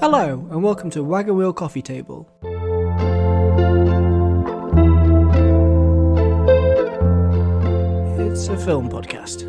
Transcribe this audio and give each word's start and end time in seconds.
Hello, 0.00 0.48
and 0.50 0.62
welcome 0.62 0.88
to 0.92 1.04
Wagon 1.04 1.36
Wheel 1.36 1.52
Coffee 1.52 1.82
Table. 1.82 2.26
It's 8.18 8.48
a 8.48 8.56
film 8.56 8.88
podcast. 8.88 9.42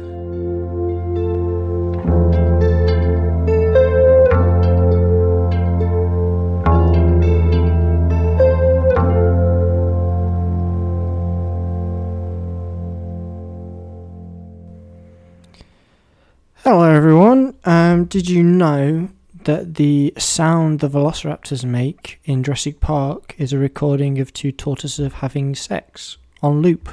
Hello, 16.66 16.84
everyone. 16.84 17.56
Um, 17.64 18.04
did 18.04 18.30
you 18.30 18.44
know 18.44 19.08
that 19.46 19.76
the 19.76 20.14
sound 20.18 20.80
the 20.80 20.90
velociraptors 20.90 21.64
make 21.64 22.20
in 22.26 22.44
Jurassic 22.44 22.80
Park 22.80 23.36
is 23.38 23.54
a 23.54 23.58
recording 23.58 24.20
of 24.20 24.34
two 24.34 24.52
tortoises 24.52 25.14
having 25.14 25.56
sex 25.56 26.18
on 26.42 26.62
loop? 26.62 26.90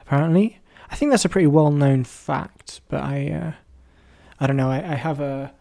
Apparently, 0.00 0.58
I 0.90 0.96
think 0.96 1.10
that's 1.10 1.24
a 1.24 1.28
pretty 1.28 1.46
well-known 1.46 2.04
fact, 2.04 2.80
but 2.88 3.02
I, 3.02 3.30
uh, 3.30 3.52
I 4.40 4.46
don't 4.46 4.56
know. 4.56 4.70
I, 4.70 4.92
I 4.92 4.94
have 4.96 5.20
a 5.20 5.52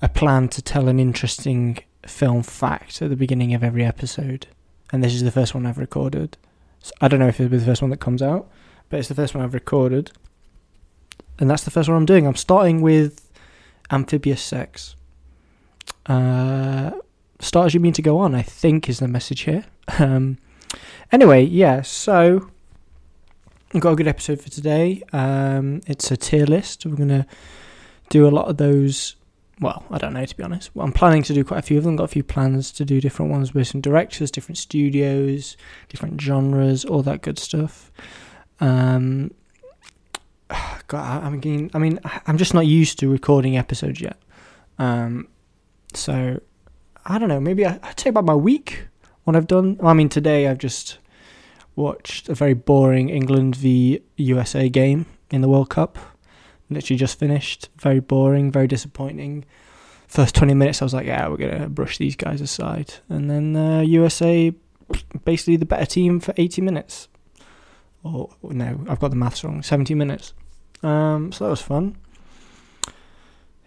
a 0.00 0.08
plan 0.08 0.48
to 0.48 0.62
tell 0.62 0.88
an 0.88 1.00
interesting 1.00 1.78
film 2.06 2.42
fact 2.42 3.02
at 3.02 3.10
the 3.10 3.16
beginning 3.16 3.54
of 3.54 3.64
every 3.64 3.84
episode, 3.84 4.46
and 4.92 5.02
this 5.02 5.14
is 5.14 5.22
the 5.22 5.30
first 5.30 5.54
one 5.54 5.66
I've 5.66 5.78
recorded. 5.78 6.36
So 6.80 6.92
I 7.00 7.08
don't 7.08 7.18
know 7.18 7.28
if 7.28 7.40
it'll 7.40 7.50
be 7.50 7.58
the 7.58 7.64
first 7.64 7.82
one 7.82 7.90
that 7.90 8.00
comes 8.00 8.22
out, 8.22 8.48
but 8.88 9.00
it's 9.00 9.08
the 9.08 9.14
first 9.14 9.34
one 9.34 9.42
I've 9.42 9.54
recorded, 9.54 10.12
and 11.38 11.50
that's 11.50 11.64
the 11.64 11.70
first 11.70 11.88
one 11.88 11.96
I'm 11.96 12.06
doing. 12.06 12.26
I'm 12.26 12.36
starting 12.36 12.80
with 12.80 13.28
amphibious 13.90 14.42
sex. 14.42 14.94
Uh, 16.06 16.92
start 17.40 17.66
as 17.66 17.74
you 17.74 17.80
mean 17.80 17.92
to 17.92 18.02
go 18.02 18.18
on, 18.18 18.34
I 18.34 18.42
think 18.42 18.88
is 18.88 18.98
the 18.98 19.08
message 19.08 19.42
here. 19.42 19.64
Um, 19.98 20.38
anyway, 21.12 21.42
yeah, 21.42 21.82
so 21.82 22.50
I've 23.74 23.80
got 23.80 23.92
a 23.92 23.96
good 23.96 24.08
episode 24.08 24.40
for 24.40 24.50
today. 24.50 25.02
Um, 25.12 25.82
it's 25.86 26.10
a 26.10 26.16
tier 26.16 26.46
list. 26.46 26.86
We're 26.86 26.96
going 26.96 27.08
to 27.10 27.26
do 28.08 28.26
a 28.26 28.30
lot 28.30 28.48
of 28.48 28.56
those. 28.56 29.16
Well, 29.60 29.84
I 29.90 29.98
don't 29.98 30.14
know 30.14 30.24
to 30.24 30.36
be 30.36 30.42
honest. 30.42 30.70
Well, 30.74 30.86
I'm 30.86 30.92
planning 30.92 31.22
to 31.24 31.34
do 31.34 31.44
quite 31.44 31.58
a 31.58 31.62
few 31.62 31.78
of 31.78 31.84
them. 31.84 31.96
Got 31.96 32.04
a 32.04 32.08
few 32.08 32.22
plans 32.22 32.72
to 32.72 32.84
do 32.84 33.00
different 33.00 33.30
ones 33.30 33.52
with 33.52 33.66
some 33.66 33.80
directors, 33.80 34.30
different 34.30 34.56
studios, 34.56 35.56
different 35.88 36.20
genres, 36.20 36.84
all 36.84 37.02
that 37.02 37.22
good 37.22 37.38
stuff. 37.38 37.90
Um, 38.60 39.32
God, 40.86 41.24
I 41.24 41.28
mean, 41.28 41.70
I 41.74 41.78
mean, 41.78 42.00
I'm 42.26 42.38
just 42.38 42.54
not 42.54 42.66
used 42.66 42.98
to 43.00 43.10
recording 43.10 43.58
episodes 43.58 44.00
yet. 44.00 44.16
Um, 44.78 45.28
so 45.94 46.40
I 47.06 47.18
don't 47.18 47.28
know. 47.28 47.40
Maybe 47.40 47.66
I, 47.66 47.78
I'd 47.82 48.06
about 48.06 48.24
my 48.24 48.34
week. 48.34 48.86
What 49.24 49.36
I've 49.36 49.46
done. 49.46 49.78
I 49.82 49.92
mean, 49.92 50.08
today 50.08 50.48
I've 50.48 50.58
just 50.58 50.98
watched 51.76 52.28
a 52.28 52.34
very 52.34 52.54
boring 52.54 53.08
England 53.08 53.56
v 53.56 54.02
USA 54.16 54.68
game 54.68 55.06
in 55.30 55.40
the 55.40 55.48
World 55.48 55.70
Cup. 55.70 55.98
Literally 56.70 56.98
just 56.98 57.18
finished. 57.18 57.68
Very 57.78 58.00
boring. 58.00 58.50
Very 58.50 58.66
disappointing. 58.66 59.44
First 60.06 60.34
20 60.34 60.54
minutes, 60.54 60.80
I 60.80 60.86
was 60.86 60.94
like, 60.94 61.06
yeah, 61.06 61.28
we're 61.28 61.36
gonna 61.36 61.68
brush 61.68 61.98
these 61.98 62.16
guys 62.16 62.40
aside, 62.40 62.94
and 63.10 63.30
then 63.30 63.54
uh, 63.54 63.80
USA, 63.82 64.54
basically 65.26 65.56
the 65.56 65.66
better 65.66 65.84
team 65.84 66.18
for 66.18 66.32
80 66.38 66.62
minutes. 66.62 67.08
Or 68.02 68.30
no, 68.42 68.86
I've 68.88 69.00
got 69.00 69.10
the 69.10 69.16
maths 69.16 69.44
wrong. 69.44 69.62
70 69.62 69.94
minutes. 69.94 70.32
Um, 70.82 71.30
so 71.30 71.44
that 71.44 71.50
was 71.50 71.60
fun. 71.60 71.96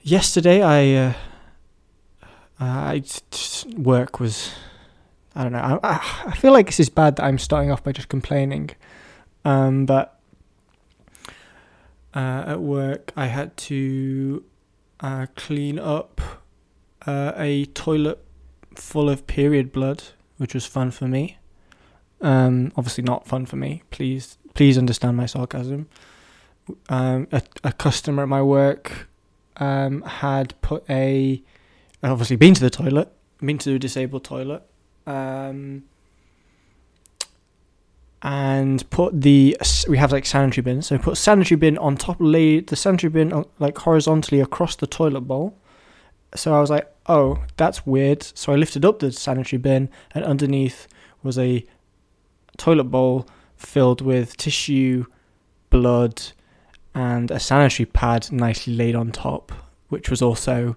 Yesterday, 0.01 0.63
I. 0.63 1.09
Uh, 1.09 1.13
uh, 2.61 2.97
just, 2.99 3.67
work 3.73 4.19
was, 4.19 4.53
I 5.35 5.43
don't 5.43 5.51
know. 5.51 5.79
I, 5.83 6.23
I 6.27 6.35
feel 6.35 6.53
like 6.53 6.67
this 6.67 6.79
is 6.79 6.89
bad 6.89 7.15
that 7.15 7.23
I'm 7.23 7.39
starting 7.39 7.71
off 7.71 7.83
by 7.83 7.91
just 7.91 8.07
complaining, 8.07 8.69
um, 9.43 9.87
but 9.87 10.19
uh, 12.13 12.43
at 12.45 12.61
work 12.61 13.11
I 13.17 13.25
had 13.25 13.57
to 13.57 14.43
uh, 14.99 15.25
clean 15.35 15.79
up 15.79 16.21
uh, 17.07 17.31
a 17.35 17.65
toilet 17.65 18.23
full 18.75 19.09
of 19.09 19.25
period 19.25 19.71
blood, 19.71 20.03
which 20.37 20.53
was 20.53 20.67
fun 20.67 20.91
for 20.91 21.07
me. 21.07 21.39
Um, 22.21 22.71
obviously 22.77 23.03
not 23.03 23.27
fun 23.27 23.47
for 23.47 23.55
me. 23.55 23.81
Please, 23.89 24.37
please 24.53 24.77
understand 24.77 25.17
my 25.17 25.25
sarcasm. 25.25 25.89
Um, 26.89 27.27
a, 27.31 27.41
a 27.63 27.73
customer 27.73 28.21
at 28.21 28.29
my 28.29 28.43
work 28.43 29.07
um, 29.57 30.03
had 30.03 30.53
put 30.61 30.87
a 30.87 31.41
I've 32.03 32.11
obviously 32.11 32.35
been 32.35 32.53
to 32.55 32.61
the 32.61 32.69
toilet, 32.69 33.11
been 33.39 33.57
to 33.59 33.73
the 33.73 33.79
disabled 33.79 34.23
toilet, 34.23 34.63
um, 35.05 35.83
and 38.23 38.87
put 38.89 39.21
the 39.21 39.57
we 39.87 39.97
have 39.97 40.11
like 40.11 40.25
sanitary 40.25 40.63
bins. 40.63 40.87
So 40.87 40.97
put 40.97 41.17
sanitary 41.17 41.57
bin 41.57 41.77
on 41.77 41.97
top, 41.97 42.17
lay 42.19 42.59
the 42.59 42.75
sanitary 42.75 43.11
bin 43.11 43.45
like 43.59 43.77
horizontally 43.77 44.41
across 44.41 44.75
the 44.75 44.87
toilet 44.87 45.21
bowl. 45.21 45.57
So 46.35 46.55
I 46.55 46.61
was 46.61 46.69
like, 46.69 46.91
oh, 47.07 47.43
that's 47.57 47.85
weird. 47.85 48.23
So 48.23 48.53
I 48.53 48.55
lifted 48.55 48.85
up 48.85 48.99
the 48.99 49.11
sanitary 49.11 49.59
bin, 49.59 49.89
and 50.15 50.23
underneath 50.23 50.87
was 51.23 51.37
a 51.37 51.65
toilet 52.57 52.85
bowl 52.85 53.27
filled 53.57 54.01
with 54.01 54.37
tissue, 54.37 55.05
blood, 55.69 56.21
and 56.95 57.29
a 57.29 57.39
sanitary 57.39 57.85
pad 57.85 58.31
nicely 58.31 58.73
laid 58.75 58.95
on 58.95 59.11
top, 59.11 59.51
which 59.89 60.09
was 60.09 60.21
also 60.21 60.75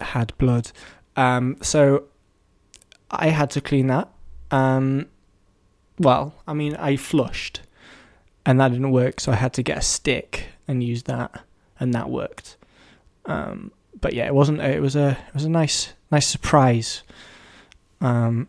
had 0.00 0.36
blood. 0.38 0.70
Um, 1.16 1.56
so 1.62 2.04
I 3.10 3.28
had 3.28 3.50
to 3.50 3.60
clean 3.60 3.86
that. 3.88 4.08
Um, 4.50 5.06
well, 5.98 6.34
I 6.46 6.54
mean, 6.54 6.74
I 6.76 6.96
flushed, 6.96 7.60
and 8.44 8.60
that 8.60 8.70
didn't 8.72 8.90
work, 8.90 9.20
so 9.20 9.32
I 9.32 9.36
had 9.36 9.52
to 9.54 9.62
get 9.62 9.78
a 9.78 9.82
stick 9.82 10.46
and 10.66 10.82
use 10.82 11.04
that, 11.04 11.44
and 11.78 11.94
that 11.94 12.10
worked. 12.10 12.56
Um, 13.26 13.70
but 14.00 14.12
yeah, 14.12 14.26
it 14.26 14.34
wasn't. 14.34 14.60
It 14.60 14.82
was 14.82 14.96
a 14.96 15.10
it 15.28 15.34
was 15.34 15.44
a 15.44 15.50
nice 15.50 15.92
nice 16.10 16.26
surprise, 16.26 17.02
um, 18.00 18.48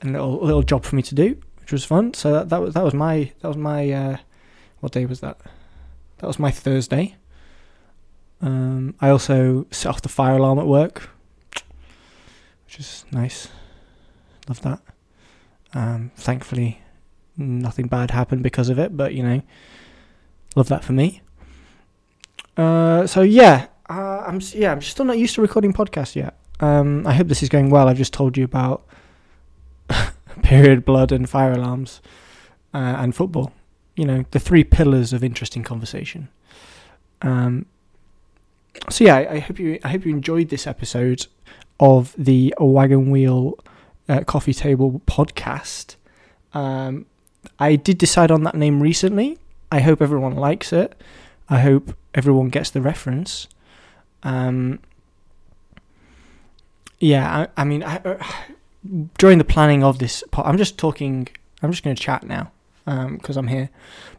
and 0.00 0.12
little 0.12 0.38
little 0.44 0.62
job 0.62 0.84
for 0.84 0.96
me 0.96 1.02
to 1.02 1.14
do, 1.14 1.36
which 1.60 1.72
was 1.72 1.84
fun. 1.84 2.14
So 2.14 2.32
that 2.32 2.48
that 2.48 2.60
was 2.60 2.74
that 2.74 2.84
was 2.84 2.94
my 2.94 3.32
that 3.40 3.48
was 3.48 3.56
my 3.56 3.90
uh, 3.90 4.16
what 4.80 4.92
day 4.92 5.06
was 5.06 5.20
that? 5.20 5.38
That 6.18 6.26
was 6.26 6.38
my 6.38 6.50
Thursday. 6.50 7.16
Um, 8.42 8.94
I 9.00 9.10
also 9.10 9.66
set 9.70 9.90
off 9.90 10.02
the 10.02 10.08
fire 10.08 10.36
alarm 10.36 10.58
at 10.58 10.66
work, 10.66 11.10
which 12.64 12.78
is 12.78 13.04
nice. 13.12 13.48
Love 14.48 14.62
that. 14.62 14.80
Um, 15.74 16.10
thankfully, 16.16 16.80
nothing 17.36 17.86
bad 17.86 18.10
happened 18.10 18.42
because 18.42 18.68
of 18.68 18.78
it, 18.78 18.96
but 18.96 19.14
you 19.14 19.22
know, 19.22 19.42
love 20.56 20.68
that 20.68 20.84
for 20.84 20.92
me. 20.92 21.20
Uh, 22.56 23.06
so 23.06 23.22
yeah, 23.22 23.66
uh, 23.88 24.24
I'm 24.26 24.40
yeah, 24.52 24.72
I'm 24.72 24.82
still 24.82 25.04
not 25.04 25.18
used 25.18 25.34
to 25.34 25.42
recording 25.42 25.72
podcasts 25.72 26.16
yet. 26.16 26.36
Um, 26.60 27.06
I 27.06 27.14
hope 27.14 27.28
this 27.28 27.42
is 27.42 27.48
going 27.48 27.70
well. 27.70 27.88
I've 27.88 27.96
just 27.96 28.12
told 28.12 28.36
you 28.36 28.44
about 28.44 28.86
period 30.42 30.84
blood 30.84 31.12
and 31.12 31.28
fire 31.28 31.52
alarms 31.52 32.00
uh, 32.74 32.96
and 32.98 33.14
football. 33.14 33.52
You 33.96 34.06
know, 34.06 34.24
the 34.30 34.40
three 34.40 34.64
pillars 34.64 35.12
of 35.12 35.22
interesting 35.22 35.62
conversation. 35.62 36.28
Um, 37.22 37.66
so 38.88 39.04
yeah, 39.04 39.16
I, 39.16 39.34
I, 39.34 39.38
hope 39.40 39.58
you 39.58 39.78
I 39.84 39.88
hope 39.88 40.04
you 40.04 40.12
enjoyed 40.12 40.48
this 40.48 40.66
episode 40.66 41.26
of 41.78 42.14
the 42.16 42.54
Wagon 42.58 43.10
Wheel 43.10 43.58
uh, 44.08 44.20
Coffee 44.24 44.54
Table 44.54 45.02
podcast. 45.06 45.96
Um, 46.52 47.06
I 47.58 47.76
did 47.76 47.98
decide 47.98 48.30
on 48.30 48.44
that 48.44 48.54
name 48.54 48.82
recently. 48.82 49.38
I 49.70 49.80
hope 49.80 50.02
everyone 50.02 50.36
likes 50.36 50.72
it. 50.72 51.00
I 51.48 51.60
hope 51.60 51.96
everyone 52.14 52.48
gets 52.48 52.70
the 52.70 52.80
reference. 52.80 53.48
Um, 54.22 54.80
yeah, 56.98 57.46
I, 57.56 57.62
I 57.62 57.64
mean, 57.64 57.82
I, 57.82 57.96
uh, 57.96 58.22
during 59.18 59.38
the 59.38 59.44
planning 59.44 59.82
of 59.82 59.98
this, 59.98 60.22
I'm 60.32 60.58
just 60.58 60.78
talking. 60.78 61.28
I'm 61.62 61.70
just 61.70 61.82
going 61.82 61.94
to 61.94 62.02
chat 62.02 62.24
now 62.24 62.52
because 62.84 63.36
um, 63.36 63.44
I'm 63.44 63.48
here. 63.48 63.70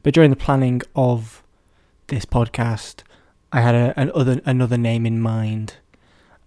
But 0.03 0.13
during 0.13 0.29
the 0.29 0.35
planning 0.35 0.81
of 0.95 1.43
this 2.07 2.25
podcast, 2.25 3.03
I 3.51 3.61
had 3.61 3.75
a, 3.75 3.93
an 3.99 4.11
other, 4.15 4.41
another 4.45 4.77
name 4.77 5.05
in 5.05 5.19
mind, 5.19 5.75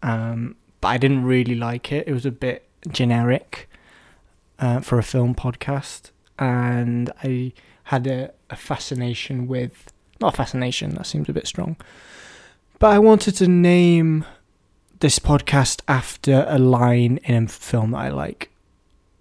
um, 0.02 0.56
but 0.80 0.88
I 0.88 0.98
didn't 0.98 1.24
really 1.24 1.54
like 1.54 1.92
it. 1.92 2.08
It 2.08 2.12
was 2.12 2.24
a 2.24 2.30
bit 2.30 2.66
generic 2.88 3.68
uh, 4.58 4.80
for 4.80 4.98
a 4.98 5.02
film 5.02 5.34
podcast, 5.34 6.10
and 6.38 7.12
I 7.22 7.52
had 7.84 8.06
a, 8.06 8.32
a 8.50 8.56
fascination 8.56 9.46
with 9.46 9.92
not 10.20 10.36
fascination. 10.36 10.94
That 10.94 11.06
seems 11.06 11.28
a 11.28 11.32
bit 11.32 11.46
strong, 11.46 11.76
but 12.78 12.90
I 12.92 12.98
wanted 12.98 13.32
to 13.36 13.48
name 13.48 14.24
this 15.00 15.18
podcast 15.18 15.82
after 15.86 16.46
a 16.48 16.58
line 16.58 17.18
in 17.24 17.44
a 17.44 17.48
film 17.48 17.90
that 17.90 17.98
I 17.98 18.08
like. 18.08 18.50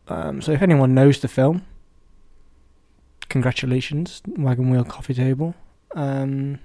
Um, 0.08 0.42
so 0.42 0.52
if 0.52 0.62
anyone 0.62 0.94
knows 0.94 1.20
the 1.20 1.28
film, 1.28 1.66
congratulations, 3.30 4.22
Wagon 4.28 4.70
Wheel 4.70 4.86
Coffee 4.86 5.14
Table. 5.14 5.56
Um, 5.96 6.60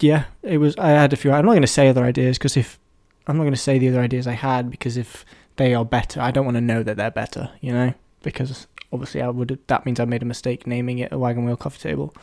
yeah, 0.00 0.24
it 0.42 0.58
was. 0.58 0.76
I 0.76 0.90
had 0.90 1.12
a 1.12 1.16
few. 1.16 1.32
I'm 1.32 1.44
not 1.44 1.52
going 1.52 1.62
to 1.62 1.68
say 1.68 1.88
other 1.88 2.04
ideas 2.04 2.38
because 2.38 2.56
if 2.56 2.78
I'm 3.26 3.36
not 3.36 3.44
going 3.44 3.54
to 3.54 3.60
say 3.60 3.78
the 3.78 3.88
other 3.88 4.00
ideas 4.00 4.26
I 4.26 4.32
had 4.32 4.70
because 4.70 4.96
if 4.96 5.24
they 5.56 5.74
are 5.74 5.84
better, 5.84 6.20
I 6.20 6.30
don't 6.30 6.44
want 6.44 6.56
to 6.56 6.60
know 6.60 6.82
that 6.82 6.96
they're 6.96 7.10
better. 7.10 7.50
You 7.60 7.72
know, 7.72 7.94
because 8.22 8.66
obviously 8.92 9.22
I 9.22 9.28
would. 9.28 9.58
That 9.66 9.86
means 9.86 10.00
I 10.00 10.04
made 10.04 10.22
a 10.22 10.26
mistake 10.26 10.66
naming 10.66 10.98
it 10.98 11.12
a 11.12 11.18
wagon 11.18 11.44
wheel 11.44 11.56
coffee 11.56 11.80
table. 11.80 12.14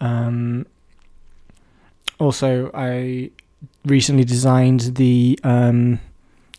Um. 0.00 0.66
Also, 2.18 2.70
I 2.74 3.30
recently 3.84 4.24
designed 4.24 4.96
the 4.96 5.38
um 5.42 6.00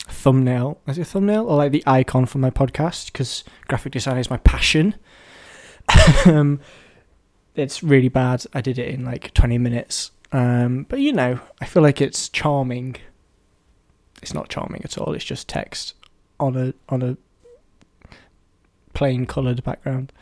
thumbnail. 0.08 0.80
Is 0.86 0.98
it 0.98 1.06
thumbnail 1.06 1.46
or 1.46 1.56
like 1.56 1.72
the 1.72 1.84
icon 1.86 2.26
for 2.26 2.38
my 2.38 2.50
podcast? 2.50 3.06
Because 3.06 3.44
graphic 3.68 3.92
design 3.92 4.18
is 4.18 4.30
my 4.30 4.38
passion. 4.38 4.94
um, 6.26 6.60
it's 7.54 7.82
really 7.82 8.08
bad. 8.08 8.44
I 8.54 8.60
did 8.60 8.78
it 8.78 8.88
in 8.88 9.04
like 9.04 9.34
20 9.34 9.58
minutes. 9.58 10.10
Um, 10.32 10.86
but 10.88 11.00
you 11.00 11.12
know, 11.12 11.40
I 11.60 11.66
feel 11.66 11.82
like 11.82 12.00
it's 12.00 12.28
charming. 12.28 12.96
It's 14.22 14.32
not 14.32 14.48
charming 14.48 14.82
at 14.84 14.96
all. 14.96 15.12
It's 15.14 15.24
just 15.24 15.48
text 15.48 15.94
on 16.40 16.56
a 16.56 16.74
on 16.88 17.02
a 17.02 17.16
plain 18.94 19.26
coloured 19.26 19.62
background. 19.62 20.12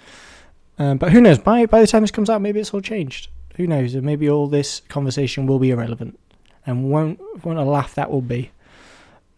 Um, 0.79 0.99
but 0.99 1.13
who 1.13 1.21
knows? 1.21 1.39
By 1.39 1.67
by 1.67 1.81
the 1.81 1.87
time 1.87 2.03
this 2.03 2.11
comes 2.11 2.31
out, 2.31 2.41
maybe 2.41 2.61
it's 2.61 2.75
all 2.75 2.81
changed. 2.81 3.29
Who 3.57 3.67
knows? 3.67 3.95
And 3.95 4.05
maybe 4.05 4.29
all 4.29 4.47
this 4.47 4.81
conversation 4.89 5.47
will 5.47 5.59
be 5.59 5.71
irrelevant, 5.71 6.19
and 6.67 6.91
won't 6.91 7.21
won't 7.45 7.59
a 7.59 7.65
laugh 7.65 7.95
that 7.95 8.11
will 8.11 8.23
be. 8.23 8.51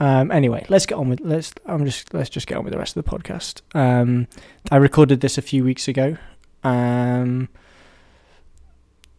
Um, 0.00 0.31
anyway, 0.31 0.65
let's 0.69 0.87
get 0.87 0.97
on 0.97 1.09
with 1.09 1.21
let's. 1.21 1.53
I'm 1.67 1.85
just 1.85 2.15
let's 2.15 2.31
just 2.31 2.47
get 2.47 2.56
on 2.56 2.65
with 2.65 2.73
the 2.73 2.79
rest 2.79 2.97
of 2.97 3.05
the 3.05 3.11
podcast. 3.11 3.61
Um, 3.75 4.27
I 4.71 4.77
recorded 4.77 5.21
this 5.21 5.37
a 5.37 5.43
few 5.43 5.65
weeks 5.65 5.87
ago. 5.87 6.17
Um, 6.65 7.49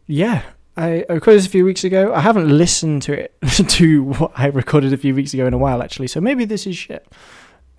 yeah, 0.08 0.44
I, 0.76 1.06
recorded 1.10 1.40
this 1.40 1.46
a 1.46 1.50
few 1.50 1.66
weeks 1.66 1.84
ago. 1.84 2.14
I 2.14 2.22
haven't 2.22 2.50
listened 2.50 3.04
to 3.04 3.14
it 3.14 3.36
to 3.70 4.04
what 4.04 4.32
I 4.36 4.48
recorded 4.48 4.94
a 4.94 4.98
few 4.98 5.14
weeks 5.14 5.34
ago 5.34 5.46
in 5.46 5.54
a 5.54 5.58
while 5.58 5.84
actually. 5.84 6.08
So 6.08 6.20
maybe 6.20 6.46
this 6.46 6.66
is 6.66 6.76
shit. 6.76 7.08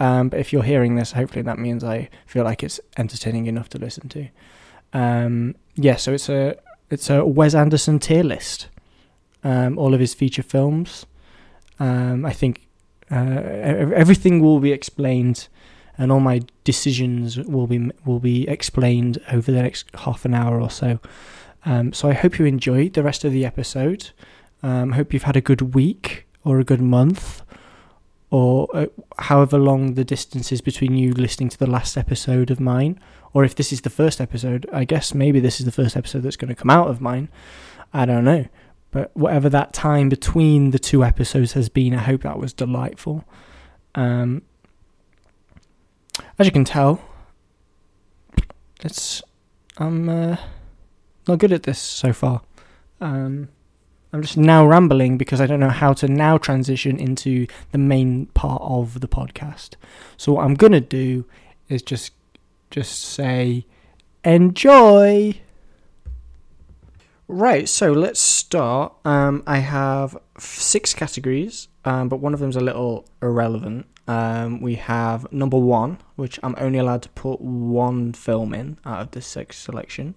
Um, 0.01 0.29
but 0.29 0.41
if 0.41 0.53
you're 0.53 0.63
hearing 0.63 0.97
this, 0.97 1.13
hopefully 1.13 1.43
that 1.43 1.59
means 1.59 1.85
I 1.85 2.09
feel 2.27 2.45
like 2.45 2.63
it's 2.63 2.81
entertaining 2.97 3.47
enough 3.47 3.69
to 3.71 3.79
listen 3.79 4.09
to. 4.11 4.29
Um, 4.93 5.57
yeah, 5.75 5.97
so 5.97 6.13
it's 6.13 6.29
a 6.29 6.57
it's 6.91 7.11
a 7.11 7.25
Wes 7.25 7.55
Anderson 7.55 7.99
tier 7.99 8.23
list. 8.23 8.69
Um, 9.43 9.79
all 9.79 9.93
of 9.93 10.01
his 10.01 10.15
feature 10.15 10.43
films. 10.43 11.05
Um, 11.79 12.25
I 12.25 12.33
think 12.33 12.67
uh, 13.11 13.15
everything 13.95 14.41
will 14.41 14.59
be 14.59 14.73
explained, 14.73 15.49
and 15.99 16.11
all 16.11 16.21
my 16.21 16.43
decisions 16.63 17.39
will 17.39 17.67
be 17.67 17.91
will 18.05 18.21
be 18.21 18.49
explained 18.49 19.19
over 19.31 19.53
the 19.53 19.63
next 19.63 19.87
half 19.95 20.25
an 20.25 20.35
hour 20.35 20.61
or 20.61 20.71
so. 20.71 20.99
Um, 21.65 21.93
so 21.93 22.09
I 22.09 22.13
hope 22.13 22.39
you 22.39 22.45
enjoyed 22.45 22.93
the 22.93 23.03
rest 23.03 23.25
of 23.25 23.33
the 23.33 23.45
episode. 23.45 24.11
Um, 24.63 24.93
hope 24.93 25.13
you've 25.13 25.25
had 25.25 25.37
a 25.37 25.41
good 25.41 25.75
week 25.75 26.27
or 26.45 26.61
a 26.61 26.65
good 26.65 26.81
month, 26.81 27.43
or 28.31 28.69
uh, 28.75 28.87
however 29.19 29.59
long 29.59 29.95
the 29.95 30.05
distance 30.05 30.53
is 30.53 30.61
between 30.61 30.97
you 30.97 31.13
listening 31.13 31.49
to 31.49 31.59
the 31.59 31.71
last 31.71 31.97
episode 31.97 32.51
of 32.51 32.61
mine. 32.61 33.01
Or 33.33 33.45
if 33.45 33.55
this 33.55 33.73
is 33.73 33.81
the 33.81 33.91
first 33.91 34.21
episode, 34.21 34.67
I 34.73 34.85
guess 34.85 35.15
maybe 35.15 35.41
this 35.41 35.59
is 35.59 35.67
the 35.67 35.73
first 35.73 35.97
episode 35.97 36.23
that's 36.23 36.37
going 36.37 36.49
to 36.49 36.55
come 36.55 36.71
out 36.71 36.89
of 36.89 37.01
mine. 37.01 37.29
I 37.93 38.07
don't 38.07 38.25
know. 38.25 38.47
But 38.91 39.11
whatever 39.17 39.49
that 39.49 39.73
time 39.73 40.09
between 40.09 40.71
the 40.71 40.79
two 40.79 41.03
episodes 41.03 41.55
has 41.55 41.69
been, 41.69 41.95
I 41.95 41.99
hope 41.99 42.23
that 42.23 42.39
was 42.39 42.53
delightful. 42.53 43.25
Um, 43.97 44.43
as 46.39 46.47
you 46.47 46.53
can 46.53 46.65
tell, 46.65 47.01
it's 48.85 49.21
I'm 49.79 50.09
uh, 50.09 50.37
not 51.29 51.39
good 51.39 51.53
at 51.53 51.65
this 51.65 51.79
so 51.79 52.13
far. 52.13 52.43
Um, 53.01 53.49
I'm 54.13 54.23
just 54.23 54.37
now 54.37 54.65
rambling 54.65 55.19
because 55.19 55.41
I 55.41 55.47
don't 55.47 55.59
know 55.59 55.71
how 55.71 55.93
to 55.95 56.07
now 56.07 56.39
transition 56.39 56.99
into 56.99 57.47
the 57.73 57.79
main 57.79 58.27
part 58.27 58.63
of 58.63 59.01
the 59.01 59.09
podcast. 59.09 59.71
So 60.17 60.35
what 60.35 60.45
I'm 60.45 60.55
gonna 60.55 60.81
do 60.81 61.25
is 61.69 61.83
just 61.83 62.13
just 62.71 63.03
say 63.03 63.67
enjoy. 64.25 65.41
Right, 67.27 67.69
so 67.69 67.91
let's 67.91 68.21
start. 68.21 68.93
Um, 69.05 69.43
I 69.47 69.59
have 69.59 70.17
six 70.39 70.95
categories, 70.95 71.69
um, 71.85 72.09
but 72.09 72.19
one 72.21 72.35
of 72.35 72.41
them's 72.41 72.57
a 72.57 72.61
little 72.61 73.07
irrelevant. 73.23 73.87
Um, 74.07 74.61
we 74.61 74.75
have 74.75 75.33
number 75.33 75.59
one, 75.59 75.99
which 76.17 76.39
I'm 76.43 76.55
only 76.59 76.79
allowed 76.79 77.03
to 77.03 77.09
put 77.11 77.41
one 77.41 78.13
film 78.13 78.53
in 78.53 78.79
out 78.85 79.01
of 79.01 79.11
this 79.13 79.27
six 79.27 79.59
selection. 79.59 80.15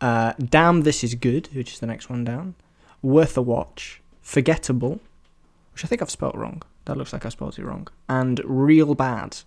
Uh, 0.00 0.32
Damn, 0.38 0.82
This 0.82 1.02
Is 1.02 1.14
Good, 1.14 1.48
which 1.54 1.74
is 1.74 1.80
the 1.80 1.86
next 1.86 2.10
one 2.10 2.24
down. 2.24 2.54
Worth 3.02 3.36
a 3.36 3.42
Watch. 3.42 4.02
Forgettable, 4.20 5.00
which 5.72 5.84
I 5.84 5.88
think 5.88 6.02
I've 6.02 6.10
spelt 6.10 6.34
wrong. 6.34 6.62
That 6.86 6.96
looks 6.96 7.12
like 7.12 7.24
I 7.24 7.28
spelled 7.28 7.58
it 7.58 7.64
wrong. 7.64 7.88
And 8.08 8.40
Real 8.44 8.94
Bad. 8.94 9.38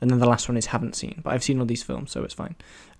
And 0.00 0.10
then 0.10 0.18
the 0.18 0.28
last 0.28 0.48
one 0.48 0.56
is 0.56 0.66
Haven't 0.66 0.96
Seen, 0.96 1.20
but 1.22 1.32
I've 1.32 1.44
seen 1.44 1.60
all 1.60 1.66
these 1.66 1.82
films, 1.82 2.10
so 2.10 2.24
it's 2.24 2.34
fine. 2.34 2.56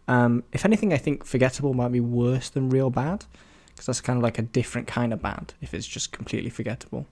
Um, 0.06 0.44
if 0.52 0.64
anything, 0.64 0.92
I 0.92 0.98
think 0.98 1.24
Forgettable 1.24 1.74
might 1.74 1.92
be 1.92 2.00
worse 2.00 2.48
than 2.48 2.70
Real 2.70 2.90
Bad 2.90 3.24
because 3.70 3.86
that's 3.86 4.00
kind 4.00 4.18
of 4.18 4.22
like 4.22 4.38
a 4.38 4.42
different 4.42 4.86
kind 4.86 5.12
of 5.12 5.22
bad 5.22 5.54
if 5.60 5.74
it's 5.74 5.86
just 5.86 6.12
completely 6.12 6.50
forgettable. 6.50 7.06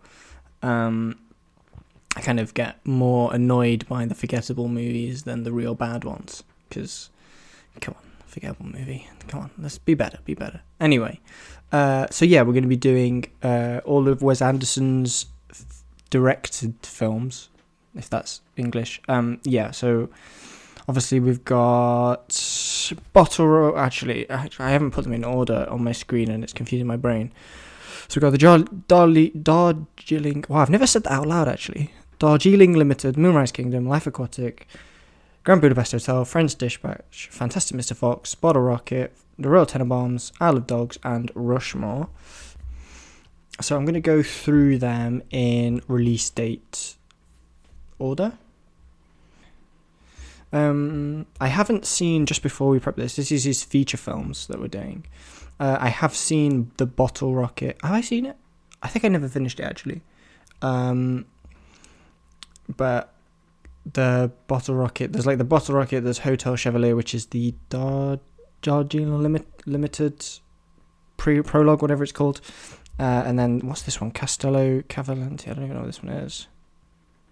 Um, 0.62 1.18
I 2.16 2.20
kind 2.20 2.40
of 2.40 2.54
get 2.54 2.84
more 2.84 3.32
annoyed 3.32 3.86
by 3.88 4.04
the 4.04 4.14
forgettable 4.14 4.68
movies 4.68 5.22
than 5.22 5.44
the 5.44 5.52
real 5.52 5.74
bad 5.74 6.04
ones 6.04 6.42
because, 6.68 7.10
come 7.80 7.94
on, 7.96 8.09
forgettable 8.30 8.66
movie, 8.66 9.08
come 9.28 9.40
on, 9.40 9.50
let's 9.58 9.78
be 9.78 9.94
better, 9.94 10.18
be 10.24 10.34
better. 10.34 10.60
Anyway, 10.80 11.20
uh, 11.72 12.06
so 12.10 12.24
yeah, 12.24 12.42
we're 12.42 12.52
going 12.52 12.62
to 12.62 12.68
be 12.68 12.76
doing 12.76 13.26
uh, 13.42 13.80
all 13.84 14.08
of 14.08 14.22
Wes 14.22 14.40
Anderson's 14.40 15.26
f- 15.50 15.82
directed 16.10 16.74
films, 16.82 17.48
if 17.94 18.08
that's 18.08 18.40
English. 18.56 19.00
Um, 19.08 19.40
yeah, 19.44 19.70
so 19.70 20.08
obviously 20.88 21.20
we've 21.20 21.44
got 21.44 22.32
bottle. 23.12 23.76
Actually, 23.76 24.30
I 24.30 24.70
haven't 24.70 24.92
put 24.92 25.04
them 25.04 25.12
in 25.12 25.24
order 25.24 25.66
on 25.68 25.84
my 25.84 25.92
screen, 25.92 26.30
and 26.30 26.42
it's 26.42 26.52
confusing 26.52 26.86
my 26.86 26.96
brain. 26.96 27.32
So 28.08 28.16
we've 28.16 28.22
got 28.22 28.30
the 28.30 28.38
Jar- 28.38 28.58
Darli- 28.88 29.42
Darjeeling. 29.42 30.44
Wow, 30.48 30.60
I've 30.60 30.70
never 30.70 30.86
said 30.86 31.04
that 31.04 31.12
out 31.12 31.26
loud 31.28 31.48
actually. 31.48 31.92
Darjeeling 32.18 32.74
Limited, 32.74 33.16
Moonrise 33.16 33.52
Kingdom, 33.52 33.86
Life 33.86 34.06
Aquatic, 34.06 34.66
Grand 35.50 35.62
Budapest 35.62 35.90
Hotel, 35.90 36.24
French 36.24 36.54
Dispatch, 36.54 37.28
Fantastic 37.32 37.76
Mr. 37.76 37.96
Fox, 37.96 38.36
Bottle 38.36 38.62
Rocket, 38.62 39.16
The 39.36 39.48
Royal 39.48 39.66
Tenenbaums, 39.66 40.30
Isle 40.40 40.58
of 40.58 40.68
Dogs, 40.68 40.96
and 41.02 41.32
Rushmore. 41.34 42.08
So 43.60 43.74
I'm 43.74 43.84
going 43.84 43.94
to 43.94 44.00
go 44.00 44.22
through 44.22 44.78
them 44.78 45.24
in 45.30 45.82
release 45.88 46.30
date 46.30 46.94
order. 47.98 48.34
Um, 50.52 51.26
I 51.40 51.48
haven't 51.48 51.84
seen 51.84 52.26
just 52.26 52.44
before 52.44 52.68
we 52.68 52.78
prep 52.78 52.94
this. 52.94 53.16
This 53.16 53.32
is 53.32 53.42
his 53.42 53.64
feature 53.64 53.96
films 53.96 54.46
that 54.46 54.60
we're 54.60 54.68
doing. 54.68 55.04
Uh, 55.58 55.78
I 55.80 55.88
have 55.88 56.14
seen 56.14 56.70
the 56.76 56.86
Bottle 56.86 57.34
Rocket. 57.34 57.76
Have 57.82 57.90
I 57.90 58.02
seen 58.02 58.24
it? 58.24 58.36
I 58.84 58.86
think 58.86 59.04
I 59.04 59.08
never 59.08 59.26
finished 59.26 59.58
it 59.58 59.64
actually. 59.64 60.02
Um, 60.62 61.26
but 62.76 63.12
the 63.84 64.30
Bottle 64.46 64.74
Rocket, 64.74 65.12
there's 65.12 65.26
like 65.26 65.38
the 65.38 65.44
Bottle 65.44 65.74
Rocket. 65.74 66.02
There's 66.02 66.18
Hotel 66.18 66.56
Chevalier, 66.56 66.96
which 66.96 67.14
is 67.14 67.26
the 67.26 67.54
Dar 67.68 68.18
Darjeeling 68.62 69.22
Limit 69.22 69.46
Limited 69.66 70.24
pre 71.16 71.42
prologue, 71.42 71.82
whatever 71.82 72.02
it's 72.02 72.12
called. 72.12 72.40
Uh, 72.98 73.22
and 73.24 73.38
then 73.38 73.60
what's 73.60 73.82
this 73.82 74.00
one? 74.00 74.10
Castello 74.10 74.82
Cavalcanti. 74.82 75.48
I 75.48 75.54
don't 75.54 75.64
even 75.64 75.74
know 75.74 75.80
what 75.80 75.86
this 75.86 76.02
one 76.02 76.12
is. 76.12 76.48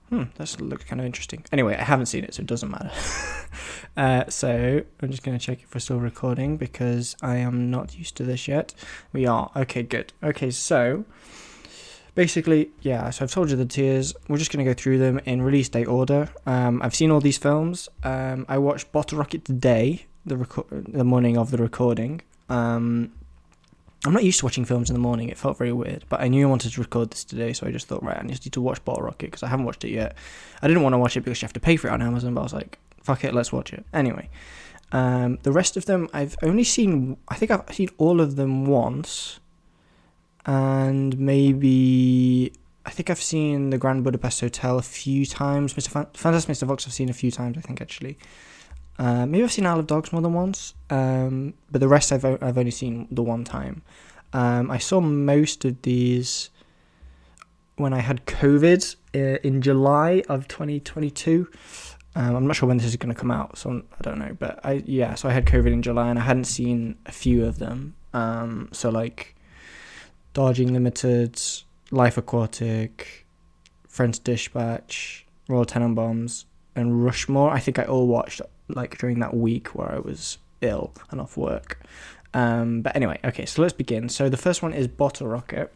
Hmm, 0.09 0.25
that 0.37 0.61
looks 0.63 0.85
kind 0.85 1.01
of 1.01 1.07
interesting. 1.07 1.45
Anyway, 1.53 1.77
I 1.77 1.85
haven't 1.85 2.07
seen 2.07 2.25
it, 2.25 2.33
so 2.33 2.41
it 2.41 2.47
doesn't 2.47 2.71
matter. 2.71 2.91
uh, 3.97 4.25
so 4.31 4.83
I'm 5.03 5.11
just 5.11 5.23
going 5.23 5.39
to 5.39 5.45
check 5.45 5.63
if 5.63 5.75
we're 5.75 5.81
still 5.81 6.01
recording 6.01 6.57
because 6.57 7.15
I 7.21 7.37
am 7.37 7.71
not 7.71 7.99
used 7.99 8.17
to 8.17 8.25
this 8.25 8.49
yet. 8.49 8.73
We 9.13 9.27
are. 9.27 9.51
Okay, 9.55 9.83
good. 9.83 10.15
Okay, 10.23 10.51
so 10.51 11.05
basically, 12.19 12.69
yeah. 12.83 13.09
So 13.11 13.25
I've 13.25 13.31
told 13.31 13.49
you 13.49 13.57
the 13.57 13.65
tiers. 13.65 14.13
We're 14.27 14.39
just 14.39 14.51
going 14.51 14.65
to 14.65 14.69
go 14.69 14.75
through 14.75 14.99
them 14.99 15.21
in 15.25 15.41
release 15.41 15.69
date 15.69 15.87
order. 15.87 16.29
Um, 16.47 16.83
I've 16.83 16.97
seen 16.97 17.13
all 17.13 17.21
these 17.21 17.39
films. 17.39 17.89
Um, 18.03 18.45
I 18.49 18.59
watched 18.59 18.91
Bottle 18.91 19.19
Rocket 19.19 19.45
today, 19.45 20.07
the 20.27 20.35
reco- 20.35 20.93
the 20.93 21.05
morning 21.05 21.39
of 21.39 21.53
the 21.53 21.59
recording. 21.59 22.23
Um, 22.49 23.13
I'm 24.05 24.13
not 24.13 24.25
used 24.25 24.41
to 24.41 24.47
watching 24.47 24.65
films 24.65 24.91
in 24.91 24.95
the 24.95 25.01
morning. 25.01 25.29
It 25.29 25.39
felt 25.39 25.57
very 25.59 25.73
weird, 25.73 26.07
but 26.09 26.21
I 26.21 26.27
knew 26.27 26.45
I 26.45 26.51
wanted 26.51 26.73
to 26.73 26.81
record 26.81 27.13
this 27.13 27.23
today, 27.23 27.53
so 27.53 27.69
I 27.69 27.71
just 27.71 27.87
thought, 27.87 28.03
right, 28.03 28.17
I 28.17 28.27
just 28.27 28.45
need 28.45 28.53
to 28.55 28.61
watch 28.61 28.85
Bottle 28.85 29.05
Rocket 29.05 29.27
because 29.27 29.45
I 29.45 29.49
haven't 29.49 29.67
watched 29.67 29.85
it 29.85 29.91
yet. 29.91 30.17
I 30.61 30.67
didn't 30.67 30.83
want 30.83 30.95
to 30.95 30.99
watch 30.99 31.17
it 31.17 31.21
because 31.21 31.41
you 31.41 31.47
have 31.47 31.53
to 31.53 31.61
pay 31.61 31.77
for 31.77 31.87
it 31.87 31.93
on 31.93 32.03
Amazon, 32.03 32.35
but 32.35 32.41
I 32.41 32.43
was 32.43 32.53
like, 32.53 32.81
fuck 33.01 33.23
it, 33.23 33.33
let's 33.33 33.53
watch 33.53 33.73
it. 33.73 33.85
Anyway, 33.93 34.29
um, 34.91 35.39
the 35.45 35.53
rest 35.53 35.77
of 35.77 35.85
them 35.85 36.09
I've 36.13 36.37
only 36.43 36.65
seen. 36.65 37.17
I 37.29 37.37
think 37.37 37.53
I've 37.53 37.73
seen 37.73 37.91
all 37.97 38.21
of 38.21 38.35
them 38.35 38.67
once, 38.67 39.39
and 40.49 41.19
maybe 41.19 42.51
I 42.87 42.91
think 42.91 43.11
I've 43.11 43.21
seen 43.21 43.69
the 43.69 43.77
Grand 43.77 44.03
Budapest 44.03 44.41
Hotel 44.41 44.79
a 44.79 44.83
few 44.83 45.27
times. 45.27 45.75
Mr. 45.75 45.89
Fan- 45.91 46.07
Fantastic 46.15 46.57
Mr. 46.57 46.67
Fox 46.67 46.87
I've 46.87 46.95
seen 46.95 47.11
a 47.11 47.13
few 47.13 47.31
times. 47.31 47.59
I 47.59 47.61
think 47.61 47.83
actually. 47.83 48.19
Uh, 48.99 49.27
maybe 49.27 49.45
I've 49.45 49.53
seen 49.53 49.67
Isle 49.67 49.81
of 49.81 49.87
Dogs 49.87 50.11
more 50.11 50.23
than 50.23 50.33
once, 50.33 50.75
um, 50.91 51.53
but 51.71 51.81
the 51.81 51.87
rest 51.87 52.11
I've 52.11 52.25
I've 52.25 52.57
only 52.57 52.71
seen 52.71 53.07
the 53.11 53.23
one 53.23 53.45
time. 53.45 53.83
Um, 54.33 54.71
I 54.71 54.79
saw 54.79 55.01
most 55.01 55.67
of 55.67 55.83
these 55.83 56.49
when 57.77 57.93
I 57.93 58.01
had 58.01 58.25
COVID 58.25 58.97
uh, 59.15 59.39
in 59.45 59.61
July 59.61 60.23
of 60.31 60.49
2022. 60.49 61.47
Um, 62.17 62.37
I'm 62.37 62.47
not 62.47 62.57
sure 62.57 62.67
when 62.67 62.79
this 62.79 62.87
is 62.87 62.97
going 62.97 63.15
to 63.15 63.21
come 63.21 63.31
out, 63.31 63.59
so 63.59 63.83
I 63.99 64.03
don't 64.03 64.19
know. 64.19 64.35
But 64.37 64.65
I 64.65 64.83
yeah, 64.87 65.15
so 65.15 65.29
I 65.29 65.33
had 65.33 65.45
COVID 65.45 65.73
in 65.73 65.83
July 65.83 66.09
and 66.09 66.19
I 66.19 66.23
hadn't 66.23 66.45
seen 66.45 66.97
a 67.05 67.13
few 67.13 67.45
of 67.45 67.59
them. 67.59 67.95
Um, 68.15 68.71
so 68.73 68.89
like 68.89 69.37
Darjeeling 70.35 70.75
Limited, 70.75 71.41
Life 71.91 72.17
Aquatic, 72.17 73.27
French 73.89 74.23
Dispatch, 74.23 75.27
Royal 75.49 75.65
Tenenbaums, 75.65 76.45
and 76.77 77.05
Rushmore. 77.05 77.51
I 77.51 77.59
think 77.59 77.79
I 77.79 77.85
all 77.85 78.07
watched 78.07 78.41
like 78.69 78.99
during 78.99 79.19
that 79.21 79.35
week 79.35 79.69
where 79.69 79.91
I 79.91 79.99
was 79.99 80.39
ill 80.61 80.93
and 81.11 81.21
off 81.21 81.37
work. 81.37 81.81
Um, 82.35 82.83
but 82.83 82.95
anyway, 82.95 83.19
okay, 83.25 83.47
so 83.47 83.63
let's 83.63 83.73
begin. 83.73 84.09
So 84.09 84.29
the 84.29 84.37
first 84.37 84.63
one 84.63 84.75
is 84.75 84.87
Bottle 84.87 85.29
Rocket. 85.29 85.73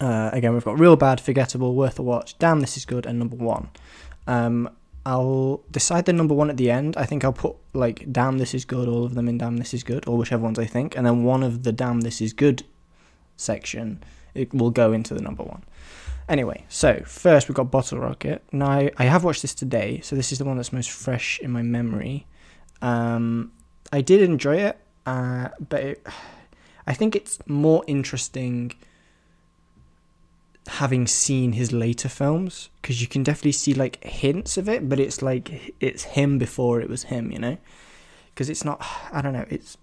Uh, 0.00 0.30
again, 0.32 0.54
we've 0.54 0.64
got 0.64 0.78
Real 0.78 0.96
Bad, 0.96 1.20
Forgettable, 1.20 1.74
Worth 1.74 1.98
a 1.98 2.02
Watch, 2.02 2.38
Damn 2.38 2.60
This 2.60 2.76
Is 2.76 2.84
Good, 2.84 3.04
and 3.04 3.18
Number 3.18 3.36
One. 3.36 3.68
Um, 4.26 4.70
I'll 5.04 5.62
decide 5.70 6.04
the 6.06 6.12
number 6.12 6.34
one 6.34 6.50
at 6.50 6.56
the 6.56 6.70
end. 6.70 6.96
I 6.96 7.04
think 7.04 7.24
I'll 7.24 7.32
put 7.32 7.56
like 7.74 8.10
Damn 8.10 8.38
This 8.38 8.54
Is 8.54 8.64
Good, 8.64 8.88
all 8.88 9.04
of 9.04 9.14
them 9.14 9.28
in 9.28 9.38
Damn 9.38 9.58
This 9.58 9.74
Is 9.74 9.82
Good, 9.82 10.06
or 10.06 10.16
whichever 10.16 10.42
ones 10.42 10.58
I 10.58 10.66
think, 10.66 10.96
and 10.96 11.04
then 11.04 11.24
one 11.24 11.42
of 11.42 11.64
the 11.64 11.72
Damn 11.72 12.00
This 12.00 12.20
Is 12.20 12.32
Good 12.32 12.64
section 13.40 14.02
it 14.34 14.52
will 14.54 14.70
go 14.70 14.92
into 14.92 15.14
the 15.14 15.20
number 15.20 15.42
one. 15.42 15.64
Anyway, 16.28 16.64
so 16.68 17.02
first 17.06 17.48
we've 17.48 17.56
got 17.56 17.70
Bottle 17.70 17.98
Rocket. 17.98 18.44
Now 18.52 18.88
I, 18.96 19.04
have 19.04 19.24
watched 19.24 19.42
this 19.42 19.54
today, 19.54 20.00
so 20.00 20.14
this 20.14 20.30
is 20.30 20.38
the 20.38 20.44
one 20.44 20.56
that's 20.56 20.72
most 20.72 20.90
fresh 20.90 21.40
in 21.40 21.50
my 21.50 21.62
memory. 21.62 22.26
Um, 22.80 23.52
I 23.92 24.00
did 24.00 24.22
enjoy 24.22 24.58
it, 24.58 24.78
uh, 25.06 25.48
but 25.68 25.80
it, 25.80 26.06
I 26.86 26.94
think 26.94 27.16
it's 27.16 27.38
more 27.46 27.82
interesting 27.88 28.72
having 30.68 31.06
seen 31.06 31.52
his 31.52 31.72
later 31.72 32.08
films 32.08 32.68
because 32.80 33.00
you 33.00 33.08
can 33.08 33.24
definitely 33.24 33.52
see 33.52 33.74
like 33.74 34.02
hints 34.04 34.56
of 34.56 34.68
it, 34.68 34.88
but 34.88 35.00
it's 35.00 35.20
like 35.22 35.74
it's 35.80 36.04
him 36.04 36.38
before 36.38 36.80
it 36.80 36.88
was 36.88 37.04
him, 37.04 37.32
you 37.32 37.38
know? 37.40 37.58
Because 38.32 38.48
it's 38.48 38.64
not, 38.64 38.86
I 39.12 39.20
don't 39.20 39.32
know, 39.32 39.46
it's 39.50 39.76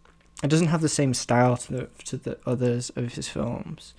it 0.44 0.50
doesn't 0.50 0.68
have 0.68 0.82
the 0.82 0.90
same 0.90 1.14
style 1.14 1.58
to 1.58 1.74
the 1.74 1.90
to 2.06 2.18
the 2.18 2.38
others 2.46 2.92
of 2.96 3.14
his 3.14 3.28
films. 3.28 3.94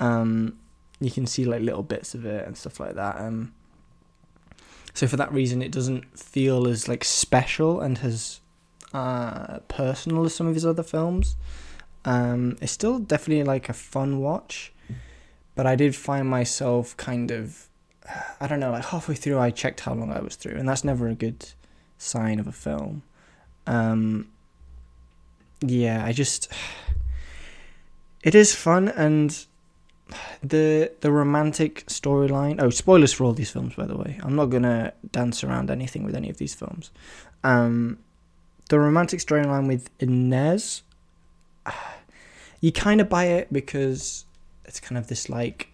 Um, 0.00 0.58
you 1.00 1.10
can 1.10 1.26
see 1.26 1.44
like 1.44 1.62
little 1.62 1.82
bits 1.82 2.14
of 2.14 2.26
it 2.26 2.46
and 2.46 2.56
stuff 2.56 2.80
like 2.80 2.94
that. 2.94 3.18
Um, 3.18 3.54
so 4.94 5.06
for 5.06 5.16
that 5.16 5.32
reason, 5.32 5.62
it 5.62 5.70
doesn't 5.70 6.18
feel 6.18 6.66
as 6.66 6.88
like 6.88 7.04
special 7.04 7.80
and 7.80 7.98
as 8.02 8.40
uh, 8.92 9.58
personal 9.68 10.24
as 10.24 10.34
some 10.34 10.46
of 10.46 10.54
his 10.54 10.66
other 10.66 10.82
films. 10.82 11.36
Um, 12.04 12.56
it's 12.60 12.72
still 12.72 12.98
definitely 12.98 13.44
like 13.44 13.68
a 13.68 13.72
fun 13.72 14.18
watch, 14.18 14.72
but 15.54 15.66
I 15.66 15.76
did 15.76 15.94
find 15.94 16.28
myself 16.28 16.96
kind 16.96 17.30
of, 17.30 17.68
I 18.40 18.46
don't 18.46 18.60
know, 18.60 18.72
like 18.72 18.86
halfway 18.86 19.14
through, 19.14 19.38
I 19.38 19.50
checked 19.50 19.80
how 19.80 19.94
long 19.94 20.12
I 20.12 20.20
was 20.20 20.36
through, 20.36 20.56
and 20.56 20.68
that's 20.68 20.84
never 20.84 21.08
a 21.08 21.14
good 21.14 21.46
sign 21.98 22.40
of 22.40 22.46
a 22.46 22.52
film. 22.52 23.02
Um, 23.66 24.28
yeah, 25.60 26.04
I 26.04 26.12
just, 26.12 26.52
it 28.22 28.34
is 28.34 28.54
fun 28.54 28.88
and 28.88 29.46
the 30.42 30.90
the 31.00 31.10
romantic 31.10 31.84
storyline. 31.86 32.60
Oh, 32.60 32.70
spoilers 32.70 33.12
for 33.12 33.24
all 33.24 33.32
these 33.32 33.50
films, 33.50 33.74
by 33.74 33.86
the 33.86 33.96
way. 33.96 34.18
I'm 34.22 34.36
not 34.36 34.46
gonna 34.46 34.92
dance 35.12 35.44
around 35.44 35.70
anything 35.70 36.04
with 36.04 36.14
any 36.14 36.30
of 36.30 36.38
these 36.38 36.54
films. 36.54 36.90
Um, 37.44 37.98
the 38.68 38.78
romantic 38.78 39.20
storyline 39.20 39.66
with 39.66 39.90
Inez, 39.98 40.82
you 42.60 42.72
kind 42.72 43.00
of 43.00 43.08
buy 43.08 43.24
it 43.24 43.52
because 43.52 44.24
it's 44.64 44.80
kind 44.80 44.98
of 44.98 45.08
this 45.08 45.28
like 45.28 45.68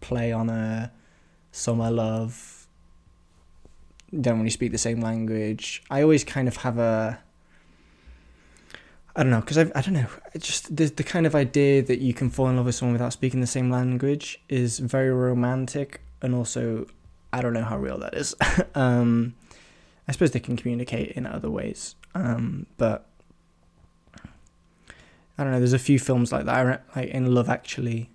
play 0.00 0.32
on 0.32 0.50
a 0.50 0.92
summer 1.52 1.90
love. 1.90 2.66
Don't 4.18 4.38
really 4.38 4.50
speak 4.50 4.70
the 4.70 4.78
same 4.78 5.00
language. 5.00 5.82
I 5.90 6.02
always 6.02 6.24
kind 6.24 6.46
of 6.46 6.58
have 6.58 6.78
a 6.78 7.20
I 9.16 9.22
don't 9.22 9.30
know 9.30 9.40
because 9.40 9.58
I 9.58 9.70
I 9.74 9.80
don't 9.80 9.94
know. 9.94 10.06
Just 10.38 10.74
the 10.74 10.86
the 10.86 11.04
kind 11.04 11.26
of 11.26 11.34
idea 11.34 11.82
that 11.82 12.00
you 12.00 12.12
can 12.14 12.30
fall 12.30 12.48
in 12.48 12.56
love 12.56 12.66
with 12.66 12.74
someone 12.74 12.94
without 12.94 13.12
speaking 13.12 13.40
the 13.40 13.46
same 13.46 13.70
language 13.70 14.40
is 14.48 14.78
very 14.78 15.10
romantic, 15.10 16.00
and 16.20 16.34
also 16.34 16.86
I 17.32 17.40
don't 17.40 17.52
know 17.52 17.64
how 17.64 17.78
real 17.78 17.98
that 17.98 18.14
is. 18.14 18.34
um, 18.74 19.34
I 20.08 20.12
suppose 20.12 20.32
they 20.32 20.40
can 20.40 20.56
communicate 20.56 21.12
in 21.12 21.26
other 21.26 21.50
ways, 21.50 21.94
um, 22.14 22.66
but 22.76 23.06
I 25.38 25.44
don't 25.44 25.52
know. 25.52 25.58
There's 25.58 25.72
a 25.72 25.78
few 25.78 25.98
films 25.98 26.32
like 26.32 26.46
that. 26.46 26.84
Like 26.96 27.08
in 27.10 27.32
Love 27.32 27.48
Actually, 27.48 28.10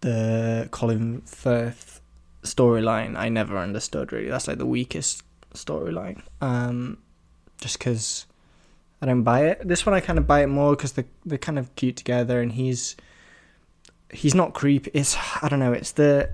the 0.00 0.68
Colin 0.72 1.22
Firth 1.22 2.00
storyline 2.42 3.16
I 3.16 3.28
never 3.28 3.58
understood 3.58 4.12
really. 4.12 4.28
That's 4.28 4.48
like 4.48 4.58
the 4.58 4.66
weakest 4.66 5.22
storyline. 5.54 6.22
Um, 6.40 6.98
just 7.60 7.78
because 7.78 8.26
I 9.00 9.06
don't 9.06 9.22
buy 9.22 9.46
it. 9.46 9.66
This 9.66 9.84
one 9.84 9.94
I 9.94 10.00
kind 10.00 10.18
of 10.18 10.26
buy 10.26 10.42
it 10.42 10.46
more 10.46 10.74
because 10.74 10.92
they 10.92 11.04
they're 11.24 11.38
kind 11.38 11.58
of 11.58 11.74
cute 11.76 11.96
together, 11.96 12.40
and 12.40 12.52
he's 12.52 12.96
he's 14.10 14.34
not 14.34 14.54
creepy. 14.54 14.90
It's 14.94 15.16
I 15.42 15.48
don't 15.48 15.60
know. 15.60 15.72
It's 15.72 15.92
the 15.92 16.30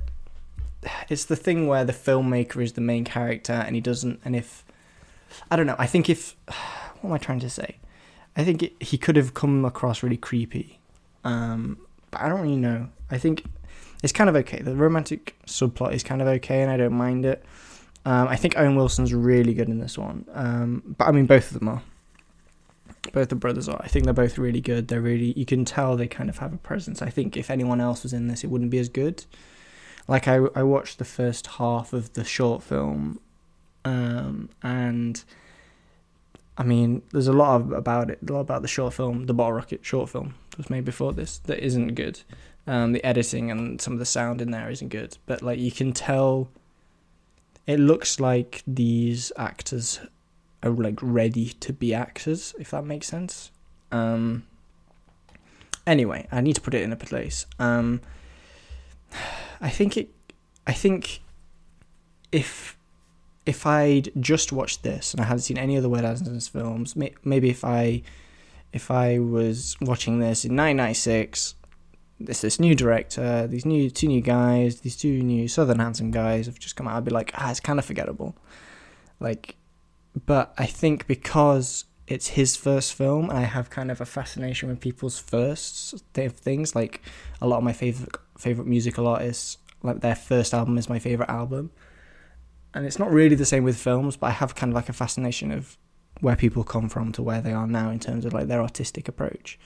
it's 1.08 1.24
the 1.24 1.36
thing 1.36 1.66
where 1.66 1.84
the 1.84 1.92
filmmaker 1.92 2.62
is 2.62 2.74
the 2.74 2.80
main 2.80 3.04
character, 3.04 3.52
and 3.52 3.74
he 3.74 3.80
doesn't. 3.80 4.20
And 4.24 4.36
if 4.36 4.64
I 5.50 5.56
don't 5.56 5.66
know, 5.66 5.76
I 5.78 5.86
think 5.86 6.08
if 6.08 6.36
what 7.00 7.10
am 7.10 7.12
I 7.12 7.18
trying 7.18 7.40
to 7.40 7.50
say? 7.50 7.78
I 8.36 8.44
think 8.44 8.62
it, 8.62 8.82
he 8.82 8.96
could 8.96 9.16
have 9.16 9.34
come 9.34 9.64
across 9.64 10.02
really 10.02 10.16
creepy, 10.16 10.78
um, 11.24 11.78
but 12.10 12.22
I 12.22 12.28
don't 12.28 12.40
really 12.40 12.56
know. 12.56 12.88
I 13.10 13.18
think 13.18 13.44
it's 14.02 14.12
kind 14.12 14.30
of 14.30 14.36
okay. 14.36 14.62
The 14.62 14.74
romantic 14.74 15.36
subplot 15.46 15.92
is 15.92 16.02
kind 16.02 16.22
of 16.22 16.28
okay, 16.28 16.62
and 16.62 16.70
I 16.70 16.76
don't 16.76 16.94
mind 16.94 17.26
it. 17.26 17.44
Um, 18.04 18.28
I 18.28 18.36
think 18.36 18.56
Owen 18.56 18.74
Wilson's 18.74 19.12
really 19.12 19.54
good 19.54 19.68
in 19.68 19.78
this 19.78 19.98
one, 19.98 20.24
um, 20.32 20.94
but 20.96 21.08
I 21.08 21.12
mean 21.12 21.26
both 21.26 21.50
of 21.52 21.58
them 21.58 21.68
are 21.68 21.82
both 23.12 23.28
the 23.30 23.34
brothers 23.34 23.68
are. 23.68 23.80
I 23.82 23.88
think 23.88 24.04
they're 24.04 24.14
both 24.14 24.38
really 24.38 24.60
good. 24.60 24.88
They're 24.88 25.00
really 25.00 25.32
you 25.32 25.44
can 25.44 25.64
tell 25.64 25.96
they 25.96 26.06
kind 26.06 26.30
of 26.30 26.38
have 26.38 26.52
a 26.52 26.58
presence. 26.58 27.02
I 27.02 27.10
think 27.10 27.36
if 27.36 27.50
anyone 27.50 27.80
else 27.80 28.02
was 28.04 28.12
in 28.12 28.28
this, 28.28 28.44
it 28.44 28.48
wouldn't 28.48 28.70
be 28.70 28.78
as 28.78 28.88
good. 28.88 29.24
Like 30.06 30.28
I 30.28 30.36
I 30.54 30.62
watched 30.62 30.98
the 30.98 31.04
first 31.04 31.46
half 31.46 31.92
of 31.92 32.12
the 32.12 32.24
short 32.24 32.62
film, 32.62 33.20
um, 33.84 34.50
and 34.62 35.22
I 36.56 36.64
mean, 36.64 37.02
there's 37.12 37.28
a 37.28 37.32
lot 37.32 37.60
of, 37.60 37.72
about 37.72 38.10
it, 38.10 38.18
a 38.28 38.32
lot 38.32 38.40
about 38.40 38.62
the 38.62 38.68
short 38.68 38.94
film, 38.94 39.26
the 39.26 39.34
Bottle 39.34 39.54
Rocket 39.54 39.84
short 39.84 40.10
film 40.10 40.34
that 40.50 40.58
was 40.58 40.70
made 40.70 40.84
before 40.84 41.12
this 41.12 41.38
that 41.38 41.58
isn't 41.64 41.94
good. 41.94 42.20
Um, 42.66 42.92
the 42.92 43.04
editing 43.04 43.50
and 43.50 43.80
some 43.80 43.94
of 43.94 43.98
the 43.98 44.06
sound 44.06 44.40
in 44.40 44.50
there 44.50 44.70
isn't 44.70 44.88
good, 44.88 45.18
but 45.26 45.42
like 45.42 45.58
you 45.58 45.72
can 45.72 45.92
tell, 45.92 46.48
it 47.66 47.80
looks 47.80 48.20
like 48.20 48.62
these 48.66 49.32
actors 49.36 50.00
are 50.62 50.70
like 50.70 50.98
ready 51.02 51.48
to 51.48 51.72
be 51.72 51.94
actors, 51.94 52.54
if 52.58 52.70
that 52.70 52.84
makes 52.84 53.06
sense. 53.06 53.50
Um, 53.90 54.44
anyway, 55.86 56.26
I 56.30 56.40
need 56.40 56.54
to 56.54 56.60
put 56.60 56.74
it 56.74 56.82
in 56.82 56.92
a 56.92 56.96
place. 56.96 57.46
Um, 57.58 58.00
I 59.60 59.70
think 59.70 59.96
it. 59.96 60.10
I 60.66 60.72
think 60.72 61.20
if 62.30 62.76
if 63.44 63.66
I'd 63.66 64.10
just 64.20 64.52
watched 64.52 64.82
this 64.82 65.12
and 65.12 65.20
I 65.20 65.24
hadn't 65.24 65.40
seen 65.40 65.58
any 65.58 65.76
other 65.76 65.88
Wes 65.88 66.04
Anderson's 66.04 66.48
films, 66.48 66.94
may, 66.94 67.12
maybe 67.24 67.50
if 67.50 67.64
I 67.64 68.02
if 68.72 68.90
I 68.90 69.18
was 69.18 69.76
watching 69.80 70.18
this 70.18 70.44
in 70.44 70.56
1996, 70.56 71.56
this 72.20 72.40
this 72.40 72.60
new 72.60 72.74
director, 72.74 73.46
these 73.46 73.66
new 73.66 73.90
two 73.90 74.08
new 74.08 74.20
guys, 74.20 74.80
these 74.80 74.96
two 74.96 75.22
new 75.22 75.48
Southern 75.48 75.78
handsome 75.78 76.10
guys 76.10 76.46
have 76.46 76.58
just 76.58 76.76
come 76.76 76.88
out, 76.88 76.96
I'd 76.96 77.04
be 77.04 77.10
like, 77.10 77.32
ah, 77.34 77.50
it's 77.50 77.60
kind 77.60 77.78
of 77.78 77.84
forgettable. 77.84 78.36
Like 79.20 79.56
but 80.26 80.54
I 80.58 80.66
think 80.66 81.06
because 81.06 81.84
it's 82.06 82.28
his 82.28 82.56
first 82.56 82.94
film, 82.94 83.30
I 83.30 83.42
have 83.42 83.70
kind 83.70 83.90
of 83.90 84.00
a 84.00 84.04
fascination 84.04 84.68
with 84.68 84.80
people's 84.80 85.18
firsts 85.18 85.94
of 86.14 86.32
things. 86.32 86.74
Like 86.74 87.00
a 87.40 87.46
lot 87.46 87.58
of 87.58 87.64
my 87.64 87.72
favorite 87.72 88.16
favorite 88.36 88.66
musical 88.66 89.06
artists, 89.06 89.58
like 89.82 90.00
their 90.00 90.14
first 90.14 90.52
album 90.52 90.78
is 90.78 90.88
my 90.88 90.98
favorite 90.98 91.30
album, 91.30 91.70
and 92.74 92.84
it's 92.84 92.98
not 92.98 93.10
really 93.10 93.36
the 93.36 93.46
same 93.46 93.64
with 93.64 93.76
films. 93.76 94.16
But 94.16 94.26
I 94.28 94.30
have 94.30 94.54
kind 94.54 94.72
of 94.72 94.74
like 94.74 94.88
a 94.88 94.92
fascination 94.92 95.50
of 95.50 95.78
where 96.20 96.36
people 96.36 96.64
come 96.64 96.88
from 96.88 97.12
to 97.12 97.22
where 97.22 97.40
they 97.40 97.52
are 97.52 97.66
now 97.66 97.90
in 97.90 97.98
terms 97.98 98.24
of 98.24 98.32
like 98.32 98.48
their 98.48 98.60
artistic 98.60 99.08
approach. 99.08 99.58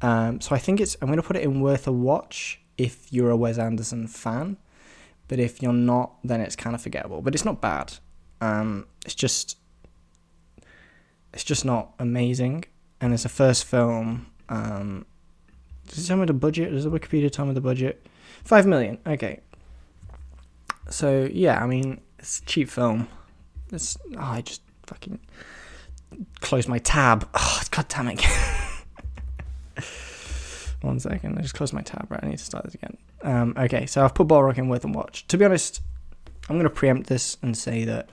Um, 0.00 0.40
so 0.40 0.54
I 0.54 0.58
think 0.58 0.80
it's 0.80 0.96
I'm 1.02 1.08
gonna 1.08 1.22
put 1.22 1.36
it 1.36 1.42
in 1.42 1.60
worth 1.60 1.86
a 1.86 1.92
watch 1.92 2.60
if 2.78 3.12
you're 3.12 3.30
a 3.30 3.36
Wes 3.36 3.58
Anderson 3.58 4.06
fan, 4.06 4.56
but 5.28 5.38
if 5.38 5.62
you're 5.62 5.72
not, 5.72 6.14
then 6.24 6.40
it's 6.40 6.56
kind 6.56 6.74
of 6.74 6.82
forgettable. 6.82 7.20
But 7.20 7.34
it's 7.34 7.44
not 7.44 7.60
bad. 7.60 7.94
Um, 8.40 8.86
it's 9.04 9.14
just 9.14 9.56
it's 11.34 11.44
just 11.44 11.64
not 11.64 11.92
amazing. 11.98 12.64
And 13.00 13.12
it's 13.12 13.24
a 13.26 13.28
first 13.28 13.64
film. 13.64 14.26
Um, 14.48 15.04
does 15.88 16.04
it 16.04 16.08
tell 16.08 16.16
me 16.16 16.24
the 16.24 16.32
budget? 16.32 16.70
Does 16.70 16.84
the 16.84 16.90
Wikipedia 16.90 17.30
tell 17.30 17.44
me 17.44 17.52
the 17.52 17.60
budget? 17.60 18.06
Five 18.44 18.66
million. 18.66 18.98
Okay. 19.06 19.40
So 20.88 21.28
yeah, 21.30 21.62
I 21.62 21.66
mean, 21.66 22.00
it's 22.18 22.38
a 22.38 22.44
cheap 22.44 22.70
film. 22.70 23.08
It's 23.72 23.98
oh, 24.16 24.20
I 24.20 24.40
just 24.42 24.62
fucking 24.86 25.18
close 26.40 26.68
my 26.68 26.78
tab. 26.78 27.28
Oh, 27.34 27.62
god 27.70 27.88
damn 27.88 28.08
it. 28.08 28.24
One 30.82 31.00
second. 31.00 31.38
I 31.38 31.42
just 31.42 31.54
closed 31.54 31.72
my 31.74 31.82
tab. 31.82 32.06
Right, 32.10 32.20
I 32.22 32.28
need 32.28 32.38
to 32.38 32.44
start 32.44 32.64
this 32.64 32.74
again. 32.74 32.96
Um, 33.22 33.54
okay, 33.58 33.86
so 33.86 34.04
I've 34.04 34.14
put 34.14 34.28
Bottle 34.28 34.44
Rocket 34.44 34.66
Worth 34.66 34.84
a 34.84 34.88
Watch. 34.88 35.26
To 35.28 35.38
be 35.38 35.44
honest, 35.44 35.80
I'm 36.48 36.56
going 36.56 36.64
to 36.64 36.70
preempt 36.70 37.08
this 37.08 37.38
and 37.42 37.56
say 37.56 37.84
that 37.84 38.10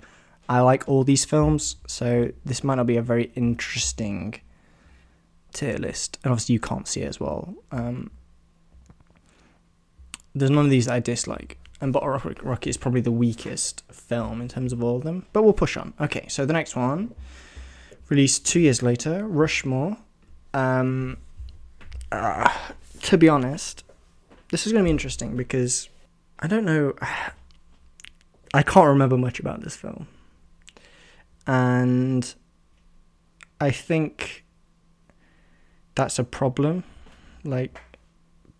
I 0.51 0.59
like 0.59 0.85
all 0.85 1.05
these 1.05 1.23
films, 1.23 1.77
so 1.87 2.29
this 2.43 2.61
might 2.61 2.75
not 2.75 2.85
be 2.85 2.97
a 2.97 3.01
very 3.01 3.31
interesting 3.35 4.41
tier 5.53 5.77
list. 5.77 6.19
And 6.25 6.33
obviously, 6.33 6.51
you 6.51 6.59
can't 6.59 6.89
see 6.89 7.03
it 7.03 7.07
as 7.07 7.21
well. 7.21 7.55
Um, 7.71 8.11
there's 10.35 10.51
none 10.51 10.65
of 10.65 10.69
these 10.69 10.87
that 10.87 10.95
I 10.95 10.99
dislike. 10.99 11.57
And 11.79 11.93
Bottle 11.93 12.09
Rocket, 12.09 12.43
Rocket 12.43 12.69
is 12.69 12.75
probably 12.75 12.99
the 12.99 13.13
weakest 13.13 13.89
film 13.93 14.41
in 14.41 14.49
terms 14.49 14.73
of 14.73 14.83
all 14.83 14.97
of 14.97 15.03
them. 15.03 15.25
But 15.31 15.43
we'll 15.43 15.53
push 15.53 15.77
on. 15.77 15.93
Okay, 16.01 16.25
so 16.27 16.45
the 16.45 16.51
next 16.51 16.75
one, 16.75 17.15
released 18.09 18.45
two 18.45 18.59
years 18.59 18.83
later, 18.83 19.25
Rushmore. 19.25 19.99
Um, 20.53 21.15
uh, 22.11 22.51
to 23.03 23.17
be 23.17 23.29
honest, 23.29 23.85
this 24.49 24.67
is 24.67 24.73
going 24.73 24.83
to 24.83 24.87
be 24.87 24.91
interesting 24.91 25.37
because 25.37 25.87
I 26.39 26.47
don't 26.47 26.65
know. 26.65 26.93
I 28.53 28.63
can't 28.63 28.87
remember 28.87 29.15
much 29.15 29.39
about 29.39 29.61
this 29.61 29.77
film. 29.77 30.07
And 31.47 32.33
I 33.59 33.71
think 33.71 34.45
that's 35.95 36.19
a 36.19 36.23
problem. 36.23 36.83
Like, 37.43 37.79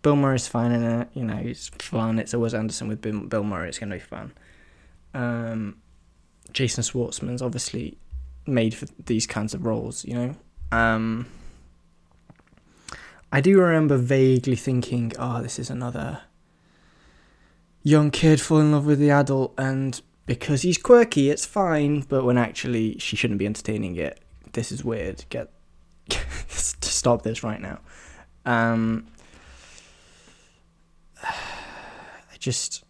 Bill 0.02 0.16
Murray's 0.16 0.48
fine 0.48 0.72
in 0.72 0.82
it. 0.82 1.08
You 1.14 1.24
know, 1.24 1.36
he's 1.36 1.68
fun. 1.78 2.18
It's 2.18 2.34
always 2.34 2.54
Anderson 2.54 2.88
with 2.88 3.00
Bill 3.00 3.44
Murray. 3.44 3.68
It's 3.68 3.78
going 3.78 3.90
to 3.90 3.96
be 3.96 4.00
fun. 4.00 4.32
Um, 5.14 5.76
Jason 6.52 6.82
Schwartzman's 6.82 7.42
obviously 7.42 7.98
made 8.46 8.74
for 8.74 8.86
these 9.06 9.26
kinds 9.26 9.54
of 9.54 9.64
roles, 9.64 10.04
you 10.04 10.14
know. 10.14 10.34
Um, 10.72 11.26
I 13.30 13.40
do 13.40 13.58
remember 13.60 13.96
vaguely 13.96 14.56
thinking, 14.56 15.12
oh, 15.18 15.40
this 15.40 15.58
is 15.58 15.70
another 15.70 16.22
young 17.82 18.10
kid 18.10 18.40
fall 18.40 18.60
in 18.60 18.72
love 18.72 18.86
with 18.86 18.98
the 18.98 19.10
adult, 19.10 19.54
and 19.56 20.00
because 20.38 20.62
he's 20.62 20.78
quirky, 20.78 21.30
it's 21.30 21.44
fine. 21.44 22.00
But 22.00 22.24
when 22.24 22.38
actually 22.38 22.98
she 22.98 23.16
shouldn't 23.16 23.38
be 23.38 23.46
entertaining 23.46 23.96
it, 23.96 24.20
this 24.52 24.72
is 24.72 24.84
weird. 24.84 25.24
Get 25.28 25.50
to 26.08 26.18
stop 26.18 27.22
this 27.22 27.42
right 27.42 27.60
now. 27.60 27.80
Um, 28.44 29.06
I 31.22 32.36
just 32.38 32.84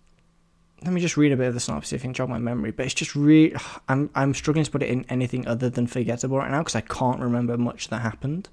let 0.84 0.92
me 0.92 1.00
just 1.00 1.16
read 1.16 1.32
a 1.32 1.36
bit 1.36 1.48
of 1.48 1.54
the 1.54 1.60
synopsis 1.60 1.92
if 1.92 2.02
you 2.02 2.08
can 2.08 2.14
jog 2.14 2.28
my 2.28 2.38
memory. 2.38 2.70
But 2.70 2.86
it's 2.86 2.94
just 2.94 3.14
really, 3.14 3.54
I'm 3.88 4.10
I'm 4.14 4.34
struggling 4.34 4.64
to 4.64 4.70
put 4.70 4.82
it 4.82 4.88
in 4.88 5.04
anything 5.08 5.46
other 5.46 5.68
than 5.68 5.86
forgettable 5.86 6.38
right 6.38 6.50
now 6.50 6.60
because 6.60 6.76
I 6.76 6.80
can't 6.80 7.20
remember 7.20 7.56
much 7.56 7.88
that 7.88 8.00
happened. 8.00 8.48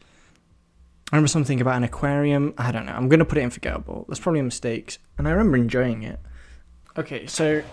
I 1.11 1.15
remember 1.15 1.27
something 1.27 1.59
about 1.59 1.77
an 1.77 1.83
aquarium. 1.83 2.53
I 2.57 2.71
don't 2.71 2.85
know. 2.85 2.91
I'm 2.91 3.09
gonna 3.09 3.25
put 3.25 3.37
it 3.37 3.41
in 3.41 3.49
forgettable. 3.49 4.05
That's 4.07 4.19
probably 4.19 4.41
a 4.41 4.43
mistake, 4.43 4.97
and 5.17 5.27
I 5.27 5.31
remember 5.31 5.57
enjoying 5.57 6.03
it. 6.03 6.19
Okay, 6.97 7.25
so 7.25 7.63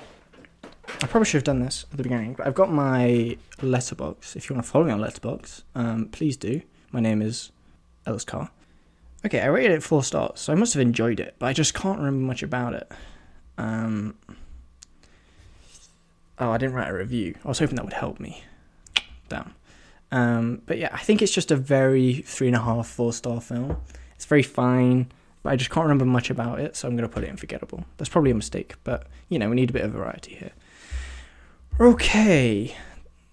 I 0.89 1.07
probably 1.07 1.27
should 1.27 1.39
have 1.39 1.45
done 1.45 1.61
this 1.61 1.85
at 1.91 1.97
the 1.97 2.03
beginning, 2.03 2.35
but 2.35 2.47
I've 2.47 2.55
got 2.55 2.73
my 2.73 3.37
Letterboxd. 3.59 4.37
If 4.37 4.49
you 4.49 4.55
want 4.55 4.65
to 4.65 4.71
follow 4.71 4.85
me 4.87 4.93
on 4.93 5.01
Letterboxd, 5.01 5.63
um, 5.75 6.07
please 6.07 6.37
do. 6.37 6.63
My 6.91 7.01
name 7.01 7.21
is 7.21 7.51
Ellis 8.07 8.25
Carr. 8.25 8.51
Okay, 9.25 9.41
I 9.41 9.47
rated 9.47 9.73
it 9.73 9.83
four 9.83 10.03
stars, 10.05 10.41
so 10.41 10.53
I 10.53 10.57
must 10.57 10.75
have 10.75 10.81
enjoyed 10.81 11.21
it, 11.21 11.35
but 11.39 11.47
I 11.47 11.53
just 11.53 11.75
can't 11.75 11.99
remember 11.99 12.25
much 12.25 12.43
about 12.43 12.75
it. 12.75 12.91
Um, 13.59 14.15
oh, 16.39 16.51
I 16.51 16.59
didn't 16.59 16.75
write 16.75 16.89
a 16.89 16.95
review. 16.95 17.35
I 17.45 17.49
was 17.49 17.59
hoping 17.59 17.77
that 17.77 17.85
would 17.85 17.95
help 17.95 18.21
me. 18.21 18.45
Damn. 19.29 19.55
Um, 20.13 20.63
but 20.67 20.79
yeah, 20.79 20.91
I 20.93 20.99
think 20.99 21.21
it's 21.21 21.33
just 21.33 21.51
a 21.51 21.57
very 21.57 22.15
three 22.15 22.47
and 22.47 22.57
a 22.57 22.61
half, 22.61 22.87
four 22.87 23.13
star 23.13 23.41
film. 23.41 23.77
It's 24.15 24.25
very 24.25 24.43
fine, 24.43 25.11
but 25.43 25.53
I 25.53 25.57
just 25.57 25.71
can't 25.71 25.85
remember 25.85 26.05
much 26.05 26.31
about 26.31 26.61
it, 26.61 26.77
so 26.77 26.87
I'm 26.87 26.97
going 26.97 27.09
to 27.09 27.13
put 27.13 27.25
it 27.25 27.29
in 27.29 27.37
forgettable. 27.37 27.85
That's 27.97 28.09
probably 28.09 28.31
a 28.31 28.35
mistake, 28.35 28.77
but 28.85 29.09
you 29.29 29.39
know, 29.39 29.49
we 29.51 29.57
need 29.57 29.71
a 29.71 29.73
bit 29.73 29.83
of 29.83 29.91
variety 29.91 30.37
here. 30.37 30.53
Okay. 31.79 32.75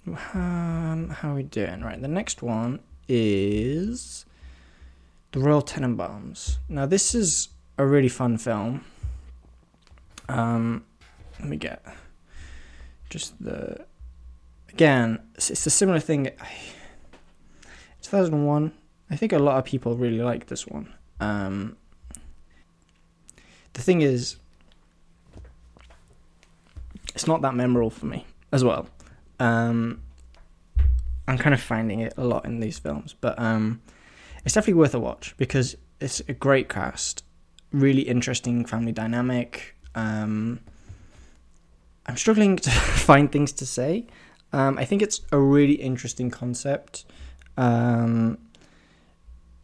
Um, 0.06 1.16
how 1.18 1.32
are 1.32 1.36
we 1.36 1.44
doing? 1.44 1.80
Right, 1.80 2.02
the 2.02 2.10
next 2.10 2.42
one 2.42 2.82
is 3.08 4.26
The 5.32 5.40
Royal 5.40 5.62
Tenenbaums. 5.62 6.58
Now, 6.68 6.86
this 6.86 7.16
is 7.16 7.48
a 7.78 7.86
really 7.86 8.10
fun 8.10 8.38
film. 8.38 8.84
Um, 10.28 10.84
let 11.40 11.48
me 11.48 11.56
get 11.56 11.86
just 13.10 13.42
the. 13.42 13.86
Again, 14.74 15.20
it's 15.36 15.66
a 15.66 15.70
similar 15.70 16.02
thing. 16.02 16.30
2001. 18.02 18.74
I 19.10 19.16
think 19.16 19.32
a 19.32 19.40
lot 19.40 19.58
of 19.58 19.64
people 19.64 19.96
really 19.96 20.20
like 20.20 20.48
this 20.48 20.68
one. 20.68 20.94
Um, 21.22 21.78
the 23.72 23.82
thing 23.82 24.02
is, 24.02 24.36
it's 27.16 27.26
not 27.26 27.42
that 27.44 27.56
memorable 27.56 27.90
for 27.90 28.08
me 28.08 28.26
as 28.54 28.64
well. 28.64 28.88
Um, 29.40 30.02
I'm 31.28 31.38
kind 31.38 31.54
of 31.54 31.60
finding 31.60 32.00
it 32.00 32.14
a 32.16 32.24
lot 32.24 32.46
in 32.46 32.60
these 32.60 32.80
films, 32.80 33.16
but 33.20 33.38
um, 33.40 33.82
it's 34.46 34.54
definitely 34.54 34.76
worth 34.76 34.94
a 34.94 35.00
watch 35.00 35.34
because 35.38 35.76
it's 36.00 36.22
a 36.30 36.34
great 36.34 36.70
cast, 36.70 37.24
really 37.72 38.04
interesting 38.04 38.64
family 38.66 38.92
dynamic. 38.92 39.76
Um, 39.96 40.60
I'm 42.06 42.16
struggling 42.16 42.58
to 42.58 42.70
find 43.10 43.32
things 43.32 43.52
to 43.54 43.66
say. 43.66 44.06
Um, 44.54 44.78
I 44.78 44.86
think 44.86 45.02
it's 45.02 45.22
a 45.32 45.40
really 45.40 45.74
interesting 45.74 46.30
concept. 46.30 47.06
Um, 47.58 48.38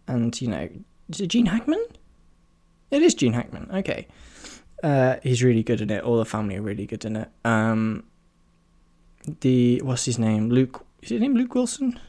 and, 0.07 0.41
you 0.41 0.47
know, 0.47 0.67
is 1.09 1.21
it 1.21 1.27
Gene 1.27 1.45
Hackman? 1.45 1.85
It 2.89 3.03
is 3.03 3.13
Gene 3.13 3.33
Hackman. 3.33 3.69
Okay. 3.71 4.07
Uh, 4.81 5.17
he's 5.21 5.43
really 5.43 5.61
good 5.61 5.81
in 5.81 5.91
it. 5.91 6.03
All 6.03 6.17
the 6.17 6.25
family 6.25 6.55
are 6.55 6.61
really 6.61 6.87
good 6.87 7.05
in 7.05 7.17
it. 7.17 7.29
Um, 7.45 8.05
the 9.41 9.81
what's 9.83 10.05
his 10.05 10.19
name? 10.19 10.49
Luke. 10.49 10.85
Is 11.01 11.09
his 11.09 11.21
name 11.21 11.35
Luke 11.35 11.55
Wilson? 11.55 11.99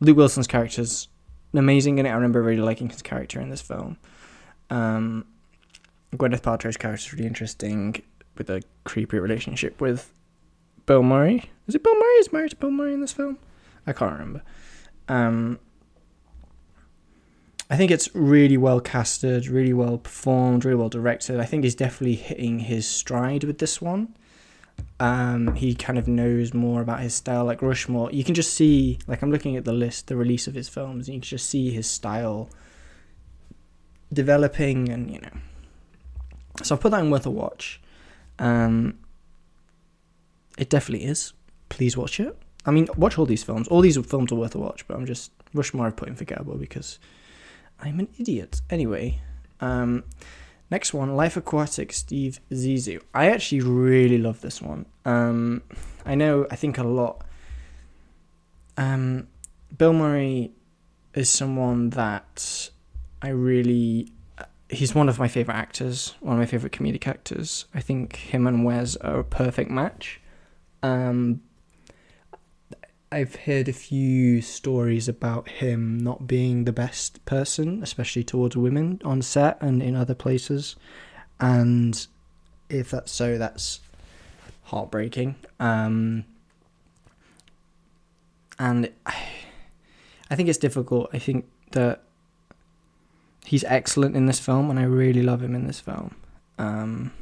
Luke 0.00 0.16
Wilson's 0.16 0.46
character's 0.46 1.08
amazing 1.54 1.98
in 1.98 2.06
it. 2.06 2.10
I 2.10 2.14
remember 2.14 2.42
really 2.42 2.60
liking 2.60 2.88
his 2.88 3.02
character 3.02 3.40
in 3.40 3.50
this 3.50 3.60
film. 3.60 3.96
Um, 4.70 5.26
Gwyneth 6.16 6.42
Paltrow's 6.42 6.76
character 6.76 7.06
is 7.06 7.12
really 7.12 7.26
interesting 7.26 8.02
with 8.36 8.50
a 8.50 8.62
creepy 8.84 9.18
relationship 9.18 9.80
with 9.80 10.12
Bill 10.86 11.02
Murray. 11.02 11.50
Is 11.66 11.74
it 11.74 11.84
Bill 11.84 11.94
Murray? 11.94 12.14
Is 12.14 12.32
married 12.32 12.50
to 12.50 12.56
Bill 12.56 12.70
Murray 12.70 12.94
in 12.94 13.00
this 13.00 13.12
film? 13.12 13.38
I 13.86 13.92
can't 13.92 14.12
remember. 14.12 14.42
Um, 15.08 15.58
I 17.70 17.76
think 17.76 17.90
it's 17.90 18.14
really 18.14 18.56
well 18.56 18.80
casted, 18.80 19.46
really 19.46 19.72
well 19.72 19.98
performed, 19.98 20.64
really 20.64 20.76
well 20.76 20.88
directed. 20.88 21.40
I 21.40 21.44
think 21.44 21.64
he's 21.64 21.74
definitely 21.74 22.16
hitting 22.16 22.60
his 22.60 22.86
stride 22.86 23.44
with 23.44 23.58
this 23.58 23.80
one. 23.80 24.14
Um, 25.00 25.54
he 25.54 25.74
kind 25.74 25.98
of 25.98 26.06
knows 26.06 26.54
more 26.54 26.80
about 26.80 27.00
his 27.00 27.14
style, 27.14 27.44
like 27.44 27.62
Rushmore. 27.62 28.10
You 28.12 28.24
can 28.24 28.34
just 28.34 28.54
see, 28.54 28.98
like 29.06 29.22
I'm 29.22 29.30
looking 29.30 29.56
at 29.56 29.64
the 29.64 29.72
list, 29.72 30.06
the 30.06 30.16
release 30.16 30.46
of 30.46 30.54
his 30.54 30.68
films, 30.68 31.08
and 31.08 31.14
you 31.14 31.20
can 31.20 31.28
just 31.28 31.48
see 31.48 31.70
his 31.70 31.86
style 31.88 32.50
developing, 34.12 34.88
and 34.88 35.10
you 35.10 35.20
know. 35.20 35.30
So 36.62 36.74
I'll 36.74 36.80
put 36.80 36.90
that 36.92 37.00
in 37.00 37.10
worth 37.10 37.26
a 37.26 37.30
watch. 37.30 37.80
Um, 38.38 38.98
it 40.58 40.68
definitely 40.68 41.06
is. 41.06 41.32
Please 41.68 41.96
watch 41.96 42.20
it. 42.20 42.36
I 42.64 42.70
mean, 42.70 42.88
watch 42.96 43.18
all 43.18 43.26
these 43.26 43.42
films. 43.42 43.68
All 43.68 43.80
these 43.80 43.96
films 43.96 44.30
are 44.30 44.36
worth 44.36 44.54
a 44.54 44.58
watch, 44.58 44.86
but 44.86 44.96
I'm 44.96 45.06
just 45.06 45.32
Rushmore 45.54 45.86
I've 45.86 45.96
put 45.96 46.08
in 46.08 46.14
forgettable 46.14 46.56
because 46.56 46.98
I'm 47.80 47.98
an 47.98 48.08
idiot. 48.18 48.60
Anyway, 48.70 49.20
um, 49.60 50.04
next 50.72 50.94
one, 50.94 51.14
Life 51.14 51.36
Aquatic, 51.36 51.92
Steve 51.92 52.40
Zissou. 52.50 53.00
I 53.14 53.30
actually 53.30 53.60
really 53.60 54.18
love 54.18 54.40
this 54.40 54.60
one. 54.60 54.86
Um, 55.04 55.62
I 56.04 56.14
know, 56.16 56.46
I 56.50 56.56
think 56.56 56.78
a 56.78 56.82
lot. 56.82 57.22
Um, 58.76 59.28
Bill 59.76 59.92
Murray 59.92 60.52
is 61.14 61.28
someone 61.28 61.90
that 61.90 62.70
I 63.20 63.28
really. 63.28 64.12
He's 64.70 64.94
one 64.94 65.10
of 65.10 65.18
my 65.18 65.28
favorite 65.28 65.54
actors, 65.54 66.14
one 66.20 66.36
of 66.36 66.38
my 66.38 66.46
favorite 66.46 66.72
comedic 66.72 67.06
actors. 67.06 67.66
I 67.74 67.80
think 67.82 68.16
him 68.16 68.46
and 68.46 68.64
Wes 68.64 68.96
are 68.96 69.18
a 69.18 69.24
perfect 69.24 69.70
match. 69.70 70.22
Um, 70.82 71.42
I've 73.12 73.34
heard 73.34 73.68
a 73.68 73.74
few 73.74 74.40
stories 74.40 75.06
about 75.06 75.46
him 75.46 75.98
not 75.98 76.26
being 76.26 76.64
the 76.64 76.72
best 76.72 77.22
person, 77.26 77.82
especially 77.82 78.24
towards 78.24 78.56
women 78.56 79.02
on 79.04 79.20
set 79.20 79.58
and 79.60 79.82
in 79.82 79.94
other 79.94 80.14
places. 80.14 80.76
And 81.38 82.06
if 82.70 82.90
that's 82.90 83.12
so, 83.12 83.36
that's 83.36 83.80
heartbreaking. 84.64 85.34
Um, 85.60 86.24
and 88.58 88.90
I, 89.04 89.14
I 90.30 90.34
think 90.34 90.48
it's 90.48 90.58
difficult. 90.58 91.10
I 91.12 91.18
think 91.18 91.44
that 91.72 92.02
he's 93.44 93.64
excellent 93.64 94.16
in 94.16 94.24
this 94.24 94.40
film, 94.40 94.70
and 94.70 94.78
I 94.78 94.84
really 94.84 95.22
love 95.22 95.42
him 95.42 95.54
in 95.54 95.66
this 95.66 95.80
film. 95.80 96.14
Um, 96.56 97.12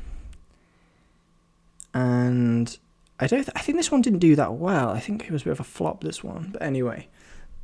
and 1.92 2.78
I 3.20 3.26
don't. 3.26 3.44
Th- 3.44 3.52
I 3.54 3.60
think 3.60 3.76
this 3.76 3.92
one 3.92 4.00
didn't 4.00 4.18
do 4.20 4.34
that 4.36 4.54
well. 4.54 4.88
I 4.88 4.98
think 4.98 5.24
it 5.24 5.30
was 5.30 5.42
a 5.42 5.44
bit 5.46 5.52
of 5.52 5.60
a 5.60 5.64
flop. 5.64 6.02
This 6.02 6.24
one, 6.24 6.50
but 6.52 6.62
anyway, 6.62 7.08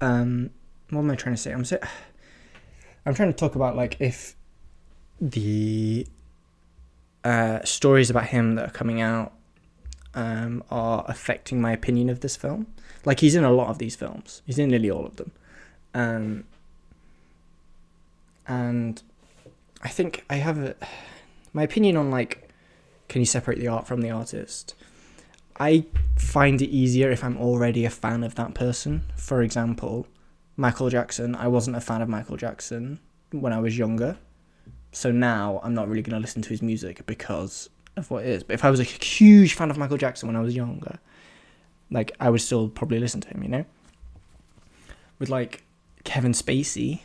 um, 0.00 0.50
what 0.90 1.00
am 1.00 1.10
I 1.10 1.16
trying 1.16 1.34
to 1.34 1.40
say? 1.40 1.52
I'm. 1.52 1.64
I'm 3.06 3.14
trying 3.14 3.32
to 3.32 3.36
talk 3.36 3.54
about 3.54 3.76
like 3.76 4.00
if 4.00 4.34
the 5.20 6.08
uh, 7.24 7.64
stories 7.64 8.10
about 8.10 8.26
him 8.26 8.56
that 8.56 8.68
are 8.68 8.72
coming 8.72 9.00
out 9.00 9.32
um, 10.14 10.64
are 10.70 11.04
affecting 11.08 11.60
my 11.60 11.72
opinion 11.72 12.08
of 12.08 12.20
this 12.20 12.36
film. 12.36 12.66
Like 13.04 13.20
he's 13.20 13.36
in 13.36 13.44
a 13.44 13.52
lot 13.52 13.68
of 13.68 13.78
these 13.78 13.94
films. 13.94 14.42
He's 14.44 14.58
in 14.58 14.70
nearly 14.70 14.90
all 14.90 15.06
of 15.06 15.16
them. 15.16 15.32
Um, 15.94 16.44
and 18.48 19.00
I 19.82 19.88
think 19.88 20.24
I 20.28 20.36
have 20.36 20.58
a, 20.58 20.74
my 21.52 21.62
opinion 21.62 21.96
on 21.96 22.10
like 22.10 22.50
can 23.08 23.20
you 23.20 23.26
separate 23.26 23.60
the 23.60 23.68
art 23.68 23.86
from 23.86 24.00
the 24.00 24.10
artist? 24.10 24.74
I 25.58 25.86
find 26.16 26.60
it 26.60 26.68
easier 26.68 27.10
if 27.10 27.24
I'm 27.24 27.38
already 27.38 27.84
a 27.84 27.90
fan 27.90 28.22
of 28.24 28.34
that 28.34 28.54
person. 28.54 29.02
For 29.16 29.42
example, 29.42 30.06
Michael 30.56 30.90
Jackson. 30.90 31.34
I 31.34 31.48
wasn't 31.48 31.76
a 31.76 31.80
fan 31.80 32.02
of 32.02 32.08
Michael 32.08 32.36
Jackson 32.36 33.00
when 33.30 33.52
I 33.52 33.60
was 33.60 33.76
younger. 33.78 34.18
So 34.92 35.10
now 35.10 35.60
I'm 35.62 35.74
not 35.74 35.88
really 35.88 36.02
going 36.02 36.14
to 36.14 36.20
listen 36.20 36.42
to 36.42 36.48
his 36.48 36.62
music 36.62 37.04
because 37.06 37.68
of 37.96 38.10
what 38.10 38.24
it 38.24 38.30
is. 38.30 38.42
But 38.42 38.54
if 38.54 38.64
I 38.64 38.70
was 38.70 38.80
a 38.80 38.84
huge 38.84 39.54
fan 39.54 39.70
of 39.70 39.78
Michael 39.78 39.98
Jackson 39.98 40.26
when 40.26 40.36
I 40.36 40.40
was 40.40 40.56
younger, 40.56 40.98
like 41.90 42.12
I 42.20 42.30
would 42.30 42.40
still 42.40 42.68
probably 42.68 42.98
listen 42.98 43.20
to 43.22 43.28
him, 43.28 43.42
you 43.42 43.48
know? 43.48 43.64
With 45.18 45.28
like 45.28 45.64
Kevin 46.04 46.32
Spacey, 46.32 47.00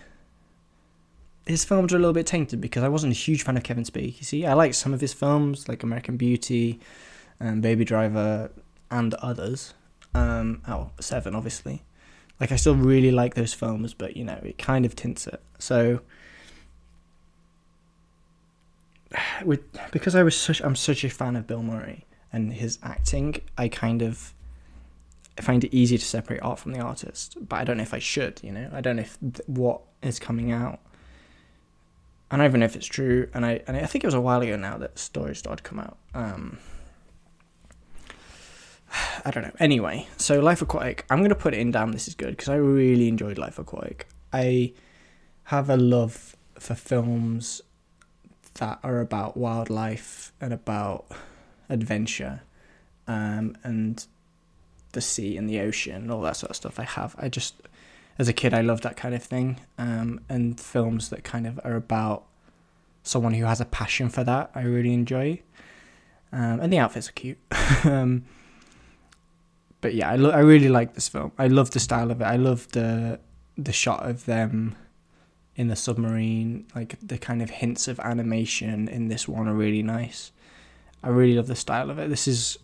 his 1.45 1.65
films 1.65 1.91
are 1.91 1.97
a 1.97 1.99
little 1.99 2.13
bit 2.13 2.27
tainted 2.27 2.61
because 2.61 2.83
I 2.83 2.87
wasn't 2.87 3.13
a 3.13 3.15
huge 3.15 3.43
fan 3.43 3.57
of 3.57 3.63
Kevin 3.63 3.83
Spacey. 3.83 4.23
See, 4.23 4.45
I 4.45 4.53
like 4.53 4.73
some 4.73 4.93
of 4.93 5.01
his 5.01 5.13
films, 5.13 5.67
like 5.67 5.83
American 5.83 6.17
Beauty, 6.17 6.79
and 7.41 7.49
um, 7.49 7.61
Baby 7.61 7.85
Driver, 7.85 8.51
and 8.89 9.13
others. 9.15 9.73
Um, 10.13 10.61
oh, 10.67 10.91
Seven, 10.99 11.35
obviously. 11.35 11.83
Like 12.39 12.51
I 12.51 12.55
still 12.55 12.75
really 12.75 13.11
like 13.11 13.35
those 13.35 13.53
films, 13.53 13.93
but 13.93 14.17
you 14.17 14.23
know 14.23 14.39
it 14.43 14.57
kind 14.57 14.85
of 14.85 14.95
tints 14.95 15.27
it. 15.27 15.41
So 15.59 16.01
with 19.45 19.61
because 19.91 20.15
I 20.15 20.23
was 20.23 20.35
such 20.35 20.61
I'm 20.61 20.75
such 20.75 21.03
a 21.03 21.09
fan 21.09 21.35
of 21.35 21.47
Bill 21.47 21.63
Murray 21.63 22.05
and 22.33 22.53
his 22.53 22.79
acting, 22.83 23.35
I 23.57 23.67
kind 23.67 24.01
of 24.01 24.33
I 25.37 25.41
find 25.41 25.63
it 25.63 25.73
easy 25.73 25.97
to 25.97 26.05
separate 26.05 26.39
art 26.41 26.59
from 26.59 26.73
the 26.73 26.79
artist. 26.79 27.37
But 27.39 27.57
I 27.57 27.63
don't 27.63 27.77
know 27.77 27.83
if 27.83 27.93
I 27.93 27.99
should. 27.99 28.39
You 28.43 28.51
know, 28.51 28.69
I 28.73 28.81
don't 28.81 28.95
know 28.95 29.03
if 29.03 29.17
th- 29.19 29.47
what 29.47 29.81
is 30.01 30.19
coming 30.19 30.51
out 30.51 30.79
I 32.31 32.37
don't 32.37 32.45
even 32.45 32.61
know 32.61 32.65
if 32.65 32.77
it's 32.77 32.87
true, 32.87 33.27
and 33.33 33.45
I 33.45 33.61
and 33.67 33.75
I 33.75 33.85
think 33.85 34.05
it 34.05 34.07
was 34.07 34.13
a 34.13 34.21
while 34.21 34.41
ago 34.41 34.55
now 34.55 34.77
that 34.77 34.97
stories 34.97 35.39
started 35.39 35.63
to 35.63 35.69
come 35.69 35.79
out. 35.79 35.97
Um, 36.13 36.59
I 39.25 39.31
don't 39.31 39.43
know. 39.43 39.55
Anyway, 39.59 40.07
so 40.17 40.39
Life 40.39 40.61
Aquatic, 40.61 41.05
I'm 41.09 41.21
gonna 41.21 41.35
put 41.35 41.53
it 41.53 41.59
in. 41.59 41.71
Damn, 41.71 41.91
this 41.91 42.07
is 42.07 42.15
good 42.15 42.31
because 42.31 42.49
I 42.49 42.55
really 42.55 43.07
enjoyed 43.07 43.37
Life 43.37 43.59
Aquatic. 43.59 44.07
I 44.33 44.73
have 45.45 45.69
a 45.69 45.77
love 45.77 46.35
for 46.55 46.75
films 46.75 47.61
that 48.55 48.79
are 48.83 48.99
about 48.99 49.37
wildlife 49.37 50.33
and 50.41 50.53
about 50.53 51.05
adventure, 51.69 52.41
um, 53.07 53.55
and 53.63 54.05
the 54.93 55.01
sea 55.01 55.37
and 55.37 55.49
the 55.49 55.59
ocean 55.59 55.95
and 55.95 56.11
all 56.11 56.21
that 56.21 56.35
sort 56.35 56.49
of 56.49 56.55
stuff. 56.55 56.79
I 56.79 56.83
have. 56.83 57.15
I 57.17 57.29
just 57.29 57.55
as 58.19 58.27
a 58.27 58.33
kid, 58.33 58.53
I 58.53 58.61
loved 58.61 58.83
that 58.83 58.97
kind 58.97 59.15
of 59.15 59.23
thing, 59.23 59.59
um, 59.77 60.19
and 60.29 60.59
films 60.59 61.09
that 61.09 61.23
kind 61.23 61.47
of 61.47 61.59
are 61.63 61.75
about 61.75 62.25
someone 63.03 63.33
who 63.33 63.45
has 63.45 63.61
a 63.61 63.65
passion 63.65 64.09
for 64.09 64.23
that. 64.23 64.51
I 64.53 64.61
really 64.61 64.93
enjoy, 64.93 65.41
um, 66.31 66.59
and 66.59 66.71
the 66.71 66.77
outfits 66.77 67.09
are 67.09 67.13
cute. 67.13 67.39
but 69.81 69.93
yeah, 69.93 70.09
I 70.09 70.15
lo- 70.15 70.31
I 70.31 70.39
really 70.39 70.69
like 70.69 70.93
this 70.93 71.09
film. 71.09 71.31
I 71.37 71.47
love 71.47 71.71
the 71.71 71.79
style 71.79 72.11
of 72.11 72.21
it. 72.21 72.25
I 72.25 72.37
love 72.37 72.67
the 72.71 73.19
the 73.57 73.73
shot 73.73 74.07
of 74.07 74.25
them 74.25 74.75
in 75.55 75.67
the 75.67 75.75
submarine. 75.75 76.65
Like 76.75 76.97
the 77.01 77.17
kind 77.17 77.41
of 77.41 77.49
hints 77.49 77.87
of 77.87 77.99
animation 77.99 78.87
in 78.87 79.09
this 79.09 79.27
one 79.27 79.47
are 79.47 79.53
really 79.53 79.83
nice. 79.83 80.31
I 81.03 81.09
really 81.09 81.35
love 81.35 81.47
the 81.47 81.55
style 81.55 81.89
of 81.89 81.99
it. 81.99 82.09
This 82.09 82.27
is 82.27 82.57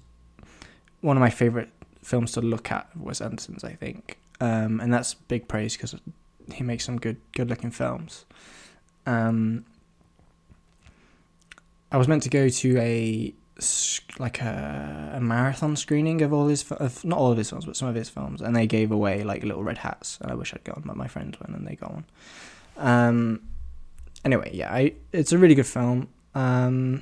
one 1.01 1.17
of 1.17 1.21
my 1.21 1.29
favorite 1.29 1.69
films 2.03 2.31
to 2.33 2.41
look 2.41 2.71
at. 2.71 2.87
Wes 2.95 3.19
Anderson's, 3.19 3.63
I 3.63 3.73
think 3.73 4.17
um, 4.39 4.79
and 4.79 4.93
that's 4.93 5.13
big 5.13 5.47
praise 5.47 5.75
because 5.75 5.95
he 6.53 6.63
makes 6.63 6.85
some 6.85 6.97
good 6.97 7.17
good 7.33 7.49
looking 7.49 7.71
films. 7.71 8.25
Um, 9.05 9.65
I 11.91 11.97
was 11.97 12.07
meant 12.07 12.23
to 12.23 12.29
go 12.29 12.49
to 12.49 12.77
a 12.79 13.33
like 14.19 14.41
a, 14.41 15.13
a 15.15 15.19
marathon 15.19 15.75
screening 15.75 16.21
of 16.21 16.31
all 16.31 16.47
his 16.47 16.69
of 16.71 17.03
not 17.03 17.17
all 17.17 17.31
of 17.31 17.37
his 17.37 17.49
films 17.49 17.65
but 17.65 17.75
some 17.75 17.87
of 17.87 17.95
his 17.95 18.09
films 18.09 18.41
and 18.41 18.55
they 18.55 18.67
gave 18.67 18.91
away 18.91 19.23
like 19.23 19.43
little 19.43 19.63
red 19.63 19.79
hats 19.79 20.17
and 20.21 20.31
I 20.31 20.35
wish 20.35 20.53
I'd 20.53 20.63
gone 20.63 20.83
but 20.85 20.95
my 20.95 21.07
friends 21.07 21.39
went 21.39 21.55
and 21.55 21.67
they 21.67 21.75
got 21.75 21.93
one 21.93 22.05
um 22.77 23.41
anyway 24.23 24.51
yeah 24.53 24.71
I 24.71 24.93
it's 25.11 25.31
a 25.31 25.37
really 25.37 25.55
good 25.55 25.65
film 25.65 26.07
um 26.35 27.01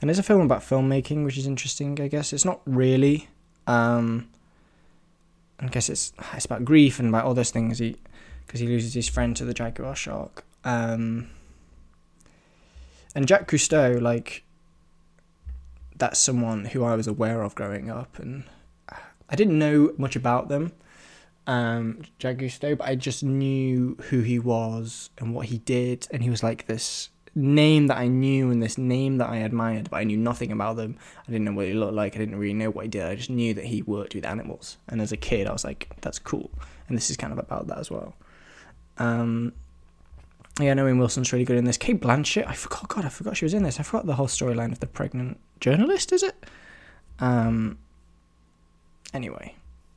and 0.00 0.10
it's 0.10 0.18
a 0.18 0.22
film 0.24 0.40
about 0.40 0.62
filmmaking 0.62 1.24
which 1.24 1.38
is 1.38 1.46
interesting 1.46 2.00
I 2.00 2.08
guess 2.08 2.32
it's 2.32 2.44
not 2.44 2.60
really 2.66 3.28
um 3.66 4.28
I 5.62 5.68
guess 5.68 5.88
it's 5.88 6.12
it's 6.34 6.44
about 6.44 6.64
grief 6.64 6.98
and 6.98 7.08
about 7.08 7.24
all 7.24 7.34
those 7.34 7.50
things. 7.50 7.78
He 7.78 7.96
because 8.46 8.60
he 8.60 8.66
loses 8.66 8.94
his 8.94 9.08
friend 9.08 9.36
to 9.36 9.44
the 9.44 9.54
jaguar 9.54 9.94
shark. 9.94 10.44
Um, 10.64 11.30
and 13.14 13.26
Jack 13.28 13.48
Cousteau, 13.48 14.00
like 14.00 14.42
that's 15.96 16.18
someone 16.18 16.66
who 16.66 16.84
I 16.84 16.96
was 16.96 17.06
aware 17.06 17.42
of 17.42 17.54
growing 17.54 17.90
up, 17.90 18.18
and 18.18 18.44
I 19.28 19.36
didn't 19.36 19.58
know 19.58 19.92
much 19.96 20.16
about 20.16 20.48
them, 20.48 20.72
um, 21.46 22.02
Cousteau, 22.18 22.76
but 22.76 22.88
I 22.88 22.94
just 22.94 23.22
knew 23.22 23.96
who 24.10 24.20
he 24.20 24.38
was 24.38 25.10
and 25.18 25.34
what 25.34 25.46
he 25.46 25.58
did, 25.58 26.06
and 26.10 26.22
he 26.22 26.30
was 26.30 26.42
like 26.42 26.66
this 26.66 27.10
name 27.34 27.86
that 27.86 27.96
I 27.96 28.08
knew 28.08 28.50
and 28.50 28.62
this 28.62 28.76
name 28.76 29.18
that 29.18 29.28
I 29.28 29.38
admired, 29.38 29.90
but 29.90 29.96
I 29.98 30.04
knew 30.04 30.16
nothing 30.16 30.52
about 30.52 30.76
them. 30.76 30.98
I 31.26 31.30
didn't 31.30 31.44
know 31.44 31.52
what 31.52 31.66
he 31.66 31.72
looked 31.72 31.94
like. 31.94 32.14
I 32.14 32.18
didn't 32.18 32.36
really 32.36 32.54
know 32.54 32.70
what 32.70 32.84
he 32.84 32.88
did. 32.88 33.04
I 33.04 33.14
just 33.14 33.30
knew 33.30 33.54
that 33.54 33.64
he 33.64 33.82
worked 33.82 34.14
with 34.14 34.26
animals. 34.26 34.76
And 34.88 35.00
as 35.00 35.12
a 35.12 35.16
kid, 35.16 35.46
I 35.46 35.52
was 35.52 35.64
like, 35.64 35.88
that's 36.02 36.18
cool. 36.18 36.50
And 36.88 36.96
this 36.96 37.10
is 37.10 37.16
kind 37.16 37.32
of 37.32 37.38
about 37.38 37.68
that 37.68 37.78
as 37.78 37.90
well. 37.90 38.14
Um, 38.98 39.54
yeah, 40.60 40.72
Owen 40.72 40.98
Wilson's 40.98 41.32
really 41.32 41.44
good 41.44 41.56
in 41.56 41.64
this. 41.64 41.76
Cate 41.76 42.00
Blanchett, 42.00 42.46
I 42.46 42.54
forgot. 42.54 42.88
God, 42.88 43.04
I 43.04 43.08
forgot 43.08 43.36
she 43.36 43.44
was 43.44 43.54
in 43.54 43.62
this. 43.62 43.80
I 43.80 43.82
forgot 43.82 44.06
the 44.06 44.14
whole 44.14 44.26
storyline 44.26 44.72
of 44.72 44.80
the 44.80 44.86
pregnant 44.86 45.40
journalist. 45.60 46.12
Is 46.12 46.22
it? 46.22 46.46
Um. 47.18 47.78
Anyway, 49.14 49.54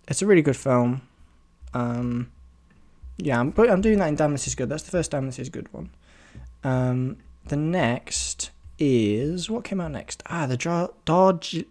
it's 0.08 0.22
a 0.22 0.26
really 0.26 0.42
good 0.42 0.58
film. 0.58 1.02
Um. 1.74 2.32
Yeah, 3.18 3.40
I'm, 3.40 3.54
I'm 3.58 3.82
doing 3.82 4.00
that 4.00 4.08
in 4.08 4.16
Damn 4.16 4.34
This 4.34 4.48
Is 4.48 4.56
Good. 4.56 4.70
That's 4.70 4.84
the 4.84 4.92
first 4.92 5.12
Damn 5.12 5.26
This 5.26 5.40
Is 5.40 5.50
Good 5.50 5.72
one. 5.74 5.90
Um, 6.64 7.18
the 7.48 7.56
next 7.56 8.52
is 8.78 9.50
what 9.50 9.64
came 9.64 9.80
out 9.80 9.92
next? 9.92 10.22
Ah, 10.30 10.48
the 10.48 10.58
Dodge. 11.06 11.66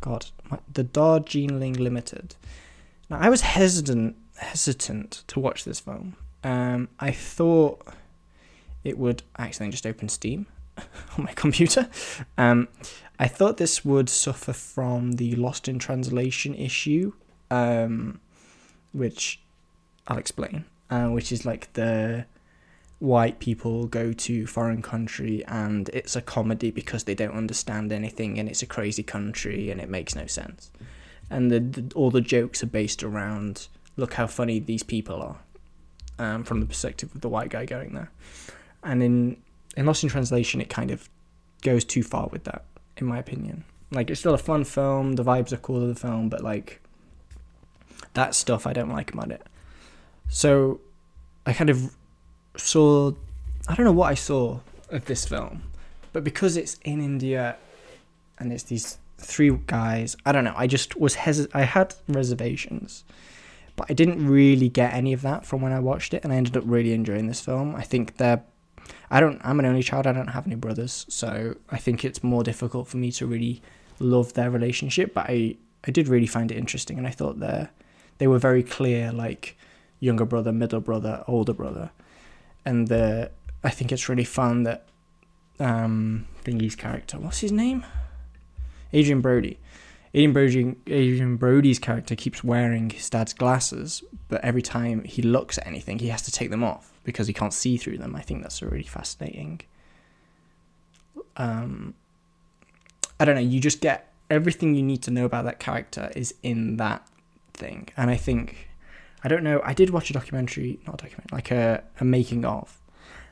God, 0.00 0.26
the 0.72 0.84
Dodge 0.84 1.32
Darjeeling 1.32 1.72
Limited. 1.72 2.36
Now, 3.08 3.18
I 3.18 3.28
was 3.28 3.40
hesitant 3.40 4.16
hesitant 4.36 5.24
to 5.28 5.40
watch 5.40 5.64
this 5.64 5.80
film. 5.80 6.16
Um, 6.44 6.88
I 7.00 7.10
thought 7.10 7.86
it 8.86 8.98
would 8.98 9.22
actually 9.36 9.68
just 9.70 9.86
open 9.86 10.08
Steam 10.08 10.46
on 11.18 11.24
my 11.24 11.32
computer. 11.32 11.88
Um, 12.38 12.68
I 13.18 13.28
thought 13.28 13.56
this 13.56 13.84
would 13.84 14.08
suffer 14.08 14.52
from 14.52 15.12
the 15.12 15.34
Lost 15.34 15.68
in 15.68 15.78
Translation 15.78 16.54
issue, 16.54 17.12
um, 17.50 18.20
which 18.92 19.40
I'll 20.06 20.18
explain. 20.18 20.64
Uh, 20.88 21.08
which 21.08 21.32
is 21.32 21.44
like 21.44 21.72
the 21.72 22.26
white 23.00 23.40
people 23.40 23.88
go 23.88 24.12
to 24.12 24.46
foreign 24.46 24.80
country 24.80 25.44
and 25.46 25.88
it's 25.88 26.14
a 26.14 26.22
comedy 26.22 26.70
because 26.70 27.04
they 27.04 27.14
don't 27.14 27.34
understand 27.34 27.90
anything 27.90 28.38
and 28.38 28.48
it's 28.48 28.62
a 28.62 28.66
crazy 28.66 29.02
country 29.02 29.68
and 29.68 29.80
it 29.80 29.90
makes 29.90 30.14
no 30.14 30.26
sense 30.26 30.70
and 31.28 31.50
the, 31.50 31.58
the 31.58 31.94
all 31.94 32.10
the 32.10 32.20
jokes 32.20 32.62
are 32.62 32.68
based 32.68 33.02
around 33.02 33.66
look 33.96 34.14
how 34.14 34.26
funny 34.26 34.60
these 34.60 34.84
people 34.84 35.20
are 35.20 35.38
um, 36.24 36.44
from 36.44 36.60
the 36.60 36.66
perspective 36.66 37.12
of 37.14 37.20
the 37.20 37.28
white 37.28 37.50
guy 37.50 37.66
going 37.66 37.92
there 37.92 38.10
and 38.86 39.02
in 39.02 39.36
in 39.76 39.84
lost 39.84 40.02
in 40.02 40.08
translation 40.08 40.60
it 40.60 40.70
kind 40.70 40.90
of 40.90 41.08
goes 41.62 41.84
too 41.84 42.02
far 42.02 42.28
with 42.28 42.44
that 42.44 42.64
in 42.96 43.06
my 43.06 43.18
opinion 43.18 43.64
like 43.90 44.10
it's 44.10 44.20
still 44.20 44.34
a 44.34 44.38
fun 44.38 44.64
film 44.64 45.14
the 45.14 45.24
vibes 45.24 45.52
are 45.52 45.58
cool 45.58 45.82
of 45.82 45.88
the 45.88 45.94
film 45.94 46.28
but 46.28 46.42
like 46.42 46.80
that 48.14 48.34
stuff 48.34 48.66
i 48.66 48.72
don't 48.72 48.90
like 48.90 49.12
about 49.12 49.30
it 49.30 49.42
so 50.28 50.80
i 51.44 51.52
kind 51.52 51.70
of 51.70 51.94
saw 52.56 53.12
I 53.68 53.74
don't 53.74 53.84
know 53.84 53.92
what 53.92 54.10
I 54.10 54.14
saw 54.14 54.60
of 54.90 55.06
this 55.06 55.26
film, 55.26 55.64
but 56.12 56.22
because 56.22 56.56
it's 56.56 56.78
in 56.84 57.00
India 57.00 57.56
and 58.38 58.52
it's 58.52 58.62
these 58.64 58.98
three 59.18 59.50
guys, 59.66 60.16
I 60.24 60.32
don't 60.32 60.44
know. 60.44 60.54
I 60.56 60.68
just 60.68 60.96
was 60.96 61.16
hesitant, 61.16 61.54
I 61.54 61.62
had 61.62 61.94
reservations, 62.06 63.02
but 63.74 63.86
I 63.90 63.94
didn't 63.94 64.26
really 64.26 64.68
get 64.68 64.94
any 64.94 65.12
of 65.12 65.22
that 65.22 65.44
from 65.44 65.62
when 65.62 65.72
I 65.72 65.80
watched 65.80 66.14
it, 66.14 66.22
and 66.22 66.32
I 66.32 66.36
ended 66.36 66.56
up 66.56 66.62
really 66.66 66.92
enjoying 66.92 67.26
this 67.26 67.40
film. 67.40 67.74
I 67.74 67.82
think 67.82 68.18
they're. 68.18 68.44
I 69.10 69.20
don't. 69.20 69.40
I'm 69.44 69.58
an 69.60 69.66
only 69.66 69.82
child. 69.82 70.06
I 70.06 70.12
don't 70.12 70.28
have 70.28 70.46
any 70.46 70.56
brothers, 70.56 71.06
so 71.08 71.56
I 71.70 71.78
think 71.78 72.04
it's 72.04 72.22
more 72.22 72.42
difficult 72.42 72.88
for 72.88 72.96
me 72.96 73.12
to 73.12 73.26
really 73.26 73.62
love 73.98 74.32
their 74.34 74.50
relationship. 74.50 75.14
But 75.14 75.26
I 75.28 75.56
I 75.86 75.90
did 75.90 76.08
really 76.08 76.26
find 76.26 76.50
it 76.50 76.58
interesting, 76.58 76.98
and 76.98 77.06
I 77.06 77.10
thought 77.10 77.40
they 77.40 77.68
they 78.18 78.26
were 78.26 78.38
very 78.38 78.62
clear, 78.62 79.12
like 79.12 79.56
younger 80.00 80.24
brother, 80.24 80.52
middle 80.52 80.80
brother, 80.80 81.24
older 81.26 81.52
brother 81.54 81.90
and 82.66 82.88
the 82.88 83.30
I 83.64 83.70
think 83.70 83.92
it's 83.92 84.10
really 84.10 84.24
fun 84.24 84.64
that 84.64 84.88
um 85.58 86.26
Thingy's 86.44 86.76
character, 86.76 87.18
what's 87.18 87.38
his 87.38 87.52
name? 87.52 87.86
Adrien 88.92 89.22
Brody. 89.22 89.58
Adrien 90.14 90.32
Brody, 90.32 90.76
Adrien 90.86 91.36
Brody's 91.36 91.78
character 91.78 92.14
keeps 92.14 92.44
wearing 92.44 92.90
his 92.90 93.08
dad's 93.08 93.32
glasses, 93.32 94.02
but 94.28 94.44
every 94.44 94.62
time 94.62 95.04
he 95.04 95.22
looks 95.22 95.56
at 95.58 95.66
anything, 95.66 95.98
he 95.98 96.08
has 96.08 96.22
to 96.22 96.30
take 96.30 96.50
them 96.50 96.64
off 96.64 96.92
because 97.06 97.26
he 97.26 97.32
can't 97.32 97.54
see 97.54 97.78
through 97.78 97.96
them. 97.96 98.14
I 98.14 98.20
think 98.20 98.42
that's 98.42 98.60
really 98.60 98.82
fascinating. 98.82 99.62
Um, 101.36 101.94
I 103.18 103.24
don't 103.24 103.36
know. 103.36 103.40
You 103.40 103.60
just 103.60 103.80
get 103.80 104.12
everything 104.28 104.74
you 104.74 104.82
need 104.82 105.02
to 105.04 105.10
know 105.10 105.24
about 105.24 105.44
that 105.44 105.60
character 105.60 106.10
is 106.14 106.34
in 106.42 106.76
that 106.76 107.08
thing, 107.54 107.88
and 107.96 108.10
I 108.10 108.16
think 108.16 108.68
I 109.24 109.28
don't 109.28 109.42
know. 109.42 109.62
I 109.64 109.72
did 109.72 109.90
watch 109.90 110.10
a 110.10 110.12
documentary, 110.12 110.80
not 110.86 111.00
a 111.00 111.04
documentary, 111.04 111.34
like 111.34 111.50
a, 111.50 111.84
a 112.00 112.04
making 112.04 112.44
of, 112.44 112.78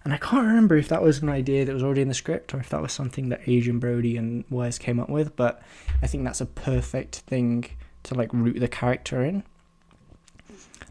and 0.04 0.14
I 0.14 0.18
can't 0.18 0.46
remember 0.46 0.76
if 0.76 0.88
that 0.88 1.02
was 1.02 1.20
an 1.20 1.28
idea 1.28 1.64
that 1.64 1.72
was 1.72 1.82
already 1.82 2.02
in 2.02 2.08
the 2.08 2.14
script 2.14 2.54
or 2.54 2.60
if 2.60 2.68
that 2.68 2.80
was 2.80 2.92
something 2.92 3.30
that 3.30 3.40
Adrien 3.42 3.78
Brody 3.80 4.16
and 4.16 4.44
Wes 4.50 4.78
came 4.78 5.00
up 5.00 5.08
with. 5.08 5.34
But 5.34 5.62
I 6.00 6.06
think 6.06 6.24
that's 6.24 6.40
a 6.40 6.46
perfect 6.46 7.16
thing 7.16 7.64
to 8.04 8.14
like 8.14 8.32
root 8.32 8.60
the 8.60 8.68
character 8.68 9.24
in. 9.24 9.42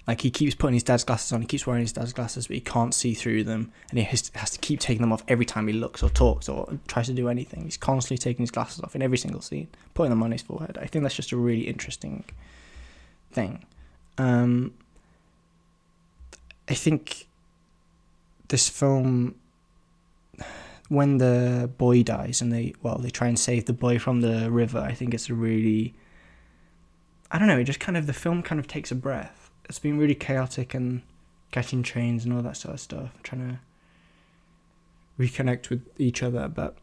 Like 0.05 0.21
he 0.21 0.31
keeps 0.31 0.53
putting 0.53 0.73
his 0.73 0.83
dad's 0.83 1.05
glasses 1.05 1.31
on, 1.31 1.41
he 1.41 1.47
keeps 1.47 1.65
wearing 1.65 1.81
his 1.81 1.93
dad's 1.93 2.11
glasses, 2.11 2.47
but 2.47 2.55
he 2.55 2.61
can't 2.61 2.93
see 2.93 3.13
through 3.13 3.45
them, 3.45 3.71
and 3.89 3.99
he 3.99 4.05
has, 4.05 4.21
to 4.29 4.59
keep 4.59 4.81
taking 4.81 5.01
them 5.01 5.13
off 5.13 5.23
every 5.29 5.45
time 5.45 5.67
he 5.67 5.73
looks 5.73 6.03
or 6.03 6.09
talks 6.09 6.49
or 6.49 6.77
tries 6.87 7.07
to 7.07 7.13
do 7.13 7.29
anything. 7.29 7.63
He's 7.63 7.77
constantly 7.77 8.17
taking 8.17 8.43
his 8.43 8.51
glasses 8.51 8.81
off 8.81 8.95
in 8.95 9.01
every 9.01 9.17
single 9.17 9.39
scene, 9.39 9.69
putting 9.93 10.09
them 10.09 10.21
on 10.21 10.31
his 10.31 10.41
forehead. 10.41 10.77
I 10.81 10.87
think 10.87 11.03
that's 11.03 11.15
just 11.15 11.31
a 11.31 11.37
really 11.37 11.61
interesting 11.61 12.25
thing. 13.31 13.65
Um, 14.17 14.73
I 16.67 16.73
think 16.73 17.27
this 18.49 18.67
film, 18.67 19.35
when 20.89 21.17
the 21.17 21.71
boy 21.77 22.03
dies 22.03 22.41
and 22.41 22.51
they 22.51 22.73
well 22.83 22.97
they 22.97 23.09
try 23.09 23.27
and 23.27 23.39
save 23.39 23.65
the 23.65 23.73
boy 23.73 23.99
from 23.99 24.19
the 24.19 24.51
river, 24.51 24.79
I 24.79 24.93
think 24.93 25.13
it's 25.13 25.29
a 25.29 25.33
really, 25.33 25.93
I 27.31 27.39
don't 27.39 27.47
know, 27.47 27.57
it 27.57 27.63
just 27.63 27.79
kind 27.79 27.97
of 27.97 28.05
the 28.05 28.13
film 28.13 28.43
kind 28.43 28.59
of 28.59 28.67
takes 28.67 28.91
a 28.91 28.95
breath 28.95 29.42
it's 29.65 29.79
been 29.79 29.97
really 29.97 30.15
chaotic 30.15 30.73
and 30.73 31.01
catching 31.51 31.83
trains 31.83 32.25
and 32.25 32.33
all 32.33 32.41
that 32.41 32.57
sort 32.57 32.73
of 32.73 32.79
stuff, 32.79 33.11
trying 33.23 33.49
to 33.49 33.59
reconnect 35.23 35.69
with 35.69 35.87
each 35.97 36.23
other. 36.23 36.47
But 36.47 36.77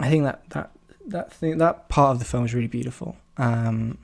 I 0.00 0.08
think 0.08 0.24
that 0.24 0.48
that 0.50 0.70
that 1.06 1.32
thing 1.32 1.58
that 1.58 1.88
part 1.88 2.12
of 2.12 2.18
the 2.18 2.24
film 2.24 2.44
is 2.44 2.54
really 2.54 2.66
beautiful. 2.68 3.16
Um, 3.36 3.98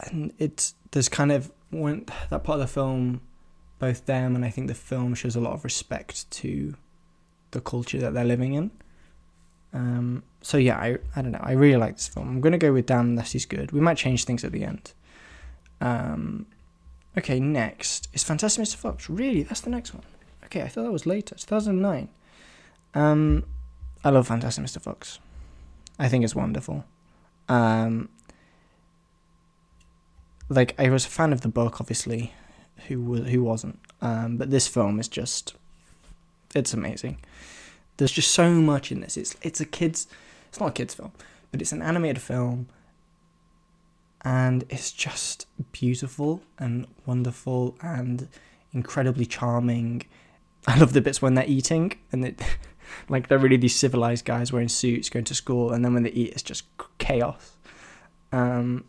and 0.00 0.32
it's 0.38 0.74
there's 0.90 1.08
kind 1.08 1.32
of 1.32 1.50
when 1.70 2.06
that 2.30 2.44
part 2.44 2.60
of 2.60 2.60
the 2.60 2.72
film, 2.72 3.20
both 3.78 4.06
them 4.06 4.36
and 4.36 4.44
I 4.44 4.50
think 4.50 4.68
the 4.68 4.74
film 4.74 5.14
shows 5.14 5.36
a 5.36 5.40
lot 5.40 5.52
of 5.52 5.64
respect 5.64 6.30
to 6.32 6.74
the 7.50 7.60
culture 7.60 7.98
that 7.98 8.14
they're 8.14 8.24
living 8.24 8.54
in. 8.54 8.70
Um, 9.72 10.22
so 10.42 10.56
yeah, 10.56 10.76
I 10.76 10.98
I 11.14 11.22
don't 11.22 11.32
know. 11.32 11.40
I 11.42 11.52
really 11.52 11.76
like 11.76 11.96
this 11.96 12.08
film. 12.08 12.28
I'm 12.28 12.40
gonna 12.40 12.58
go 12.58 12.72
with 12.72 12.86
Dan 12.86 13.06
unless 13.06 13.32
he's 13.32 13.46
good. 13.46 13.72
We 13.72 13.80
might 13.80 13.96
change 13.96 14.24
things 14.24 14.44
at 14.44 14.52
the 14.52 14.64
end. 14.64 14.92
Um, 15.80 16.46
okay, 17.18 17.40
next 17.40 18.08
is 18.12 18.24
Fantastic 18.24 18.64
Mr. 18.64 18.76
Fox. 18.76 19.10
Really, 19.10 19.42
that's 19.42 19.60
the 19.60 19.70
next 19.70 19.92
one. 19.94 20.04
Okay, 20.44 20.62
I 20.62 20.68
thought 20.68 20.84
that 20.84 20.92
was 20.92 21.06
later. 21.06 21.34
2009. 21.34 22.08
Um, 22.94 23.44
I 24.04 24.10
love 24.10 24.28
Fantastic 24.28 24.64
Mr. 24.64 24.80
Fox. 24.80 25.18
I 25.98 26.08
think 26.08 26.24
it's 26.24 26.34
wonderful. 26.34 26.84
Um, 27.48 28.08
like 30.48 30.74
I 30.78 30.88
was 30.90 31.06
a 31.06 31.10
fan 31.10 31.32
of 31.32 31.40
the 31.40 31.48
book, 31.48 31.80
obviously. 31.80 32.32
Who 32.88 33.02
was 33.02 33.28
who 33.28 33.42
wasn't? 33.42 33.80
Um, 34.00 34.36
but 34.36 34.50
this 34.50 34.68
film 34.68 35.00
is 35.00 35.08
just, 35.08 35.54
it's 36.54 36.72
amazing. 36.74 37.18
There's 37.96 38.12
just 38.12 38.32
so 38.32 38.50
much 38.52 38.92
in 38.92 39.00
this. 39.00 39.16
It's 39.16 39.36
it's 39.42 39.60
a 39.60 39.64
kids, 39.64 40.06
it's 40.48 40.60
not 40.60 40.70
a 40.70 40.72
kids 40.72 40.94
film, 40.94 41.12
but 41.50 41.60
it's 41.60 41.72
an 41.72 41.82
animated 41.82 42.20
film, 42.20 42.68
and 44.22 44.64
it's 44.68 44.92
just 44.92 45.46
beautiful 45.72 46.42
and 46.58 46.86
wonderful 47.06 47.76
and 47.80 48.28
incredibly 48.72 49.26
charming. 49.26 50.02
I 50.66 50.78
love 50.78 50.92
the 50.92 51.00
bits 51.00 51.22
when 51.22 51.34
they're 51.34 51.46
eating 51.46 51.92
and 52.10 52.24
it, 52.24 52.42
like 53.08 53.28
they're 53.28 53.38
really 53.38 53.56
these 53.56 53.76
civilized 53.76 54.24
guys 54.24 54.52
wearing 54.52 54.68
suits 54.68 55.08
going 55.08 55.24
to 55.26 55.34
school, 55.34 55.72
and 55.72 55.84
then 55.84 55.94
when 55.94 56.02
they 56.02 56.10
eat, 56.10 56.32
it's 56.32 56.42
just 56.42 56.64
chaos. 56.98 57.56
Um, 58.32 58.84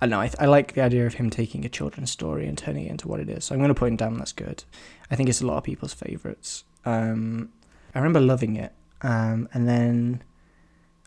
I 0.00 0.06
know. 0.06 0.20
I, 0.20 0.30
I 0.38 0.46
like 0.46 0.74
the 0.74 0.82
idea 0.82 1.06
of 1.06 1.14
him 1.14 1.30
taking 1.30 1.64
a 1.64 1.68
children's 1.68 2.10
story 2.10 2.46
and 2.46 2.56
turning 2.56 2.86
it 2.86 2.90
into 2.90 3.08
what 3.08 3.20
it 3.20 3.28
is. 3.28 3.46
So 3.46 3.54
I'm 3.54 3.60
going 3.60 3.68
to 3.68 3.74
put 3.74 3.88
him 3.88 3.96
down. 3.96 4.16
That's 4.18 4.32
good. 4.32 4.64
I 5.10 5.16
think 5.16 5.28
it's 5.28 5.40
a 5.40 5.46
lot 5.46 5.58
of 5.58 5.64
people's 5.64 5.94
favorites. 5.94 6.64
Um, 6.84 7.50
I 7.94 7.98
remember 7.98 8.20
loving 8.20 8.56
it, 8.56 8.72
um, 9.02 9.48
and 9.52 9.68
then 9.68 10.22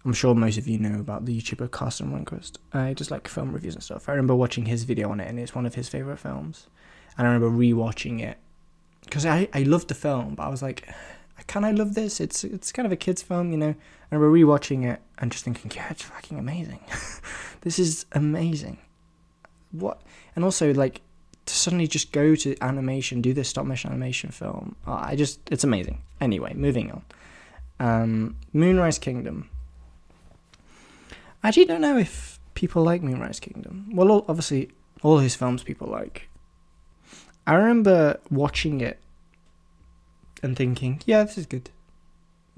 I'm 0.04 0.14
sure 0.14 0.34
most 0.34 0.58
of 0.58 0.68
you 0.68 0.80
know 0.80 1.00
about 1.00 1.26
the 1.26 1.40
YouTuber 1.40 1.72
Karsten 1.72 2.12
Runquist. 2.12 2.58
I 2.74 2.94
just 2.94 3.12
like 3.12 3.28
film 3.28 3.52
reviews 3.52 3.76
and 3.76 3.84
stuff. 3.84 4.10
I 4.10 4.14
remember 4.14 4.36
watching 4.36 4.66
his 4.66 4.84
video 4.84 5.10
on 5.10 5.20
it, 5.20 5.28
and 5.28 5.40
it's 5.40 5.56
one 5.56 5.66
of 5.66 5.76
his 5.76 5.90
favorite 5.90 6.18
films. 6.18 6.68
And 7.18 7.28
I 7.28 7.32
remember 7.32 7.56
rewatching 7.56 8.22
it 8.22 8.38
because 9.04 9.26
I 9.26 9.48
I 9.54 9.64
loved 9.64 9.88
the 9.90 9.96
film, 9.96 10.36
but 10.36 10.44
I 10.44 10.50
was 10.50 10.62
like, 10.62 10.88
can 11.48 11.64
I 11.64 11.72
love 11.72 11.94
this? 11.94 12.20
It's 12.20 12.44
it's 12.44 12.72
kind 12.72 12.86
of 12.86 12.92
a 12.92 12.96
kids 12.96 13.22
film, 13.22 13.52
you 13.52 13.58
know. 13.58 13.76
I 14.12 14.16
remember 14.16 14.38
rewatching 14.38 14.92
it 14.92 15.02
and 15.18 15.32
just 15.32 15.44
thinking, 15.44 15.72
yeah, 15.76 15.88
it's 15.90 16.04
fucking 16.04 16.40
amazing. 16.40 16.80
this 17.62 17.80
is 17.80 18.06
amazing. 18.12 18.80
What? 19.72 20.02
And 20.36 20.44
also 20.44 20.74
like 20.74 21.02
to 21.46 21.54
suddenly 21.54 21.88
just 21.88 22.12
go 22.12 22.36
to 22.36 22.56
animation, 22.62 23.22
do 23.22 23.34
this 23.34 23.50
stop 23.50 23.66
motion 23.66 23.92
animation 23.92 24.32
film. 24.32 24.76
Uh, 24.86 25.00
I 25.02 25.16
just, 25.16 25.40
it's 25.52 25.64
amazing. 25.64 26.02
Anyway, 26.20 26.54
moving 26.54 26.92
on. 26.92 27.04
Um, 27.80 28.36
Moonrise 28.54 29.00
Kingdom. 29.00 29.50
I 31.44 31.48
actually 31.48 31.66
don't 31.66 31.82
know 31.82 31.98
if 31.98 32.40
people 32.54 32.84
like 32.84 33.02
Moonrise 33.02 33.40
Kingdom. 33.40 33.90
Well, 33.94 34.24
obviously, 34.28 34.70
all 35.02 35.18
his 35.18 35.36
films 35.36 35.64
people 35.64 35.88
like. 35.88 36.30
I 37.48 37.56
remember 37.56 38.20
watching 38.30 38.82
it 38.82 39.00
and 40.44 40.56
thinking, 40.56 41.02
yeah, 41.06 41.24
this 41.24 41.38
is 41.38 41.48
good. 41.48 41.72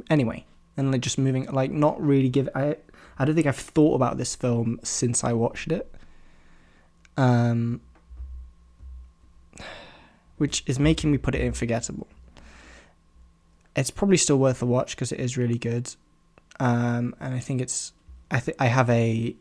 Anyway, 0.09 0.45
and 0.75 0.91
like 0.91 1.01
just 1.01 1.17
moving, 1.17 1.45
like 1.45 1.71
not 1.71 2.01
really 2.01 2.29
give. 2.29 2.49
I 2.53 2.77
I 3.17 3.25
don't 3.25 3.35
think 3.35 3.47
I've 3.47 3.55
thought 3.55 3.95
about 3.95 4.17
this 4.17 4.35
film 4.35 4.79
since 4.83 5.23
I 5.23 5.33
watched 5.33 5.71
it. 5.71 5.89
Um, 7.15 7.81
which 10.43 10.61
is 10.65 10.77
making 10.77 11.09
me 11.09 11.17
put 11.17 11.35
it 11.35 11.39
in 11.39 11.53
forgettable. 11.53 12.05
It's 13.77 13.89
probably 13.89 14.17
still 14.17 14.37
worth 14.37 14.61
a 14.61 14.65
watch 14.65 14.93
because 14.93 15.13
it 15.13 15.21
is 15.21 15.37
really 15.37 15.57
good, 15.57 15.95
um, 16.59 17.15
and 17.21 17.33
I 17.33 17.39
think 17.39 17.61
it's. 17.61 17.93
I 18.29 18.41
think 18.41 18.57
I 18.59 18.65
have 18.65 18.89
a. 18.89 19.37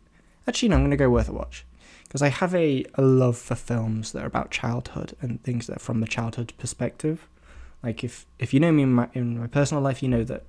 Actually, 0.46 0.68
no, 0.68 0.76
I'm 0.76 0.82
going 0.82 0.92
to 0.92 0.96
go 0.96 1.10
worth 1.10 1.28
a 1.28 1.32
watch 1.32 1.66
because 2.04 2.22
I 2.22 2.28
have 2.28 2.54
a, 2.54 2.84
a 2.94 3.02
love 3.02 3.36
for 3.36 3.56
films 3.56 4.12
that 4.12 4.22
are 4.22 4.26
about 4.26 4.52
childhood 4.52 5.16
and 5.20 5.42
things 5.42 5.66
that 5.66 5.78
are 5.78 5.80
from 5.80 6.00
the 6.00 6.06
childhood 6.06 6.52
perspective. 6.56 7.26
Like 7.82 8.04
if 8.04 8.24
if 8.38 8.54
you 8.54 8.60
know 8.60 8.70
me 8.70 8.84
in 8.84 8.92
my 8.92 9.08
in 9.12 9.40
my 9.40 9.48
personal 9.48 9.82
life, 9.82 10.04
you 10.04 10.08
know 10.08 10.22
that 10.22 10.44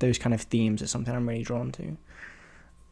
those 0.00 0.18
kind 0.18 0.34
of 0.34 0.40
themes 0.42 0.82
are 0.82 0.88
something 0.88 1.14
I'm 1.14 1.28
really 1.28 1.44
drawn 1.44 1.70
to. 1.72 1.96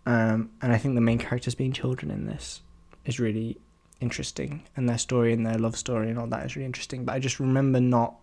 Um, 0.07 0.51
and 0.63 0.73
I 0.73 0.79
think 0.79 0.95
the 0.95 1.01
main 1.01 1.19
characters 1.19 1.57
being 1.57 1.73
children 1.73 2.13
in 2.13 2.27
this 2.27 2.61
is 3.05 3.19
really 3.19 3.59
interesting 4.05 4.63
and 4.77 4.89
their 4.89 4.99
story 4.99 5.33
and 5.33 5.45
their 5.45 5.59
love 5.59 5.77
story 5.77 6.09
and 6.11 6.19
all 6.19 6.29
that 6.29 6.45
is 6.47 6.55
really 6.55 6.67
interesting. 6.67 7.05
But 7.05 7.15
I 7.15 7.19
just 7.19 7.41
remember 7.41 7.81
not 7.81 8.15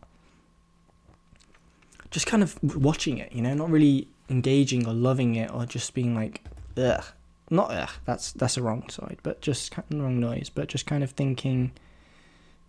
just 2.12 2.28
kind 2.28 2.44
of 2.44 2.58
watching 2.76 3.18
it, 3.18 3.32
you 3.34 3.42
know, 3.42 3.54
not 3.54 3.70
really 3.70 4.08
engaging 4.30 4.88
or 4.88 4.94
loving 4.94 5.36
it 5.36 5.50
or 5.54 5.66
just 5.66 5.94
being 5.94 6.14
like, 6.16 6.42
ugh, 6.78 7.04
not 7.50 7.72
ugh, 7.72 7.90
that's 8.06 8.32
that's 8.34 8.58
a 8.58 8.62
wrong 8.62 8.88
side, 8.90 9.20
but 9.24 9.42
just 9.42 9.72
kind 9.72 9.86
of 9.92 10.00
wrong 10.00 10.20
noise, 10.20 10.50
but 10.50 10.68
just 10.68 10.86
kind 10.86 11.04
of 11.04 11.12
thinking, 11.12 11.72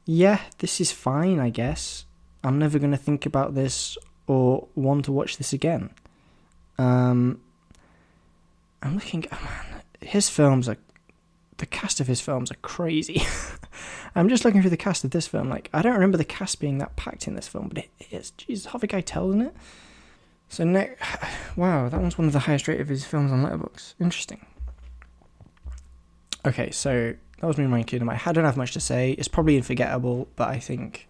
yeah, 0.05 0.41
this 0.59 0.81
is 0.81 0.91
fine, 0.91 1.39
I 1.39 1.51
guess. 1.51 2.07
I'm 2.43 2.59
never 2.59 2.79
gonna 2.79 2.97
think 2.97 3.27
about 3.27 3.55
this 3.55 3.99
or 4.27 4.69
want 4.75 5.05
to 5.05 5.13
watch 5.13 5.37
this 5.37 5.53
again. 5.53 5.91
Um, 6.79 7.41
I'm 8.83 8.95
looking, 8.95 9.27
oh 9.31 9.41
man, 9.45 9.83
his 10.01 10.29
films 10.29 10.69
are 10.69 10.79
the 11.59 11.67
cast 11.67 12.01
of 12.01 12.07
his 12.07 12.21
films 12.21 12.51
are 12.51 12.57
crazy. 12.57 13.23
I'm 14.15 14.29
just 14.29 14.45
looking 14.45 14.61
through 14.61 14.71
the 14.71 14.77
cast 14.77 15.05
of 15.05 15.11
this 15.11 15.27
film. 15.27 15.49
Like, 15.49 15.71
I 15.73 15.83
don't 15.83 15.95
remember 15.95 16.19
the 16.19 16.25
cast 16.25 16.61
being 16.61 16.79
that 16.79 16.97
packed 16.97 17.27
in 17.27 17.35
this 17.35 17.49
film, 17.49 17.69
but 17.69 17.79
it 17.79 17.91
is. 18.11 18.31
Jesus, 18.33 18.67
Harvey 18.67 18.87
Keitel 18.87 19.33
in 19.33 19.41
it. 19.43 19.55
So 20.49 20.65
next, 20.65 21.03
wow, 21.57 21.89
that 21.89 22.01
one's 22.01 22.19
one 22.19 22.27
of 22.27 22.33
the 22.33 22.41
highest 22.41 22.69
rated 22.69 22.83
of 22.83 22.89
his 22.89 23.05
films 23.05 23.33
on 23.33 23.45
Letterboxd. 23.45 23.95
Interesting. 24.01 24.45
Okay, 26.45 26.71
so 26.71 27.15
that 27.41 27.47
was 27.47 27.57
me, 27.57 27.65
Moonrise 27.65 27.87
Kingdom. 27.87 28.11
I 28.11 28.33
don't 28.33 28.45
have 28.45 28.57
much 28.57 28.73
to 28.73 28.81
say. 28.81 29.13
It's 29.13 29.29
probably 29.29 29.57
unforgettable, 29.57 30.29
but 30.37 30.49
I 30.49 30.59
think 30.59 31.09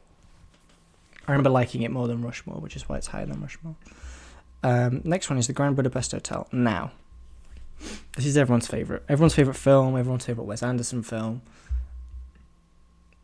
I 1.27 1.33
remember 1.33 1.51
liking 1.51 1.83
it 1.83 1.91
more 1.91 2.07
than 2.07 2.23
Rushmore, 2.23 2.61
which 2.61 2.77
is 2.77 2.89
why 2.89 2.99
it's 2.99 3.09
higher 3.09 3.27
than 3.27 3.41
Rushmore. 3.41 3.77
Um, 4.63 5.01
next 5.05 5.31
one 5.31 5.39
is 5.39 5.47
the 5.47 5.53
Grand 5.53 5.77
Budapest 5.77 6.13
Hotel. 6.13 6.47
Now, 6.53 6.93
this 8.17 8.27
is 8.27 8.37
everyone's 8.37 8.67
favorite. 8.67 9.03
Everyone's 9.09 9.35
favorite 9.35 9.57
film. 9.57 9.97
Everyone's 9.97 10.27
favorite 10.27 10.45
Wes 10.45 10.63
Anderson 10.63 11.03
film. 11.03 11.43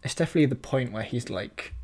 it's 0.03 0.15
definitely 0.15 0.47
the 0.47 0.55
point 0.55 0.93
where 0.93 1.03
he's 1.03 1.29
like 1.29 1.75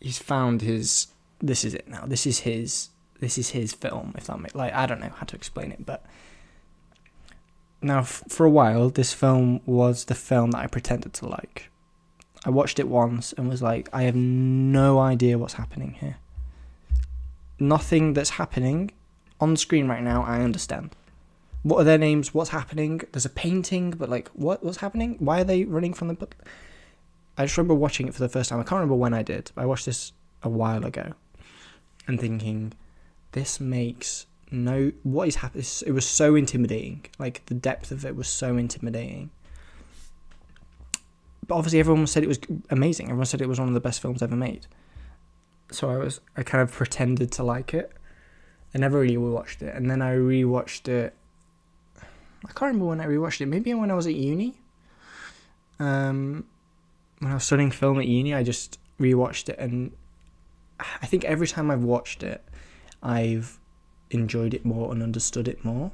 he's 0.00 0.18
found 0.18 0.62
his 0.62 1.08
this 1.40 1.64
is 1.64 1.74
it 1.74 1.88
now. 1.88 2.04
This 2.06 2.26
is 2.26 2.40
his 2.40 2.88
this 3.20 3.38
is 3.38 3.50
his 3.50 3.72
film. 3.72 4.14
If 4.16 4.26
that 4.26 4.38
makes 4.38 4.54
like 4.54 4.72
I 4.72 4.86
don't 4.86 5.00
know 5.00 5.12
how 5.16 5.26
to 5.26 5.36
explain 5.36 5.72
it, 5.72 5.84
but 5.84 6.04
now 7.80 8.00
f- 8.00 8.24
for 8.28 8.46
a 8.46 8.50
while 8.50 8.90
this 8.90 9.12
film 9.12 9.60
was 9.66 10.06
the 10.06 10.14
film 10.14 10.52
that 10.52 10.58
I 10.58 10.66
pretended 10.66 11.12
to 11.14 11.28
like. 11.28 11.70
I 12.46 12.50
watched 12.50 12.78
it 12.78 12.88
once 12.88 13.32
and 13.32 13.48
was 13.48 13.62
like, 13.62 13.88
I 13.92 14.02
have 14.02 14.16
no 14.16 14.98
idea 14.98 15.38
what's 15.38 15.54
happening 15.54 15.96
here. 16.00 16.18
Nothing 17.58 18.12
that's 18.12 18.30
happening 18.30 18.90
on 19.40 19.56
screen 19.56 19.88
right 19.88 20.02
now, 20.02 20.22
I 20.22 20.40
understand. 20.40 20.94
What 21.62 21.78
are 21.78 21.84
their 21.84 21.98
names? 21.98 22.34
What's 22.34 22.50
happening? 22.50 23.00
There's 23.12 23.24
a 23.24 23.30
painting, 23.30 23.92
but 23.92 24.08
like, 24.08 24.28
what 24.28 24.62
what's 24.62 24.78
happening? 24.78 25.16
Why 25.18 25.40
are 25.40 25.44
they 25.44 25.64
running 25.64 25.94
from 25.94 26.08
the? 26.08 26.14
book? 26.14 26.36
I 27.36 27.44
just 27.44 27.56
remember 27.56 27.74
watching 27.74 28.06
it 28.06 28.14
for 28.14 28.20
the 28.20 28.28
first 28.28 28.50
time. 28.50 28.60
I 28.60 28.62
can't 28.62 28.78
remember 28.78 28.94
when 28.94 29.14
I 29.14 29.22
did. 29.22 29.50
I 29.56 29.66
watched 29.66 29.86
this 29.86 30.12
a 30.42 30.48
while 30.48 30.84
ago, 30.84 31.14
and 32.06 32.20
thinking, 32.20 32.74
this 33.32 33.60
makes 33.60 34.26
no. 34.50 34.92
What 35.02 35.28
is 35.28 35.36
happening? 35.36 35.64
It 35.86 35.92
was 35.92 36.06
so 36.06 36.34
intimidating. 36.34 37.06
Like 37.18 37.44
the 37.46 37.54
depth 37.54 37.90
of 37.90 38.04
it 38.04 38.14
was 38.14 38.28
so 38.28 38.56
intimidating. 38.56 39.30
But 41.46 41.56
obviously, 41.56 41.80
everyone 41.80 42.06
said 42.06 42.22
it 42.22 42.28
was 42.28 42.40
amazing. 42.70 43.06
Everyone 43.06 43.26
said 43.26 43.40
it 43.40 43.48
was 43.48 43.58
one 43.58 43.68
of 43.68 43.74
the 43.74 43.80
best 43.80 44.00
films 44.00 44.22
ever 44.22 44.36
made. 44.36 44.66
So 45.70 45.90
I 45.90 45.96
was, 45.96 46.20
I 46.36 46.42
kind 46.42 46.62
of 46.62 46.72
pretended 46.72 47.32
to 47.32 47.42
like 47.42 47.74
it. 47.74 47.92
I 48.74 48.78
never 48.78 49.00
really 49.00 49.16
watched 49.16 49.62
it, 49.62 49.74
and 49.74 49.90
then 49.90 50.02
I 50.02 50.14
rewatched 50.14 50.88
it 50.88 51.14
I 52.44 52.48
can't 52.48 52.72
remember 52.72 52.86
when 52.86 53.00
I 53.00 53.06
rewatched 53.06 53.40
it. 53.40 53.46
Maybe 53.46 53.72
when 53.74 53.90
I 53.90 53.94
was 53.94 54.06
at 54.06 54.14
uni. 54.14 54.54
Um, 55.78 56.44
when 57.18 57.30
I 57.30 57.34
was 57.34 57.44
studying 57.44 57.70
film 57.70 57.98
at 57.98 58.06
uni, 58.06 58.34
I 58.34 58.42
just 58.42 58.78
rewatched 59.00 59.48
it, 59.48 59.58
and 59.58 59.92
I 60.78 61.06
think 61.06 61.24
every 61.24 61.46
time 61.46 61.70
I've 61.70 61.82
watched 61.82 62.22
it, 62.22 62.44
I've 63.02 63.58
enjoyed 64.10 64.54
it 64.54 64.64
more 64.64 64.92
and 64.92 65.02
understood 65.02 65.48
it 65.48 65.64
more, 65.64 65.90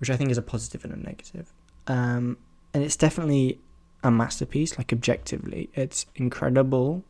which 0.00 0.10
I 0.10 0.16
think 0.16 0.30
is 0.30 0.38
a 0.38 0.42
positive 0.42 0.84
and 0.84 0.92
a 0.92 0.96
negative. 0.96 1.52
Um, 1.86 2.38
and 2.72 2.82
it's 2.82 2.96
definitely 2.96 3.60
a 4.02 4.10
masterpiece. 4.10 4.78
Like 4.78 4.92
objectively, 4.92 5.68
it's 5.74 6.06
incredible, 6.14 7.04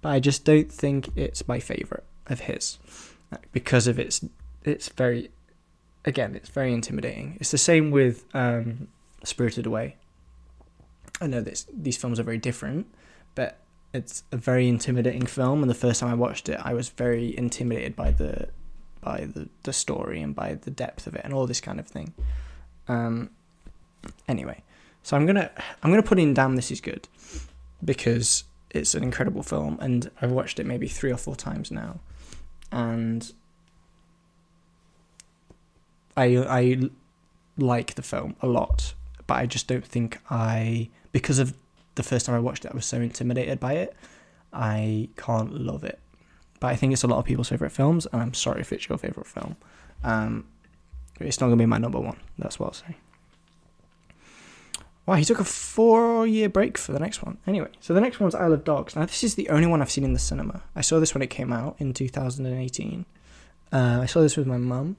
but 0.00 0.08
I 0.08 0.20
just 0.20 0.44
don't 0.44 0.72
think 0.72 1.10
it's 1.16 1.46
my 1.46 1.60
favorite 1.60 2.04
of 2.26 2.40
his 2.40 2.78
because 3.52 3.86
of 3.86 3.98
its 3.98 4.24
it's 4.64 4.88
very 4.88 5.30
again, 6.04 6.34
it's 6.34 6.48
very 6.48 6.72
intimidating. 6.72 7.36
It's 7.40 7.50
the 7.50 7.58
same 7.58 7.90
with 7.90 8.24
um, 8.34 8.88
Spirited 9.24 9.66
Away. 9.66 9.96
I 11.20 11.26
know 11.26 11.40
these 11.40 11.96
films 11.96 12.18
are 12.18 12.24
very 12.24 12.38
different, 12.38 12.86
but 13.34 13.58
it's 13.92 14.24
a 14.32 14.36
very 14.36 14.68
intimidating 14.68 15.26
film. 15.26 15.62
And 15.62 15.70
the 15.70 15.74
first 15.74 16.00
time 16.00 16.10
I 16.10 16.14
watched 16.14 16.48
it, 16.48 16.60
I 16.62 16.74
was 16.74 16.88
very 16.88 17.36
intimidated 17.36 17.94
by 17.96 18.10
the 18.10 18.48
by 19.00 19.26
the, 19.26 19.48
the 19.64 19.72
story 19.72 20.20
and 20.22 20.34
by 20.34 20.54
the 20.54 20.70
depth 20.70 21.06
of 21.06 21.14
it 21.14 21.20
and 21.24 21.34
all 21.34 21.46
this 21.46 21.60
kind 21.60 21.78
of 21.78 21.86
thing. 21.86 22.14
Um, 22.88 23.30
anyway, 24.26 24.62
so 25.02 25.16
I'm 25.16 25.26
gonna 25.26 25.50
I'm 25.82 25.90
gonna 25.90 26.02
put 26.02 26.18
in 26.18 26.34
"Damn, 26.34 26.56
This 26.56 26.70
Is 26.70 26.80
Good" 26.80 27.08
because 27.84 28.44
it's 28.70 28.94
an 28.94 29.02
incredible 29.02 29.42
film, 29.42 29.78
and 29.80 30.10
I've 30.20 30.32
watched 30.32 30.58
it 30.58 30.66
maybe 30.66 30.88
three 30.88 31.12
or 31.12 31.16
four 31.16 31.36
times 31.36 31.70
now, 31.70 32.00
and 32.74 33.32
I 36.16 36.36
I 36.36 36.90
like 37.56 37.94
the 37.94 38.02
film 38.02 38.36
a 38.42 38.46
lot, 38.46 38.94
but 39.26 39.34
I 39.34 39.46
just 39.46 39.68
don't 39.68 39.86
think 39.86 40.18
I 40.28 40.90
because 41.12 41.38
of 41.38 41.54
the 41.94 42.02
first 42.02 42.26
time 42.26 42.34
I 42.34 42.40
watched 42.40 42.64
it, 42.64 42.72
I 42.72 42.74
was 42.74 42.84
so 42.84 43.00
intimidated 43.00 43.60
by 43.60 43.74
it. 43.74 43.96
I 44.52 45.08
can't 45.16 45.54
love 45.54 45.84
it, 45.84 46.00
but 46.60 46.66
I 46.66 46.76
think 46.76 46.92
it's 46.92 47.04
a 47.04 47.06
lot 47.06 47.18
of 47.18 47.24
people's 47.24 47.48
favorite 47.48 47.70
films, 47.70 48.06
and 48.12 48.20
I'm 48.20 48.34
sorry 48.34 48.60
if 48.60 48.72
it's 48.72 48.88
your 48.88 48.98
favorite 48.98 49.28
film. 49.28 49.56
Um, 50.02 50.46
it's 51.20 51.40
not 51.40 51.46
gonna 51.46 51.56
be 51.56 51.66
my 51.66 51.78
number 51.78 52.00
one. 52.00 52.18
That's 52.38 52.58
what 52.58 52.66
I'll 52.66 52.72
say. 52.72 52.96
Wow, 55.06 55.16
he 55.16 55.24
took 55.24 55.40
a 55.40 55.44
four-year 55.44 56.48
break 56.48 56.78
for 56.78 56.92
the 56.92 56.98
next 56.98 57.22
one. 57.22 57.36
Anyway, 57.46 57.68
so 57.78 57.92
the 57.92 58.00
next 58.00 58.20
one's 58.20 58.34
Isle 58.34 58.54
of 58.54 58.64
Dogs. 58.64 58.96
Now, 58.96 59.04
this 59.04 59.22
is 59.22 59.34
the 59.34 59.50
only 59.50 59.66
one 59.66 59.82
I've 59.82 59.90
seen 59.90 60.04
in 60.04 60.14
the 60.14 60.18
cinema. 60.18 60.62
I 60.74 60.80
saw 60.80 60.98
this 60.98 61.12
when 61.12 61.20
it 61.20 61.28
came 61.28 61.52
out 61.52 61.76
in 61.78 61.92
2018. 61.92 63.04
Uh, 63.70 63.98
I 64.02 64.06
saw 64.06 64.20
this 64.20 64.36
with 64.36 64.46
my 64.46 64.56
mum. 64.56 64.96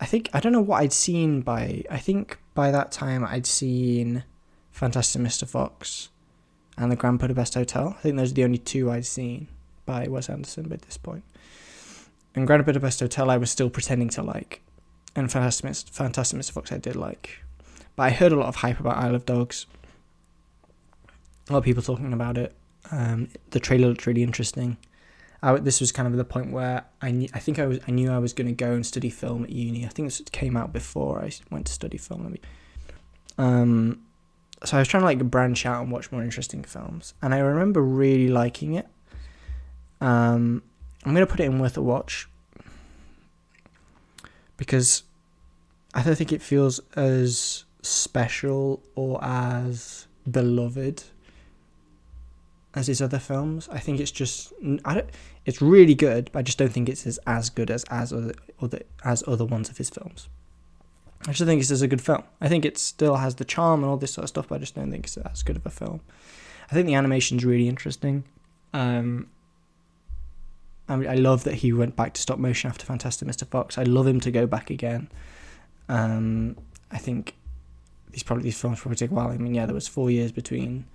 I 0.00 0.06
think 0.06 0.28
I 0.32 0.40
don't 0.40 0.52
know 0.52 0.60
what 0.60 0.82
I'd 0.82 0.92
seen 0.92 1.40
by. 1.40 1.82
I 1.90 1.98
think 1.98 2.38
by 2.54 2.70
that 2.70 2.92
time 2.92 3.24
I'd 3.24 3.46
seen 3.46 4.24
Fantastic 4.70 5.22
Mr. 5.22 5.48
Fox 5.48 6.10
and 6.76 6.92
the 6.92 6.96
Grand 6.96 7.18
Budapest 7.18 7.54
Hotel. 7.54 7.94
I 7.98 8.02
think 8.02 8.16
those 8.16 8.32
are 8.32 8.34
the 8.34 8.44
only 8.44 8.58
two 8.58 8.90
I'd 8.90 9.06
seen 9.06 9.48
by 9.86 10.06
Wes 10.08 10.28
Anderson 10.28 10.68
by 10.68 10.76
this 10.76 10.98
point. 10.98 11.24
And 12.34 12.46
Grand 12.46 12.66
Budapest 12.66 13.00
Hotel 13.00 13.30
I 13.30 13.38
was 13.38 13.50
still 13.50 13.70
pretending 13.70 14.10
to 14.10 14.22
like, 14.22 14.60
and 15.14 15.32
Fantastic 15.32 15.70
Mr. 15.70 15.90
Fantastic 15.90 16.38
Mr. 16.38 16.52
Fox 16.52 16.70
I 16.70 16.76
did 16.76 16.96
like, 16.96 17.42
but 17.96 18.04
I 18.04 18.10
heard 18.10 18.32
a 18.32 18.36
lot 18.36 18.48
of 18.48 18.56
hype 18.56 18.78
about 18.78 18.98
Isle 18.98 19.14
of 19.14 19.26
Dogs. 19.26 19.66
A 21.48 21.52
lot 21.52 21.58
of 21.58 21.64
people 21.64 21.82
talking 21.82 22.12
about 22.12 22.38
it. 22.38 22.54
Um, 22.90 23.28
the 23.50 23.60
trailer 23.60 23.88
looked 23.88 24.06
really 24.06 24.22
interesting. 24.22 24.76
I, 25.42 25.56
this 25.56 25.80
was 25.80 25.92
kind 25.92 26.06
of 26.08 26.16
the 26.16 26.24
point 26.24 26.52
where 26.52 26.84
I 27.00 27.10
knew, 27.10 27.28
I 27.34 27.38
think 27.38 27.58
I 27.58 27.66
was 27.66 27.78
I 27.86 27.90
knew 27.90 28.10
I 28.10 28.18
was 28.18 28.32
going 28.32 28.48
to 28.48 28.52
go 28.52 28.72
and 28.72 28.84
study 28.84 29.10
film 29.10 29.44
at 29.44 29.50
uni. 29.50 29.84
I 29.84 29.88
think 29.88 30.08
this 30.08 30.20
came 30.32 30.56
out 30.56 30.72
before 30.72 31.22
I 31.22 31.30
went 31.50 31.66
to 31.66 31.72
study 31.72 31.98
film. 31.98 32.36
Um, 33.38 34.02
so 34.64 34.76
I 34.76 34.80
was 34.80 34.88
trying 34.88 35.02
to 35.02 35.04
like 35.04 35.22
branch 35.30 35.66
out 35.66 35.82
and 35.82 35.92
watch 35.92 36.10
more 36.10 36.22
interesting 36.22 36.64
films, 36.64 37.14
and 37.22 37.34
I 37.34 37.38
remember 37.38 37.82
really 37.82 38.28
liking 38.28 38.74
it. 38.74 38.86
Um, 40.00 40.62
I'm 41.04 41.14
gonna 41.14 41.26
put 41.26 41.40
it 41.40 41.44
in 41.44 41.58
worth 41.58 41.76
a 41.76 41.82
watch 41.82 42.28
because 44.56 45.02
I 45.94 46.02
don't 46.02 46.16
think 46.16 46.32
it 46.32 46.42
feels 46.42 46.80
as 46.96 47.65
special 47.86 48.82
or 48.94 49.22
as 49.22 50.06
beloved 50.30 51.04
as 52.74 52.86
his 52.86 53.00
other 53.00 53.18
films. 53.18 53.68
I 53.72 53.78
think 53.78 54.00
it's 54.00 54.10
just. 54.10 54.52
It's 55.44 55.62
really 55.62 55.94
good, 55.94 56.30
but 56.32 56.40
I 56.40 56.42
just 56.42 56.58
don't 56.58 56.72
think 56.72 56.88
it's 56.88 57.06
as, 57.06 57.18
as 57.26 57.50
good 57.50 57.70
as 57.70 57.84
as 57.84 58.12
other, 58.12 58.34
other 58.60 58.80
as 59.04 59.24
other 59.26 59.44
ones 59.44 59.68
of 59.68 59.78
his 59.78 59.90
films. 59.90 60.28
I 61.26 61.32
just 61.32 61.44
think 61.44 61.60
it's 61.60 61.70
as 61.70 61.82
a 61.82 61.88
good 61.88 62.02
film. 62.02 62.22
I 62.40 62.48
think 62.48 62.64
it 62.64 62.78
still 62.78 63.16
has 63.16 63.36
the 63.36 63.44
charm 63.44 63.82
and 63.82 63.90
all 63.90 63.96
this 63.96 64.12
sort 64.12 64.24
of 64.24 64.28
stuff, 64.28 64.48
but 64.48 64.56
I 64.56 64.58
just 64.58 64.74
don't 64.74 64.90
think 64.90 65.06
it's 65.06 65.16
as 65.16 65.42
good 65.42 65.56
of 65.56 65.64
a 65.66 65.70
film. 65.70 66.00
I 66.70 66.74
think 66.74 66.86
the 66.86 66.94
animation's 66.94 67.44
really 67.44 67.68
interesting. 67.68 68.24
Um, 68.72 69.28
I, 70.88 70.96
mean, 70.96 71.08
I 71.08 71.14
love 71.14 71.44
that 71.44 71.54
he 71.54 71.72
went 71.72 71.96
back 71.96 72.12
to 72.14 72.20
stop 72.20 72.38
motion 72.38 72.68
after 72.70 72.84
Fantastic 72.84 73.26
Mr. 73.26 73.46
Fox. 73.46 73.78
I 73.78 73.84
love 73.84 74.06
him 74.06 74.20
to 74.20 74.30
go 74.30 74.46
back 74.46 74.70
again. 74.70 75.08
Um, 75.88 76.56
I 76.90 76.98
think 76.98 77.34
these 78.16 78.22
probably 78.22 78.44
these 78.44 78.58
films 78.58 78.80
probably 78.80 78.96
take 78.96 79.10
a 79.10 79.14
while. 79.14 79.28
I 79.28 79.36
mean, 79.36 79.54
yeah, 79.54 79.66
there 79.66 79.74
was 79.74 79.86
four 79.86 80.10
years 80.10 80.32
between 80.32 80.86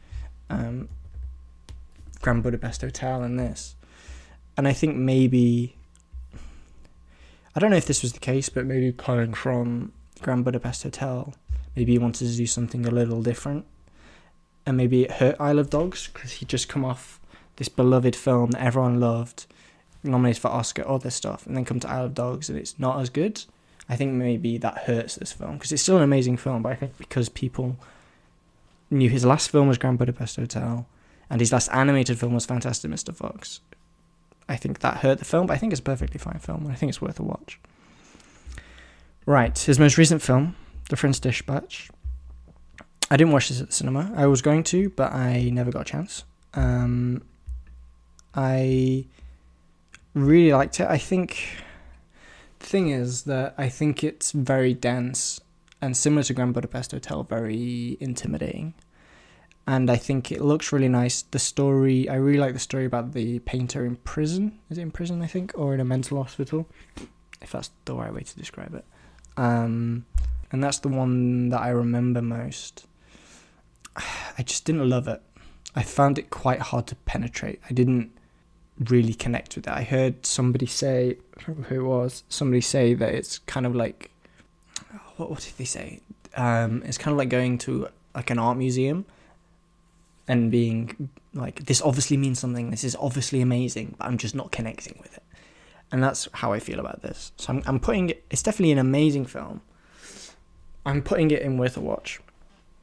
um, 0.49 0.89
Grand 2.19 2.41
Budapest 2.41 2.81
Hotel 2.81 3.21
and 3.21 3.39
this. 3.39 3.75
And 4.57 4.67
I 4.67 4.73
think 4.73 4.95
maybe 4.95 5.75
I 7.55 7.59
don't 7.59 7.69
know 7.69 7.77
if 7.77 7.85
this 7.85 8.01
was 8.01 8.13
the 8.13 8.19
case, 8.19 8.49
but 8.49 8.65
maybe 8.65 8.91
coming 8.91 9.35
from 9.35 9.91
Grand 10.23 10.43
Budapest 10.43 10.81
Hotel, 10.81 11.35
maybe 11.75 11.91
he 11.91 11.99
wanted 11.99 12.27
to 12.27 12.35
do 12.35 12.47
something 12.47 12.87
a 12.87 12.91
little 12.91 13.21
different, 13.21 13.65
and 14.65 14.75
maybe 14.75 15.03
it 15.03 15.11
hurt 15.11 15.35
Isle 15.39 15.59
of 15.59 15.69
Dogs 15.69 16.09
because 16.11 16.31
he'd 16.31 16.49
just 16.49 16.67
come 16.67 16.83
off 16.83 17.19
this 17.57 17.69
beloved 17.69 18.15
film 18.15 18.49
that 18.51 18.63
everyone 18.63 18.99
loved, 18.99 19.45
nominated 20.01 20.41
for 20.41 20.47
Oscar, 20.47 20.81
all 20.81 20.97
this 20.97 21.13
stuff, 21.13 21.45
and 21.45 21.55
then 21.55 21.65
come 21.65 21.79
to 21.81 21.89
Isle 21.89 22.05
of 22.05 22.15
Dogs 22.15 22.49
and 22.49 22.57
it's 22.57 22.79
not 22.79 22.99
as 22.99 23.11
good. 23.11 23.43
I 23.91 23.97
think 23.97 24.13
maybe 24.13 24.57
that 24.57 24.85
hurts 24.85 25.15
this 25.15 25.33
film 25.33 25.55
because 25.55 25.73
it's 25.73 25.83
still 25.83 25.97
an 25.97 26.03
amazing 26.03 26.37
film, 26.37 26.63
but 26.63 26.71
I 26.71 26.75
think 26.75 26.97
because 26.97 27.27
people 27.27 27.75
knew 28.89 29.09
his 29.09 29.25
last 29.25 29.51
film 29.51 29.67
was 29.67 29.77
Grand 29.77 29.97
Budapest 29.97 30.37
Hotel, 30.37 30.87
and 31.29 31.41
his 31.41 31.51
last 31.51 31.67
animated 31.73 32.17
film 32.17 32.33
was 32.33 32.45
Fantastic 32.45 32.89
Mr. 32.89 33.13
Fox. 33.13 33.59
I 34.47 34.55
think 34.55 34.79
that 34.79 34.99
hurt 34.99 35.19
the 35.19 35.25
film, 35.25 35.45
but 35.45 35.55
I 35.55 35.57
think 35.57 35.73
it's 35.73 35.81
a 35.81 35.83
perfectly 35.83 36.19
fine 36.19 36.39
film, 36.39 36.63
and 36.63 36.71
I 36.71 36.75
think 36.75 36.89
it's 36.89 37.01
worth 37.01 37.19
a 37.19 37.23
watch. 37.23 37.59
Right, 39.25 39.59
his 39.59 39.77
most 39.77 39.97
recent 39.97 40.21
film, 40.21 40.55
The 40.87 40.95
French 40.95 41.19
Dispatch. 41.19 41.89
I 43.09 43.17
didn't 43.17 43.33
watch 43.33 43.49
this 43.49 43.59
at 43.59 43.67
the 43.67 43.73
cinema. 43.73 44.13
I 44.15 44.25
was 44.25 44.41
going 44.41 44.63
to, 44.63 44.89
but 44.91 45.11
I 45.11 45.49
never 45.49 45.69
got 45.69 45.81
a 45.81 45.91
chance. 45.91 46.23
Um, 46.53 47.23
I 48.33 49.03
really 50.13 50.53
liked 50.53 50.79
it. 50.79 50.87
I 50.87 50.97
think 50.97 51.61
thing 52.61 52.89
is 52.89 53.23
that 53.23 53.53
I 53.57 53.69
think 53.69 54.03
it's 54.03 54.31
very 54.31 54.73
dense 54.73 55.39
and 55.81 55.97
similar 55.97 56.23
to 56.23 56.33
Grand 56.33 56.53
Budapest 56.53 56.91
Hotel, 56.91 57.23
very 57.23 57.97
intimidating 57.99 58.73
and 59.67 59.91
I 59.91 59.95
think 59.95 60.31
it 60.31 60.41
looks 60.41 60.71
really 60.71 60.89
nice. 60.89 61.21
The 61.21 61.39
story, 61.39 62.09
I 62.09 62.15
really 62.15 62.39
like 62.39 62.53
the 62.53 62.59
story 62.59 62.85
about 62.85 63.13
the 63.13 63.39
painter 63.39 63.85
in 63.85 63.95
prison. 63.97 64.59
Is 64.69 64.77
it 64.77 64.81
in 64.81 64.91
prison, 64.91 65.21
I 65.21 65.27
think, 65.27 65.53
or 65.55 65.73
in 65.73 65.79
a 65.79 65.85
mental 65.85 66.21
hospital? 66.21 66.67
If 67.41 67.51
that's 67.51 67.71
the 67.85 67.95
right 67.95 68.13
way 68.13 68.21
to 68.21 68.35
describe 68.37 68.73
it. 68.73 68.85
Um, 69.37 70.05
and 70.51 70.63
that's 70.63 70.79
the 70.79 70.89
one 70.89 71.49
that 71.49 71.61
I 71.61 71.69
remember 71.69 72.21
most. 72.21 72.85
I 73.95 74.03
I 74.37 74.43
just 74.43 74.65
didn't 74.65 74.89
love 74.89 75.07
it. 75.07 75.21
I 75.75 75.83
found 75.83 76.17
it 76.17 76.29
quite 76.29 76.59
hard 76.59 76.87
to 76.87 76.95
penetrate. 76.95 77.59
I 77.69 77.73
didn't 77.73 78.11
really 78.89 79.13
connect 79.13 79.55
with 79.55 79.67
it. 79.67 79.73
I 79.73 79.83
heard 79.83 80.25
somebody 80.25 80.65
say, 80.65 81.17
who 81.67 81.85
was, 81.85 82.23
somebody 82.29 82.61
say 82.61 82.93
that 82.93 83.13
it's 83.13 83.39
kind 83.39 83.65
of 83.65 83.75
like, 83.75 84.11
what, 85.17 85.29
what 85.29 85.39
did 85.39 85.53
they 85.57 85.65
say? 85.65 86.01
Um, 86.35 86.81
it's 86.85 86.97
kind 86.97 87.13
of 87.13 87.17
like 87.17 87.29
going 87.29 87.57
to 87.59 87.87
like 88.15 88.29
an 88.29 88.39
art 88.39 88.57
museum 88.57 89.05
and 90.27 90.49
being 90.51 91.09
like, 91.33 91.65
this 91.65 91.81
obviously 91.81 92.17
means 92.17 92.39
something, 92.39 92.71
this 92.71 92.83
is 92.83 92.95
obviously 92.99 93.41
amazing, 93.41 93.95
but 93.97 94.07
I'm 94.07 94.17
just 94.17 94.35
not 94.35 94.51
connecting 94.51 94.97
with 95.01 95.13
it. 95.15 95.23
And 95.91 96.01
that's 96.01 96.27
how 96.33 96.53
I 96.53 96.59
feel 96.59 96.79
about 96.79 97.01
this. 97.01 97.33
So 97.37 97.53
I'm, 97.53 97.63
I'm 97.65 97.79
putting 97.79 98.09
it, 98.09 98.23
it's 98.29 98.41
definitely 98.41 98.71
an 98.71 98.77
amazing 98.77 99.25
film. 99.25 99.61
I'm 100.85 101.01
putting 101.01 101.31
it 101.31 101.41
in 101.41 101.57
worth 101.57 101.77
a 101.77 101.81
watch. 101.81 102.19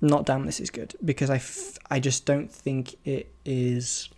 Not 0.01 0.27
damn, 0.27 0.47
this 0.47 0.61
is 0.61 0.71
good 0.71 0.95
because 1.05 1.31
I, 1.31 1.37
f- 1.37 1.79
I 1.91 1.99
just 1.99 2.25
don't 2.25 2.53
think 2.53 2.95
it 3.05 3.33
is. 3.45 4.11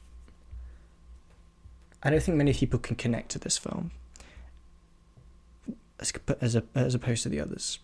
I 2.03 2.11
don't 2.11 2.22
think 2.22 2.36
many 2.36 2.55
people 2.55 2.78
can 2.78 2.96
connect 2.96 3.30
to 3.32 3.38
this 3.38 3.59
film 3.59 3.90
as 5.98 6.12
as, 6.40 6.57
a, 6.57 6.64
as 6.74 6.94
opposed 6.94 7.22
to 7.24 7.28
the 7.28 7.40
others. 7.40 7.78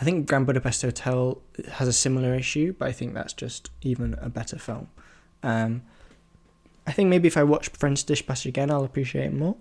I 0.00 0.04
think 0.04 0.28
Grand 0.28 0.46
Budapest 0.46 0.82
Hotel 0.82 1.40
has 1.72 1.88
a 1.88 1.92
similar 1.92 2.34
issue, 2.34 2.72
but 2.72 2.88
I 2.88 2.92
think 2.92 3.14
that's 3.14 3.32
just 3.32 3.70
even 3.82 4.16
a 4.20 4.28
better 4.28 4.58
film. 4.58 4.88
Um, 5.42 5.82
I 6.86 6.92
think 6.92 7.10
maybe 7.10 7.28
if 7.28 7.36
I 7.36 7.42
watch 7.42 7.68
French 7.68 8.04
Dispatch 8.04 8.46
again, 8.46 8.70
I'll 8.70 8.84
appreciate 8.84 9.26
it 9.26 9.34
more. 9.34 9.56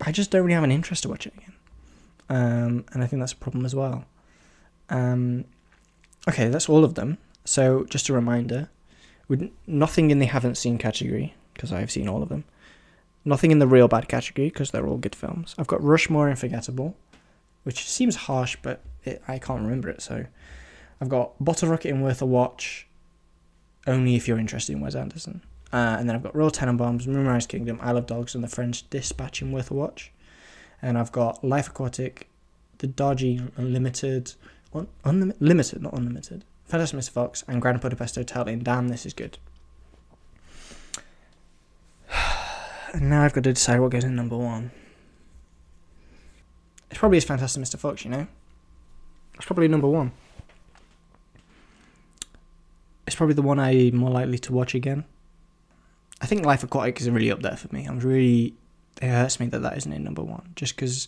I 0.00 0.12
just 0.12 0.30
don't 0.30 0.42
really 0.42 0.54
have 0.54 0.64
an 0.64 0.72
interest 0.72 1.04
to 1.04 1.08
watch 1.08 1.26
it 1.26 1.34
again, 1.36 1.54
um, 2.28 2.84
and 2.92 3.02
I 3.02 3.06
think 3.06 3.20
that's 3.20 3.32
a 3.32 3.36
problem 3.36 3.64
as 3.64 3.74
well. 3.74 4.04
Um, 4.90 5.44
okay, 6.28 6.48
that's 6.48 6.68
all 6.68 6.84
of 6.84 6.94
them. 6.94 7.18
So 7.44 7.84
just 7.84 8.08
a 8.08 8.12
reminder, 8.12 8.68
nothing 9.66 10.10
in 10.10 10.18
the 10.18 10.26
haven't 10.26 10.56
seen 10.56 10.76
category 10.76 11.34
because 11.56 11.72
I've 11.72 11.90
seen 11.90 12.08
all 12.08 12.22
of 12.22 12.28
them. 12.28 12.44
Nothing 13.24 13.50
in 13.50 13.58
the 13.58 13.66
real 13.66 13.88
bad 13.88 14.08
category 14.08 14.48
because 14.48 14.70
they're 14.70 14.86
all 14.86 14.98
good 14.98 15.16
films. 15.16 15.54
I've 15.58 15.66
got 15.66 15.82
Rushmore 15.82 16.28
and 16.28 16.38
Forgettable, 16.38 16.94
which 17.64 17.88
seems 17.88 18.14
harsh, 18.14 18.56
but 18.62 18.80
it, 19.04 19.22
I 19.26 19.38
can't 19.38 19.62
remember 19.62 19.88
it. 19.88 20.00
So 20.00 20.26
I've 21.00 21.08
got 21.08 21.32
Bottle 21.44 21.68
Rocket 21.68 21.90
and 21.90 22.02
Worth 22.02 22.22
a 22.22 22.26
Watch, 22.26 22.86
only 23.86 24.14
if 24.14 24.28
you're 24.28 24.38
interested 24.38 24.72
in 24.72 24.80
Wes 24.80 24.94
Anderson. 24.94 25.42
Uh, 25.72 25.96
and 25.98 26.08
then 26.08 26.14
I've 26.14 26.22
got 26.22 26.36
Royal 26.36 26.50
Tenenbaums, 26.50 27.06
Moonrise 27.06 27.46
Kingdom, 27.46 27.78
Isle 27.82 27.96
of 27.98 28.06
Dogs, 28.06 28.34
and 28.34 28.44
The 28.44 28.48
French 28.48 28.88
Dispatch 28.90 29.42
in 29.42 29.50
Worth 29.50 29.70
a 29.70 29.74
Watch. 29.74 30.12
And 30.80 30.96
I've 30.96 31.10
got 31.12 31.42
Life 31.42 31.68
Aquatic, 31.68 32.28
The 32.78 32.86
Darjeeling 32.86 33.50
Unlimited, 33.56 34.34
un- 34.72 34.88
unlimited, 35.04 35.82
not 35.82 35.94
unlimited, 35.94 36.44
Fantastic 36.66 37.00
Mr. 37.00 37.10
Fox, 37.10 37.44
and 37.48 37.60
Grand 37.60 37.80
Budapest 37.80 38.14
Hotel 38.14 38.46
in 38.46 38.62
Damn, 38.62 38.88
This 38.88 39.04
Is 39.06 39.12
Good. 39.12 39.38
And 42.96 43.10
now 43.10 43.22
I've 43.22 43.34
got 43.34 43.44
to 43.44 43.52
decide 43.52 43.80
what 43.80 43.90
goes 43.90 44.04
in 44.04 44.16
number 44.16 44.38
one. 44.38 44.70
It's 46.90 46.98
probably 46.98 47.18
as 47.18 47.24
Fantastic 47.24 47.62
Mr. 47.62 47.78
Fox, 47.78 48.04
you 48.04 48.10
know? 48.10 48.26
It's 49.34 49.44
probably 49.44 49.68
number 49.68 49.86
one. 49.86 50.12
It's 53.06 53.14
probably 53.14 53.34
the 53.34 53.42
one 53.42 53.60
I'm 53.60 53.96
more 53.96 54.10
likely 54.10 54.38
to 54.38 54.52
watch 54.52 54.74
again. 54.74 55.04
I 56.22 56.26
think 56.26 56.46
Life 56.46 56.64
Aquatic 56.64 56.98
is 56.98 57.10
really 57.10 57.30
up 57.30 57.42
there 57.42 57.56
for 57.56 57.72
me. 57.74 57.84
I'm 57.84 58.00
really. 58.00 58.54
It 59.02 59.08
hurts 59.08 59.38
me 59.38 59.46
that 59.48 59.60
that 59.60 59.76
isn't 59.76 59.92
in 59.92 60.02
number 60.02 60.22
one. 60.22 60.52
Just 60.56 60.74
because. 60.74 61.06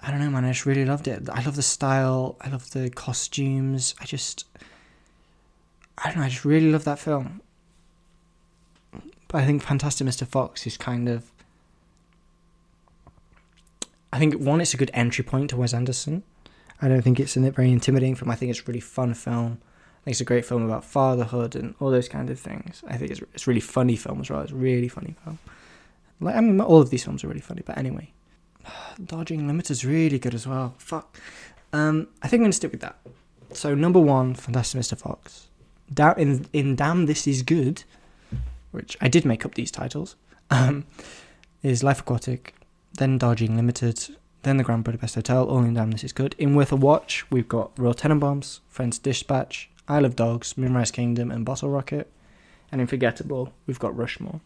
I 0.00 0.10
don't 0.10 0.20
know, 0.20 0.30
man. 0.30 0.46
I 0.46 0.52
just 0.52 0.64
really 0.64 0.86
loved 0.86 1.06
it. 1.06 1.28
I 1.30 1.44
love 1.44 1.56
the 1.56 1.62
style. 1.62 2.36
I 2.40 2.48
love 2.48 2.70
the 2.70 2.88
costumes. 2.88 3.94
I 4.00 4.06
just. 4.06 4.46
I 5.98 6.08
don't 6.08 6.16
know. 6.16 6.24
I 6.24 6.30
just 6.30 6.46
really 6.46 6.72
love 6.72 6.84
that 6.84 6.98
film. 6.98 7.42
But 9.32 9.42
I 9.42 9.46
think 9.46 9.62
Fantastic 9.62 10.06
Mr. 10.06 10.26
Fox 10.26 10.66
is 10.66 10.76
kind 10.76 11.08
of. 11.08 11.32
I 14.12 14.18
think 14.18 14.34
one, 14.34 14.60
it's 14.60 14.74
a 14.74 14.76
good 14.76 14.90
entry 14.92 15.24
point 15.24 15.50
to 15.50 15.56
Wes 15.56 15.72
Anderson. 15.72 16.22
I 16.82 16.88
don't 16.88 17.00
think 17.00 17.18
it's 17.18 17.34
a 17.34 17.50
very 17.50 17.72
intimidating 17.72 18.14
film. 18.14 18.30
I 18.30 18.34
think 18.34 18.50
it's 18.50 18.60
a 18.60 18.64
really 18.64 18.80
fun 18.80 19.14
film. 19.14 19.58
I 19.62 20.04
think 20.04 20.12
it's 20.12 20.20
a 20.20 20.26
great 20.26 20.44
film 20.44 20.64
about 20.64 20.84
fatherhood 20.84 21.56
and 21.56 21.74
all 21.80 21.90
those 21.90 22.10
kind 22.10 22.28
of 22.28 22.38
things. 22.38 22.82
I 22.86 22.98
think 22.98 23.10
it's 23.10 23.20
it's 23.32 23.46
really 23.46 23.60
funny 23.60 23.96
film 23.96 24.20
as 24.20 24.28
well. 24.28 24.42
It's 24.42 24.52
a 24.52 24.56
really 24.56 24.88
funny 24.88 25.16
film. 25.24 25.38
Like 26.20 26.36
I 26.36 26.40
mean, 26.40 26.60
all 26.60 26.82
of 26.82 26.90
these 26.90 27.02
films 27.02 27.24
are 27.24 27.28
really 27.28 27.40
funny. 27.40 27.62
But 27.64 27.78
anyway, 27.78 28.12
Darjeeling 29.04 29.46
Limited 29.46 29.70
is 29.70 29.84
really 29.84 30.18
good 30.18 30.34
as 30.34 30.46
well. 30.46 30.74
Fuck. 30.76 31.18
Um, 31.72 32.08
I 32.22 32.28
think 32.28 32.40
I'm 32.40 32.44
gonna 32.44 32.52
stick 32.52 32.72
with 32.72 32.82
that. 32.82 32.98
So 33.54 33.74
number 33.74 34.00
one, 34.00 34.34
Fantastic 34.34 34.78
Mr. 34.78 34.98
Fox. 34.98 35.48
In 36.18 36.46
in 36.52 36.76
Damn 36.76 37.06
This 37.06 37.26
Is 37.26 37.42
Good, 37.42 37.84
which 38.72 38.96
I 39.00 39.08
did 39.08 39.24
make 39.24 39.46
up 39.46 39.54
these 39.54 39.70
titles. 39.70 40.16
Um, 40.50 40.84
is 41.62 41.82
Life 41.82 42.00
Aquatic, 42.00 42.54
then 42.94 43.18
Darjeeling 43.18 43.56
Limited, 43.56 44.16
then 44.42 44.56
the 44.56 44.64
Grand 44.64 44.84
Budapest 44.84 45.14
Hotel. 45.14 45.44
All 45.44 45.64
in 45.64 45.74
Damn 45.74 45.92
This 45.92 46.04
Is 46.04 46.12
Good. 46.12 46.34
In 46.38 46.54
Worth 46.54 46.72
a 46.72 46.76
Watch, 46.76 47.30
we've 47.30 47.48
got 47.48 47.70
Royal 47.78 47.94
Tenenbaums, 47.94 48.60
French 48.68 49.00
Dispatch, 49.00 49.70
Isle 49.88 50.04
of 50.04 50.16
Dogs, 50.16 50.58
Moonrise 50.58 50.90
Kingdom, 50.90 51.30
and 51.30 51.44
Bottle 51.44 51.70
Rocket. 51.70 52.10
And 52.70 52.80
in 52.80 52.86
Forgettable, 52.86 53.52
we've 53.66 53.78
got 53.78 53.96
Rushmore. 53.96 54.40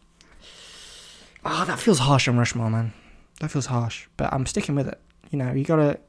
Ah, 1.43 1.63
oh, 1.63 1.65
that 1.65 1.79
feels 1.79 1.99
harsh 1.99 2.27
on 2.27 2.37
Rushmore, 2.37 2.69
man. 2.69 2.93
That 3.39 3.51
feels 3.51 3.67
harsh, 3.67 4.07
but 4.17 4.31
I'm 4.33 4.45
sticking 4.45 4.75
with 4.75 4.87
it. 4.87 4.99
You 5.31 5.39
know, 5.39 5.51
you 5.53 5.63
gotta. 5.63 5.99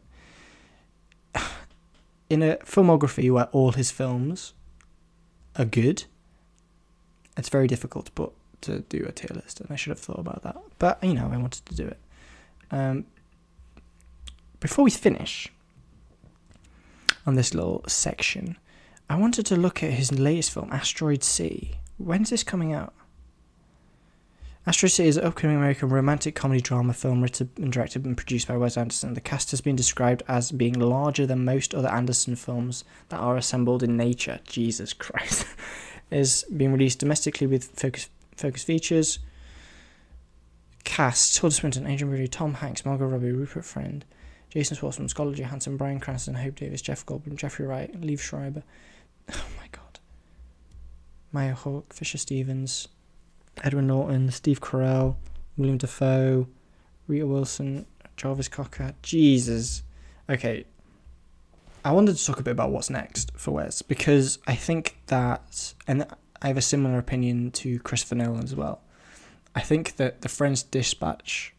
In 2.31 2.43
a 2.43 2.57
filmography 2.57 3.31
where 3.31 3.47
all 3.47 3.73
his 3.73 3.91
films 3.91 4.53
are 5.57 5.65
good, 5.65 6.05
it's 7.39 7.49
very 7.49 7.67
difficult 7.67 8.07
to 8.07 8.13
put 8.13 8.33
to 8.61 8.81
do 8.81 9.05
a 9.09 9.13
tier 9.13 9.35
list, 9.35 9.61
and 9.61 9.71
I 9.71 9.77
should 9.77 9.91
have 9.91 10.01
thought 10.01 10.19
about 10.19 10.43
that. 10.43 10.57
But 10.79 11.03
you 11.03 11.15
know, 11.15 11.31
I 11.33 11.37
wanted 11.39 11.65
to 11.67 11.75
do 11.75 11.87
it. 11.87 11.99
Um, 12.71 13.07
before 14.61 14.85
we 14.85 14.91
finish 14.91 15.49
on 17.25 17.37
this 17.37 17.55
little 17.55 17.85
section, 17.87 18.57
I 19.09 19.17
wanted 19.17 19.47
to 19.47 19.57
look 19.57 19.83
at 19.83 19.93
his 19.93 20.13
latest 20.13 20.51
film, 20.51 20.71
Asteroid 20.73 21.23
City. 21.23 21.79
When's 21.97 22.31
this 22.31 22.43
coming 22.43 22.73
out? 22.73 22.93
Asteroid 24.67 24.93
City 24.93 25.09
is 25.09 25.17
an 25.17 25.25
upcoming 25.25 25.57
American 25.57 25.89
romantic 25.89 26.35
comedy 26.35 26.61
drama 26.61 26.93
film 26.93 27.23
written 27.23 27.51
and 27.57 27.73
directed 27.73 28.05
and 28.05 28.17
produced 28.17 28.49
by 28.49 28.57
Wes 28.57 28.77
Anderson. 28.77 29.15
The 29.15 29.21
cast 29.21 29.51
has 29.53 29.63
been 29.63 29.77
described 29.77 30.23
as 30.29 30.53
being 30.53 30.75
larger 30.75 31.25
than 31.25 31.45
most 31.45 31.75
other 31.75 31.89
Anderson 31.89 32.37
films 32.37 32.85
that 33.09 33.19
are 33.19 33.37
assembled 33.37 33.83
in 33.83 33.97
nature. 33.97 34.41
Jesus 34.45 34.93
Christ. 34.93 35.47
is 36.11 36.45
being 36.55 36.73
released 36.73 36.99
domestically 36.99 37.47
with 37.47 37.65
focus 37.79 38.09
focus 38.37 38.63
features. 38.65 39.19
Cast 40.85 41.37
Tilda 41.37 41.55
Swinton, 41.55 41.87
Adrien 41.87 42.09
Brody, 42.09 42.29
Tom 42.29 42.55
Hanks, 42.55 42.85
Margot 42.85 43.07
Robbie, 43.07 43.33
Rupert 43.33 43.65
Friend, 43.65 44.05
Jason 44.49 44.77
Schwartzman, 44.77 45.11
Scarlett 45.11 45.37
Johansson, 45.39 45.77
Bryan 45.77 46.01
Cranston, 46.01 46.35
Hope 46.35 46.55
Davis, 46.55 46.81
Jeff 46.81 47.05
Goldblum, 47.05 47.37
Jeffrey 47.37 47.67
Wright, 47.67 47.93
Liev 48.01 48.21
Schreiber. 48.21 48.63
Oh 49.31 49.45
my 49.59 49.67
god. 49.71 49.99
Maya 51.33 51.55
Hawke, 51.55 51.93
Fisher 51.93 52.17
Stevens, 52.17 52.89
Edwin 53.63 53.89
Norton, 53.89 54.31
Steve 54.31 54.63
Carell, 54.63 55.17
Willem 55.59 55.77
Dafoe, 55.77 56.49
Rita 57.07 57.27
Wilson, 57.27 57.85
Jarvis 58.17 58.49
Cocker. 58.49 58.95
Jesus. 59.03 59.83
Okay. 60.31 60.65
I 61.89 61.93
wanted 61.93 62.19
to 62.19 62.27
talk 62.27 62.39
a 62.39 62.43
bit 62.43 62.51
about 62.51 62.71
what's 62.71 62.91
next 62.91 63.33
for 63.35 63.53
Wes 63.53 63.81
because 63.81 64.39
I 64.47 64.55
think 64.55 64.99
that, 65.07 65.73
and 65.87 66.07
I 66.43 66.49
have 66.49 66.59
a 66.59 66.63
similar 66.63 66.99
opinion 66.99 67.51
to 67.53 67.79
Christopher 67.79 68.15
Nolan 68.15 68.45
as 68.45 68.55
well. 68.55 68.83
I 69.55 69.61
think 69.61 69.97
that 69.97 70.21
the 70.21 70.29
French 70.29 70.71
Dispatch 70.71 71.55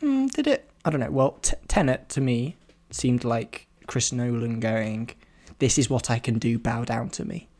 mm, 0.00 0.30
did 0.30 0.46
it. 0.46 0.70
I 0.86 0.90
don't 0.90 1.00
know. 1.00 1.10
Well, 1.10 1.32
t- 1.42 1.54
Tenet 1.68 2.08
to 2.08 2.22
me 2.22 2.56
seemed 2.90 3.24
like 3.24 3.66
Chris 3.86 4.10
Nolan 4.10 4.58
going, 4.58 5.10
"This 5.58 5.76
is 5.76 5.90
what 5.90 6.10
I 6.10 6.18
can 6.18 6.38
do. 6.38 6.58
Bow 6.58 6.84
down 6.84 7.10
to 7.10 7.26
me." 7.26 7.50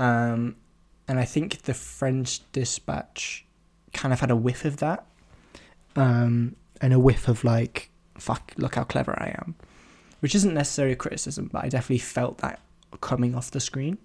Um, 0.00 0.56
and 1.06 1.20
I 1.20 1.24
think 1.24 1.62
the 1.62 1.74
French 1.74 2.40
Dispatch 2.50 3.46
kind 3.92 4.12
of 4.12 4.18
had 4.18 4.32
a 4.32 4.36
whiff 4.36 4.64
of 4.64 4.78
that, 4.78 5.06
um, 5.94 6.56
and 6.80 6.92
a 6.92 6.98
whiff 6.98 7.28
of 7.28 7.44
like, 7.44 7.90
"Fuck, 8.18 8.54
look 8.56 8.74
how 8.74 8.82
clever 8.82 9.12
I 9.16 9.36
am," 9.38 9.54
which 10.20 10.34
isn't 10.34 10.54
necessarily 10.54 10.94
a 10.94 10.96
criticism, 10.96 11.50
but 11.52 11.64
I 11.64 11.68
definitely 11.68 11.98
felt 11.98 12.38
that 12.38 12.60
coming 13.00 13.34
off 13.34 13.50
the 13.50 13.60
screen. 13.60 13.98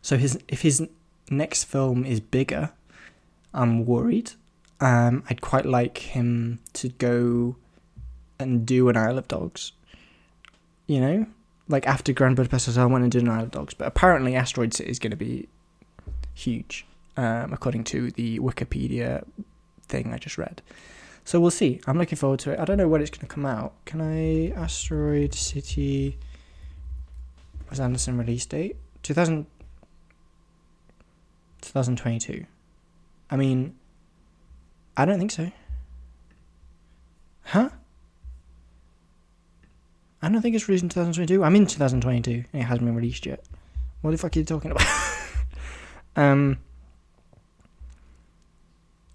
So 0.00 0.16
his 0.16 0.38
if 0.48 0.62
his 0.62 0.86
next 1.30 1.64
film 1.64 2.04
is 2.04 2.20
bigger, 2.20 2.70
I'm 3.54 3.86
worried. 3.86 4.32
Um, 4.80 5.22
I'd 5.30 5.40
quite 5.40 5.64
like 5.64 5.98
him 5.98 6.58
to 6.74 6.88
go 6.88 7.56
and 8.38 8.66
do 8.66 8.88
an 8.88 8.96
Isle 8.96 9.18
of 9.18 9.28
Dogs. 9.28 9.72
You 10.86 11.00
know, 11.00 11.26
like 11.68 11.86
after 11.86 12.12
Grand 12.12 12.36
Budapest 12.36 12.66
Hotel 12.66 12.88
went 12.88 13.04
and 13.04 13.12
did 13.12 13.22
an 13.22 13.28
Isle 13.28 13.44
of 13.44 13.50
Dogs, 13.52 13.74
but 13.74 13.86
apparently 13.86 14.34
Asteroid 14.34 14.74
City 14.74 14.90
is 14.90 14.98
going 14.98 15.12
to 15.12 15.16
be 15.16 15.48
huge, 16.34 16.84
um, 17.16 17.52
according 17.52 17.84
to 17.84 18.10
the 18.10 18.40
Wikipedia 18.40 19.24
thing 19.86 20.12
I 20.12 20.18
just 20.18 20.38
read. 20.38 20.60
So 21.24 21.40
we'll 21.40 21.50
see. 21.50 21.80
I'm 21.86 21.98
looking 21.98 22.16
forward 22.16 22.40
to 22.40 22.52
it. 22.52 22.58
I 22.58 22.64
don't 22.64 22.76
know 22.76 22.88
when 22.88 23.00
it's 23.00 23.10
going 23.10 23.26
to 23.26 23.32
come 23.32 23.46
out. 23.46 23.72
Can 23.84 24.00
I 24.00 24.50
Asteroid 24.60 25.34
City? 25.34 26.18
Wes 27.70 27.80
Anderson 27.80 28.18
release 28.18 28.44
date? 28.44 28.76
2000, 29.02 29.46
2022. 31.60 32.44
I 33.30 33.36
mean, 33.36 33.74
I 34.96 35.04
don't 35.04 35.18
think 35.18 35.30
so. 35.30 35.50
Huh? 37.44 37.70
I 40.20 40.28
don't 40.28 40.40
think 40.42 40.54
it's 40.54 40.68
released 40.68 40.84
in 40.84 40.88
2022. 40.88 41.42
I'm 41.42 41.56
in 41.56 41.66
2022 41.66 42.44
and 42.52 42.62
it 42.62 42.64
hasn't 42.64 42.86
been 42.86 42.94
released 42.94 43.26
yet. 43.26 43.44
What 44.02 44.10
the 44.10 44.18
fuck 44.18 44.36
are 44.36 44.38
you 44.38 44.44
talking 44.44 44.70
about? 44.70 44.86
um. 46.16 46.58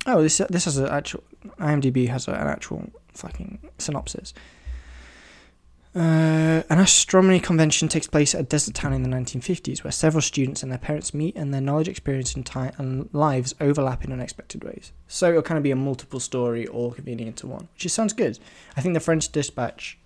Oh, 0.06 0.22
this 0.22 0.38
this 0.50 0.66
has 0.66 0.78
an 0.78 0.88
actual 0.88 1.24
IMDb 1.60 2.08
has 2.10 2.28
an 2.28 2.36
actual 2.36 2.90
fucking 3.14 3.60
synopsis. 3.78 4.34
Uh, 5.96 6.62
an 6.70 6.78
astronomy 6.78 7.40
convention 7.40 7.88
takes 7.88 8.06
place 8.06 8.36
at 8.36 8.42
a 8.42 8.44
desert 8.44 8.76
town 8.76 8.94
in 8.94 9.02
the 9.02 9.10
1950s, 9.10 9.84
where 9.84 9.92
several 9.92 10.22
students 10.22 10.62
and 10.62 10.72
their 10.72 10.78
parents 10.78 11.12
meet, 11.12 11.36
and 11.36 11.52
their 11.52 11.62
knowledge, 11.62 11.88
experience, 11.88 12.36
and 12.36 12.48
and 12.78 13.10
lives 13.14 13.56
overlap 13.60 14.06
in 14.06 14.12
unexpected 14.12 14.64
ways. 14.64 14.92
So 15.08 15.30
it'll 15.30 15.42
kind 15.42 15.58
of 15.58 15.64
be 15.64 15.72
a 15.72 15.76
multiple 15.76 16.20
story, 16.20 16.68
all 16.68 16.92
convenient 16.92 17.30
into 17.30 17.48
one, 17.48 17.68
which 17.74 17.92
sounds 17.92 18.14
good. 18.14 18.38
I 18.76 18.82
think 18.82 18.94
the 18.94 19.00
French 19.00 19.32
Dispatch 19.32 19.98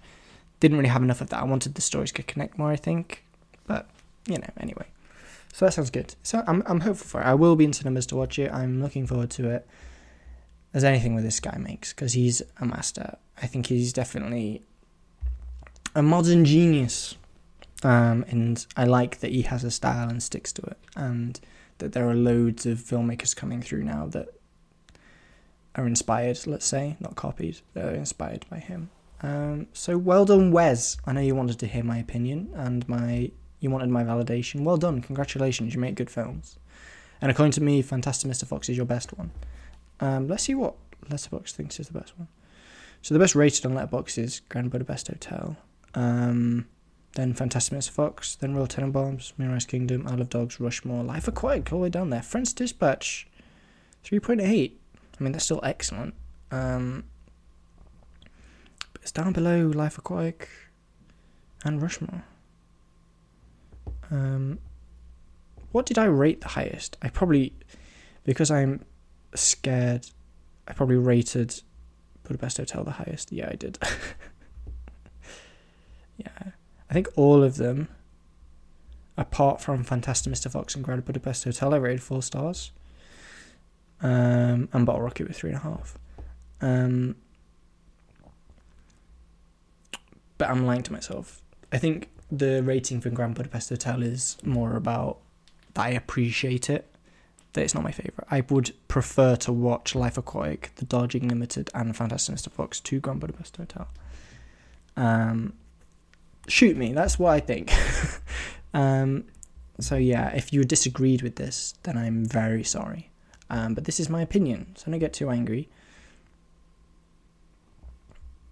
didn't 0.61 0.77
really 0.77 0.89
have 0.89 1.03
enough 1.03 1.19
of 1.19 1.29
that. 1.29 1.41
I 1.41 1.45
wanted 1.45 1.75
the 1.75 1.81
stories 1.81 2.13
to 2.13 2.23
connect 2.23 2.57
more. 2.57 2.71
I 2.71 2.77
think, 2.77 3.25
but 3.67 3.89
you 4.27 4.37
know, 4.37 4.49
anyway. 4.61 4.85
So 5.51 5.65
that 5.65 5.73
sounds 5.73 5.89
good. 5.89 6.15
So 6.23 6.41
I'm 6.47 6.63
I'm 6.67 6.79
hopeful 6.81 7.07
for 7.07 7.21
it. 7.21 7.25
I 7.25 7.33
will 7.33 7.57
be 7.57 7.65
in 7.65 7.73
cinemas 7.73 8.05
to 8.07 8.15
watch 8.15 8.39
it. 8.39 8.49
I'm 8.53 8.81
looking 8.81 9.05
forward 9.05 9.31
to 9.31 9.49
it. 9.49 9.67
As 10.73 10.83
anything 10.83 11.15
with 11.15 11.25
this 11.25 11.39
guy 11.39 11.57
makes, 11.57 11.91
because 11.91 12.13
he's 12.13 12.41
a 12.59 12.65
master. 12.65 13.17
I 13.41 13.45
think 13.47 13.67
he's 13.67 13.91
definitely 13.91 14.61
a 15.93 16.01
modern 16.01 16.45
genius. 16.45 17.15
Um, 17.83 18.23
and 18.29 18.65
I 18.77 18.85
like 18.85 19.19
that 19.19 19.31
he 19.31 19.41
has 19.43 19.63
a 19.63 19.71
style 19.71 20.07
and 20.07 20.21
sticks 20.21 20.53
to 20.53 20.61
it, 20.61 20.77
and 20.95 21.39
that 21.79 21.93
there 21.93 22.07
are 22.07 22.15
loads 22.15 22.65
of 22.65 22.77
filmmakers 22.77 23.35
coming 23.35 23.61
through 23.61 23.83
now 23.83 24.07
that 24.07 24.29
are 25.75 25.87
inspired, 25.87 26.39
let's 26.45 26.65
say, 26.65 26.95
not 26.99 27.15
copied, 27.15 27.59
that 27.73 27.85
are 27.85 27.95
inspired 27.95 28.45
by 28.49 28.59
him. 28.59 28.89
Um, 29.21 29.67
so 29.73 29.97
well 29.97 30.25
done, 30.25 30.51
Wes. 30.51 30.97
I 31.05 31.13
know 31.13 31.21
you 31.21 31.35
wanted 31.35 31.59
to 31.59 31.67
hear 31.67 31.83
my 31.83 31.97
opinion 31.97 32.51
and 32.55 32.87
my 32.89 33.31
you 33.59 33.69
wanted 33.69 33.89
my 33.89 34.03
validation. 34.03 34.63
Well 34.63 34.77
done, 34.77 35.01
congratulations. 35.01 35.73
You 35.73 35.79
make 35.79 35.95
good 35.95 36.09
films, 36.09 36.57
and 37.21 37.31
according 37.31 37.51
to 37.53 37.61
me, 37.61 37.81
Fantastic 37.81 38.29
Mr. 38.29 38.45
Fox 38.45 38.69
is 38.69 38.77
your 38.77 38.85
best 38.85 39.17
one. 39.17 39.31
Um, 40.01 40.27
let's 40.27 40.43
see 40.43 40.55
what 40.55 40.75
Letterboxd 41.09 41.51
thinks 41.51 41.79
is 41.79 41.87
the 41.87 41.97
best 41.97 42.17
one. 42.17 42.27
So 43.01 43.13
the 43.13 43.19
best 43.19 43.35
rated 43.35 43.65
on 43.65 43.73
Letterboxd 43.73 44.17
is 44.17 44.41
Grand 44.49 44.71
Budapest 44.71 45.07
Hotel. 45.07 45.55
Um, 45.95 46.67
then 47.13 47.33
Fantastic 47.33 47.77
Mr. 47.77 47.89
Fox, 47.89 48.35
then 48.35 48.55
Royal 48.55 48.67
Tenenbaums, 48.67 49.33
Moonrise 49.37 49.65
Kingdom, 49.65 50.07
Isle 50.07 50.21
of 50.21 50.29
Dogs, 50.29 50.59
Rushmore, 50.59 51.03
Life 51.03 51.27
Aquatic, 51.27 51.71
all 51.71 51.79
the 51.79 51.83
way 51.83 51.89
down 51.89 52.09
there. 52.09 52.21
French 52.21 52.53
Dispatch, 52.53 53.27
3.8. 54.05 54.71
I 55.19 55.23
mean, 55.23 55.33
that's 55.33 55.45
still 55.45 55.59
excellent. 55.63 56.13
Um, 56.51 57.03
but 58.93 59.01
it's 59.01 59.11
down 59.11 59.33
below 59.33 59.67
Life 59.67 59.97
Aquatic 59.97 60.49
and 61.63 61.81
Rushmore. 61.81 62.23
Um, 64.09 64.59
what 65.71 65.85
did 65.85 65.97
I 65.97 66.05
rate 66.05 66.41
the 66.41 66.49
highest? 66.49 66.97
I 67.01 67.09
probably, 67.09 67.53
because 68.23 68.51
I'm 68.51 68.83
scared, 69.35 70.07
I 70.67 70.73
probably 70.73 70.97
rated 70.97 71.61
Budapest 72.23 72.57
Hotel 72.57 72.83
the 72.83 72.91
highest. 72.91 73.31
Yeah, 73.31 73.49
I 73.51 73.55
did. 73.55 73.77
yeah. 76.17 76.27
I 76.89 76.93
think 76.93 77.07
all 77.15 77.43
of 77.43 77.57
them, 77.57 77.87
apart 79.17 79.61
from 79.61 79.83
Fantastic 79.83 80.33
Mr. 80.33 80.51
Fox 80.51 80.75
and 80.75 80.83
Grand 80.83 81.05
Budapest 81.05 81.45
Hotel, 81.45 81.73
I 81.73 81.77
rated 81.77 82.03
four 82.03 82.21
stars. 82.21 82.71
Um, 84.01 84.67
and 84.73 84.85
Bottle 84.85 85.01
Rocket 85.01 85.27
with 85.27 85.37
three 85.37 85.51
and 85.51 85.59
a 85.59 85.61
half. 85.61 85.97
Um, 86.59 87.15
but 90.37 90.49
I'm 90.49 90.65
lying 90.65 90.81
to 90.83 90.91
myself. 90.91 91.41
I 91.71 91.77
think 91.77 92.09
the 92.31 92.63
rating 92.63 92.99
for 92.99 93.09
Grand 93.09 93.35
Budapest 93.35 93.69
Hotel 93.69 94.01
is 94.01 94.37
more 94.43 94.75
about 94.75 95.19
that 95.75 95.85
I 95.85 95.89
appreciate 95.89 96.69
it. 96.69 96.90
That 97.53 97.63
it's 97.63 97.73
not 97.73 97.83
my 97.83 97.91
favorite. 97.91 98.27
I 98.29 98.41
would 98.49 98.71
prefer 98.87 99.35
to 99.37 99.51
watch 99.51 99.93
Life 99.93 100.17
Aquatic, 100.17 100.71
The 100.75 100.85
Darjeeling 100.85 101.29
Limited, 101.29 101.69
and 101.73 101.95
Fantastic 101.95 102.35
Mr. 102.35 102.49
Fox 102.49 102.79
to 102.81 102.99
Grand 102.99 103.19
Budapest 103.19 103.57
Hotel. 103.57 103.87
Um, 104.95 105.53
shoot 106.47 106.77
me. 106.77 106.93
That's 106.93 107.19
what 107.19 107.31
I 107.31 107.39
think. 107.41 107.73
um, 108.73 109.25
so 109.79 109.95
yeah, 109.95 110.29
if 110.29 110.53
you 110.53 110.63
disagreed 110.63 111.21
with 111.23 111.35
this, 111.35 111.73
then 111.83 111.97
I'm 111.97 112.25
very 112.25 112.63
sorry. 112.63 113.09
Um, 113.49 113.73
but 113.73 113.83
this 113.83 113.99
is 113.99 114.09
my 114.09 114.21
opinion, 114.21 114.73
so 114.75 114.89
don't 114.89 114.99
get 114.99 115.11
too 115.11 115.29
angry. 115.29 115.67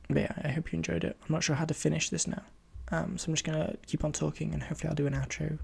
But 0.09 0.23
yeah, 0.23 0.33
I 0.43 0.49
hope 0.49 0.73
you 0.73 0.77
enjoyed 0.77 1.03
it. 1.03 1.15
I'm 1.21 1.33
not 1.33 1.43
sure 1.43 1.55
how 1.55 1.65
to 1.65 1.73
finish 1.73 2.09
this 2.09 2.27
now. 2.27 2.43
Um, 2.91 3.17
so 3.17 3.29
I'm 3.29 3.33
just 3.33 3.45
gonna 3.45 3.75
keep 3.85 4.03
on 4.03 4.11
talking 4.11 4.53
and 4.53 4.63
hopefully 4.63 4.89
I'll 4.89 4.95
do 4.95 5.07
an 5.07 5.13
outro. 5.13 5.59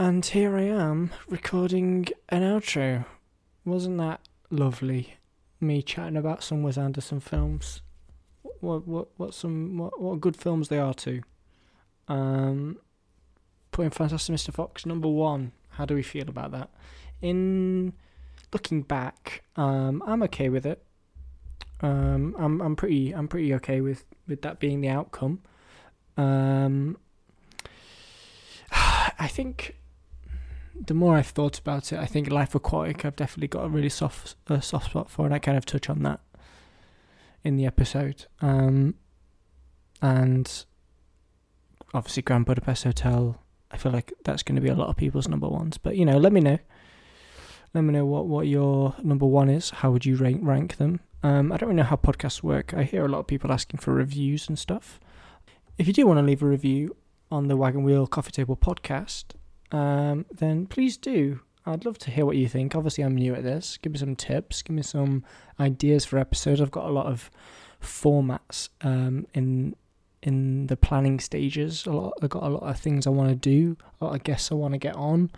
And 0.00 0.24
here 0.24 0.56
I 0.56 0.62
am 0.62 1.10
recording 1.28 2.06
an 2.28 2.42
outro. 2.42 3.04
Wasn't 3.64 3.98
that 3.98 4.20
lovely? 4.48 5.14
Me 5.60 5.82
chatting 5.82 6.16
about 6.16 6.44
some 6.44 6.62
Wes 6.62 6.78
Anderson 6.78 7.18
films. 7.18 7.82
What 8.60 8.86
what 8.86 9.08
what 9.16 9.34
some 9.34 9.76
what 9.76 10.00
what 10.00 10.20
good 10.20 10.36
films 10.36 10.68
they 10.68 10.78
are 10.78 10.94
too. 10.94 11.22
Um, 12.06 12.78
putting 13.72 13.90
Fantastic 13.90 14.36
Mr. 14.36 14.54
Fox 14.54 14.86
number 14.86 15.08
one. 15.08 15.50
How 15.70 15.84
do 15.84 15.96
we 15.96 16.04
feel 16.04 16.28
about 16.28 16.52
that? 16.52 16.70
In 17.20 17.92
looking 18.52 18.82
back, 18.82 19.42
um, 19.56 20.00
I'm 20.06 20.22
okay 20.22 20.48
with 20.48 20.64
it. 20.64 20.80
Um, 21.80 22.36
I'm 22.38 22.60
I'm 22.60 22.76
pretty 22.76 23.10
I'm 23.10 23.26
pretty 23.26 23.52
okay 23.54 23.80
with 23.80 24.04
with 24.28 24.42
that 24.42 24.60
being 24.60 24.80
the 24.80 24.90
outcome. 24.90 25.42
Um, 26.16 26.98
I 28.70 29.26
think 29.26 29.74
the 30.88 30.94
more 30.94 31.16
I've 31.16 31.28
thought 31.28 31.58
about 31.58 31.92
it, 31.92 31.98
I 31.98 32.06
think 32.06 32.30
Life 32.30 32.54
Aquatic 32.54 33.04
I've 33.04 33.16
definitely 33.16 33.48
got 33.48 33.66
a 33.66 33.68
really 33.68 33.88
soft 33.90 34.34
a 34.48 34.60
soft 34.60 34.90
spot 34.90 35.10
for, 35.10 35.24
and 35.24 35.34
I 35.34 35.38
kind 35.38 35.56
of 35.56 35.64
touch 35.64 35.88
on 35.88 36.02
that 36.02 36.20
in 37.44 37.56
the 37.56 37.66
episode. 37.66 38.26
Um, 38.40 38.94
and 40.02 40.64
obviously 41.94 42.22
Grand 42.22 42.46
Budapest 42.46 42.84
Hotel. 42.84 43.40
I 43.70 43.76
feel 43.76 43.92
like 43.92 44.12
that's 44.24 44.42
going 44.42 44.56
to 44.56 44.62
be 44.62 44.70
a 44.70 44.74
lot 44.74 44.88
of 44.88 44.96
people's 44.96 45.28
number 45.28 45.46
ones, 45.46 45.76
but 45.76 45.96
you 45.96 46.04
know, 46.04 46.16
let 46.16 46.32
me 46.32 46.40
know. 46.40 46.58
Let 47.74 47.82
me 47.82 47.92
know 47.92 48.06
what, 48.06 48.26
what 48.26 48.46
your 48.46 48.94
number 49.02 49.26
one 49.26 49.50
is. 49.50 49.68
How 49.70 49.90
would 49.90 50.06
you 50.06 50.16
rank 50.16 50.40
rank 50.42 50.76
them? 50.78 51.00
Um, 51.22 51.52
I 51.52 51.58
don't 51.58 51.68
really 51.68 51.76
know 51.76 51.84
how 51.84 51.96
podcasts 51.96 52.42
work. 52.42 52.72
I 52.72 52.84
hear 52.84 53.04
a 53.04 53.08
lot 53.08 53.18
of 53.18 53.26
people 53.26 53.52
asking 53.52 53.80
for 53.80 53.92
reviews 53.92 54.48
and 54.48 54.58
stuff. 54.58 54.98
If 55.76 55.86
you 55.86 55.92
do 55.92 56.06
want 56.06 56.18
to 56.18 56.22
leave 56.22 56.42
a 56.42 56.46
review 56.46 56.96
on 57.30 57.48
the 57.48 57.56
Wagon 57.58 57.82
Wheel 57.82 58.06
Coffee 58.06 58.30
Table 58.30 58.56
podcast, 58.56 59.34
um, 59.72 60.26
then 60.30 60.66
please 60.66 60.96
do. 60.96 61.40
I'd 61.66 61.84
love 61.84 61.98
to 61.98 62.10
hear 62.10 62.24
what 62.24 62.36
you 62.36 62.48
think. 62.48 62.74
Obviously, 62.74 63.04
I'm 63.04 63.14
new 63.14 63.34
at 63.34 63.42
this. 63.42 63.78
Give 63.80 63.92
me 63.92 63.98
some 63.98 64.16
tips. 64.16 64.62
Give 64.62 64.74
me 64.74 64.82
some 64.82 65.24
ideas 65.60 66.04
for 66.04 66.18
episodes. 66.18 66.60
I've 66.60 66.70
got 66.70 66.86
a 66.86 66.92
lot 66.92 67.06
of 67.06 67.30
formats 67.82 68.70
um, 68.82 69.26
in 69.34 69.76
in 70.22 70.66
the 70.66 70.76
planning 70.76 71.20
stages. 71.20 71.86
A 71.86 71.92
lot. 71.92 72.14
I've 72.22 72.30
got 72.30 72.42
a 72.42 72.48
lot 72.48 72.62
of 72.62 72.80
things 72.80 73.06
I 73.06 73.10
want 73.10 73.28
to 73.30 73.34
do. 73.34 73.76
A 74.00 74.04
lot 74.06 74.14
of 74.14 74.22
guests 74.22 74.50
I 74.50 74.54
want 74.54 74.74
to 74.74 74.78
get 74.78 74.96
on. 74.96 75.30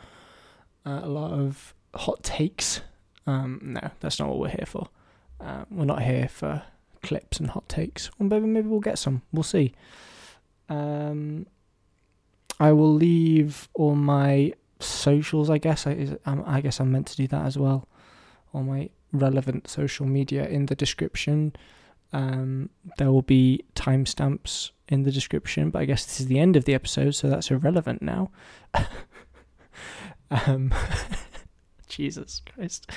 Uh, 0.87 1.01
a 1.03 1.09
lot 1.09 1.33
of 1.33 1.75
hot 1.95 2.23
takes. 2.23 2.81
Um, 3.27 3.61
no, 3.63 3.91
that's 4.01 4.19
not 4.19 4.29
what 4.29 4.39
we're 4.39 4.49
here 4.49 4.67
for. 4.67 4.89
Uh, 5.41 5.65
we're 5.71 5.85
not 5.85 6.03
here 6.03 6.29
for 6.29 6.63
clips 7.03 7.41
and 7.41 7.51
hot 7.51 7.69
takes. 7.69 8.11
Well, 8.19 8.29
maybe 8.29 8.47
maybe 8.47 8.69
we'll 8.69 8.81
get 8.81 8.99
some. 8.99 9.23
We'll 9.33 9.43
see. 9.43 9.75
Um, 10.69 11.47
I 12.61 12.73
will 12.73 12.93
leave 12.93 13.69
all 13.75 13.97
my 13.97 14.53
socials. 14.79 15.49
I 15.49 15.59
guess 15.59 15.87
I, 15.87 16.17
um, 16.27 16.45
I 16.47 16.61
guess 16.61 16.79
I'm 16.79 16.93
meant 16.93 17.07
to 17.09 17.17
do 17.17 17.27
that 17.29 17.47
as 17.47 17.59
well. 17.59 17.89
All 18.53 18.63
my 18.63 18.91
relevant 19.13 19.67
social 19.69 20.07
media 20.07 20.47
in 20.47 20.67
the 20.67 20.75
description. 20.75 21.55
Um, 22.13 22.71
there 22.99 23.11
will 23.11 23.23
be 23.23 23.65
timestamps 23.75 24.71
in 24.89 25.05
the 25.05 25.13
description, 25.13 25.71
but 25.71 25.81
I 25.81 25.85
guess 25.87 26.05
this 26.05 26.21
is 26.21 26.27
the 26.27 26.39
end 26.39 26.57
of 26.57 26.67
the 26.67 26.75
episode, 26.75 27.13
so 27.13 27.29
that's 27.29 27.51
irrelevant 27.51 28.03
now. 28.03 28.31
um, 30.31 30.75
Jesus 31.89 32.43
Christ. 32.55 32.91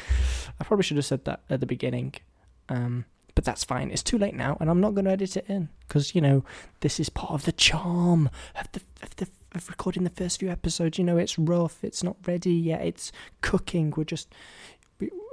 I 0.59 0.64
probably 0.64 0.84
should 0.84 0.97
have 0.97 1.05
said 1.05 1.26
that 1.26 1.41
at 1.49 1.61
the 1.61 1.66
beginning. 1.66 2.16
Um, 2.70 3.05
but 3.36 3.45
that's 3.45 3.64
fine. 3.64 3.91
It's 3.91 4.03
too 4.03 4.18
late 4.18 4.36
now, 4.36 4.57
and 4.59 4.70
I'm 4.70 4.82
not 4.82 4.93
going 4.93 5.05
to 5.05 5.11
edit 5.11 5.38
it 5.38 5.45
in 5.47 5.70
because 5.88 6.14
you 6.14 6.22
know 6.22 6.43
this 6.82 6.99
is 6.99 7.09
part 7.09 7.32
of 7.32 7.45
the 7.45 7.51
charm 7.51 8.30
of 8.59 8.72
the 8.74 8.82
of 9.01 9.16
the 9.16 9.28
of 9.56 9.70
recording 9.70 10.04
the 10.04 10.10
first 10.10 10.39
few 10.39 10.49
episodes. 10.49 10.97
You 10.97 11.04
know, 11.04 11.18
it's 11.18 11.38
rough. 11.38 11.84
It's 11.84 12.04
not 12.04 12.18
ready 12.26 12.54
yet. 12.54 12.82
It's 12.82 13.12
cooking. 13.41 13.93
We're 13.95 14.04
just 14.04 14.34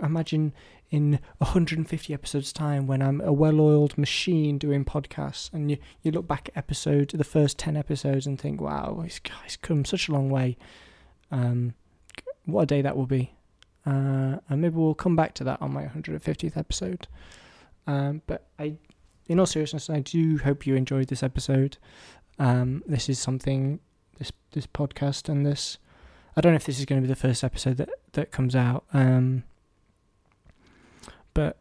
imagine 0.02 0.52
in 0.90 1.20
150 1.38 2.12
episodes 2.12 2.52
time 2.52 2.86
when 2.86 3.00
I'm 3.00 3.20
a 3.20 3.32
well-oiled 3.32 3.96
machine 3.96 4.58
doing 4.58 4.84
podcasts, 4.84 5.52
and 5.52 5.70
you 5.70 5.78
you 6.02 6.10
look 6.10 6.26
back 6.26 6.48
at 6.48 6.56
episode 6.56 7.10
the 7.10 7.24
first 7.24 7.58
10 7.58 7.76
episodes 7.76 8.26
and 8.26 8.40
think, 8.40 8.60
wow, 8.60 9.00
he's, 9.04 9.20
he's 9.44 9.56
come 9.56 9.84
such 9.84 10.08
a 10.08 10.12
long 10.12 10.30
way. 10.30 10.56
Um, 11.30 11.74
what 12.44 12.62
a 12.62 12.66
day 12.66 12.82
that 12.82 12.96
will 12.96 13.06
be. 13.06 13.34
Uh, 13.86 14.36
and 14.48 14.60
maybe 14.60 14.76
we'll 14.76 14.94
come 14.94 15.16
back 15.16 15.34
to 15.34 15.44
that 15.44 15.62
on 15.62 15.72
my 15.72 15.84
150th 15.84 16.56
episode. 16.56 17.06
Um, 17.86 18.22
but 18.26 18.46
I, 18.58 18.76
in 19.28 19.38
all 19.38 19.46
seriousness, 19.46 19.88
I 19.88 20.00
do 20.00 20.38
hope 20.38 20.66
you 20.66 20.74
enjoyed 20.74 21.08
this 21.08 21.22
episode. 21.22 21.78
Um, 22.38 22.82
this 22.86 23.08
is 23.08 23.18
something 23.18 23.80
this 24.20 24.30
this 24.52 24.68
podcast 24.68 25.28
and 25.28 25.44
this. 25.44 25.78
I 26.36 26.40
don't 26.40 26.52
know 26.52 26.56
if 26.56 26.66
this 26.66 26.78
is 26.78 26.84
going 26.84 27.02
to 27.02 27.06
be 27.06 27.12
the 27.12 27.18
first 27.18 27.42
episode 27.42 27.76
that 27.78 27.88
that 28.12 28.30
comes 28.30 28.54
out. 28.54 28.84
Um, 28.92 29.42
but 31.34 31.56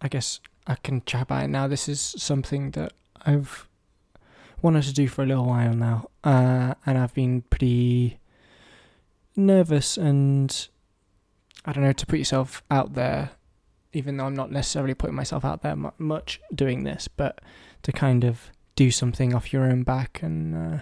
I 0.00 0.08
guess 0.08 0.40
I 0.66 0.74
can 0.74 1.02
chat 1.04 1.22
about 1.22 1.44
it 1.44 1.48
now. 1.48 1.68
This 1.68 1.88
is 1.88 2.00
something 2.18 2.72
that 2.72 2.92
I've 3.24 3.68
wanted 4.60 4.82
to 4.84 4.92
do 4.92 5.06
for 5.06 5.22
a 5.22 5.26
little 5.26 5.46
while 5.46 5.74
now, 5.74 6.08
uh, 6.24 6.74
and 6.84 6.98
I've 6.98 7.14
been 7.14 7.42
pretty 7.42 8.18
nervous 9.34 9.96
and 9.96 10.68
I 11.64 11.72
don't 11.72 11.84
know 11.84 11.92
to 11.92 12.06
put 12.06 12.18
yourself 12.18 12.62
out 12.70 12.94
there, 12.94 13.30
even 13.92 14.16
though 14.16 14.26
I'm 14.26 14.34
not 14.34 14.50
necessarily 14.50 14.94
putting 14.94 15.16
myself 15.16 15.44
out 15.44 15.62
there 15.62 15.76
much 15.98 16.40
doing 16.54 16.84
this, 16.84 17.08
but 17.08 17.40
to 17.82 17.92
kind 17.92 18.24
of 18.24 18.50
do 18.74 18.90
something 18.90 19.34
off 19.34 19.52
your 19.52 19.64
own 19.64 19.82
back 19.82 20.20
and 20.22 20.54
uh, 20.54 20.78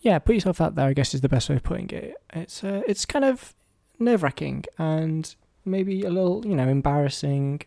yeah, 0.00 0.18
put 0.18 0.34
yourself 0.34 0.60
out 0.60 0.74
there. 0.74 0.86
I 0.86 0.92
guess 0.92 1.14
is 1.14 1.20
the 1.20 1.28
best 1.28 1.48
way 1.48 1.56
of 1.56 1.62
putting 1.62 1.90
it. 1.90 2.14
It's 2.32 2.62
uh, 2.62 2.82
it's 2.86 3.04
kind 3.04 3.24
of 3.24 3.54
nerve 3.98 4.22
wracking 4.22 4.64
and 4.78 5.34
maybe 5.64 6.02
a 6.02 6.10
little 6.10 6.44
you 6.46 6.54
know 6.54 6.68
embarrassing. 6.68 7.62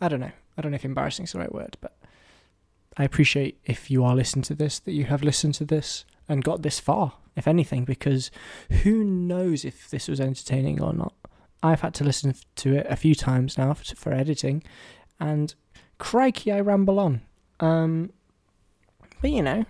I 0.00 0.08
don't 0.08 0.20
know. 0.20 0.32
I 0.56 0.62
don't 0.62 0.72
know 0.72 0.76
if 0.76 0.84
embarrassing 0.84 1.24
is 1.24 1.32
the 1.32 1.38
right 1.38 1.52
word, 1.52 1.76
but 1.80 1.96
I 2.96 3.04
appreciate 3.04 3.58
if 3.64 3.90
you 3.90 4.04
are 4.04 4.14
listening 4.14 4.42
to 4.44 4.54
this 4.54 4.78
that 4.80 4.92
you 4.92 5.04
have 5.04 5.22
listened 5.22 5.54
to 5.54 5.64
this 5.64 6.04
and 6.28 6.42
got 6.44 6.62
this 6.62 6.80
far, 6.80 7.14
if 7.36 7.46
anything, 7.46 7.84
because 7.84 8.30
who 8.82 9.04
knows 9.04 9.64
if 9.64 9.90
this 9.90 10.08
was 10.08 10.20
entertaining 10.20 10.82
or 10.82 10.92
not. 10.92 11.14
I've 11.62 11.80
had 11.80 11.94
to 11.94 12.04
listen 12.04 12.34
to 12.56 12.74
it 12.76 12.86
a 12.88 12.96
few 12.96 13.14
times 13.14 13.56
now 13.56 13.74
for, 13.74 13.84
for 13.96 14.12
editing, 14.12 14.62
and 15.18 15.54
crikey, 15.98 16.52
I 16.52 16.60
ramble 16.60 17.00
on. 17.00 17.22
Um, 17.60 18.12
but 19.20 19.30
you 19.30 19.42
know, 19.42 19.64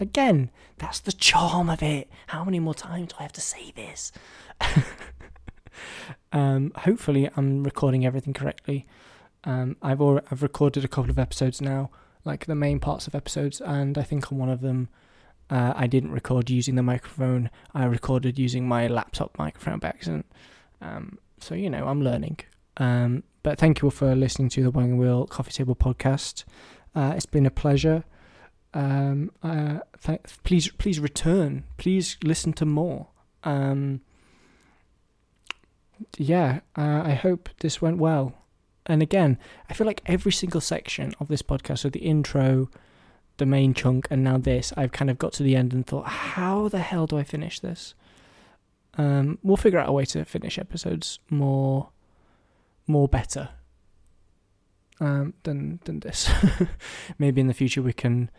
again, 0.00 0.50
that's 0.78 1.00
the 1.00 1.12
charm 1.12 1.68
of 1.68 1.82
it. 1.82 2.10
How 2.28 2.44
many 2.44 2.60
more 2.60 2.74
times 2.74 3.08
do 3.08 3.16
I 3.18 3.22
have 3.22 3.32
to 3.32 3.40
say 3.40 3.72
this? 3.74 4.12
um, 6.32 6.72
hopefully, 6.76 7.28
I'm 7.36 7.64
recording 7.64 8.04
everything 8.04 8.34
correctly. 8.34 8.86
Um, 9.44 9.76
I've 9.82 10.00
already, 10.00 10.26
I've 10.30 10.42
recorded 10.42 10.84
a 10.84 10.88
couple 10.88 11.10
of 11.10 11.18
episodes 11.18 11.60
now, 11.60 11.90
like 12.24 12.46
the 12.46 12.54
main 12.54 12.80
parts 12.80 13.06
of 13.06 13.14
episodes, 13.14 13.60
and 13.60 13.96
I 13.96 14.02
think 14.02 14.32
on 14.32 14.38
one 14.38 14.48
of 14.48 14.60
them 14.60 14.88
uh, 15.50 15.72
I 15.76 15.86
didn't 15.86 16.12
record 16.12 16.50
using 16.50 16.74
the 16.74 16.82
microphone. 16.82 17.50
I 17.74 17.84
recorded 17.84 18.38
using 18.38 18.66
my 18.66 18.88
laptop 18.88 19.38
microphone 19.38 19.78
by 19.78 19.88
accident. 19.88 20.26
Um, 20.80 21.18
so 21.40 21.54
you 21.54 21.70
know, 21.70 21.86
I'm 21.86 22.02
learning. 22.02 22.38
Um, 22.78 23.22
but 23.42 23.58
thank 23.58 23.80
you 23.80 23.86
all 23.86 23.90
for 23.90 24.14
listening 24.14 24.48
to 24.50 24.62
the 24.62 24.70
Wagon 24.70 24.98
Wheel 24.98 25.26
Coffee 25.26 25.52
Table 25.52 25.76
podcast. 25.76 26.44
Uh, 26.94 27.12
it's 27.16 27.26
been 27.26 27.46
a 27.46 27.50
pleasure. 27.50 28.04
Um, 28.76 29.30
uh, 29.42 29.78
th- 30.04 30.20
please, 30.44 30.68
please 30.68 31.00
return. 31.00 31.64
Please 31.78 32.18
listen 32.22 32.52
to 32.54 32.66
more. 32.66 33.06
Um, 33.42 34.02
yeah, 36.18 36.60
uh, 36.76 37.00
I 37.02 37.14
hope 37.14 37.48
this 37.60 37.80
went 37.80 37.96
well. 37.96 38.34
And 38.84 39.00
again, 39.00 39.38
I 39.70 39.72
feel 39.72 39.86
like 39.86 40.02
every 40.04 40.30
single 40.30 40.60
section 40.60 41.14
of 41.18 41.28
this 41.28 41.40
podcast, 41.40 41.78
so 41.78 41.88
the 41.88 42.00
intro, 42.00 42.68
the 43.38 43.46
main 43.46 43.72
chunk 43.72 44.08
and 44.10 44.22
now 44.22 44.36
this, 44.36 44.74
I've 44.76 44.92
kind 44.92 45.10
of 45.10 45.16
got 45.16 45.32
to 45.34 45.42
the 45.42 45.56
end 45.56 45.72
and 45.72 45.86
thought, 45.86 46.06
how 46.06 46.68
the 46.68 46.80
hell 46.80 47.06
do 47.06 47.16
I 47.16 47.24
finish 47.24 47.60
this? 47.60 47.94
Um, 48.98 49.38
we'll 49.42 49.56
figure 49.56 49.78
out 49.78 49.88
a 49.88 49.92
way 49.92 50.04
to 50.04 50.22
finish 50.26 50.58
episodes 50.58 51.18
more, 51.30 51.88
more 52.86 53.08
better 53.08 53.48
um, 55.00 55.32
than 55.44 55.80
than 55.84 56.00
this. 56.00 56.30
maybe 57.18 57.40
in 57.40 57.46
the 57.46 57.54
future 57.54 57.80
we 57.80 57.94
can 57.94 58.30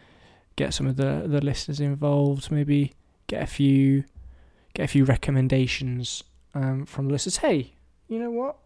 get 0.57 0.73
some 0.73 0.87
of 0.87 0.97
the 0.97 1.23
the 1.25 1.39
listeners 1.39 1.79
involved. 1.79 2.51
Maybe 2.51 2.91
get 3.27 3.41
a 3.41 3.47
few 3.47 4.03
get 4.73 4.83
a 4.83 4.87
few 4.87 5.05
recommendations 5.05 6.23
um, 6.53 6.85
from 6.85 7.07
listeners. 7.07 7.37
Hey, 7.37 7.73
you 8.09 8.19
know 8.19 8.31
what? 8.31 8.57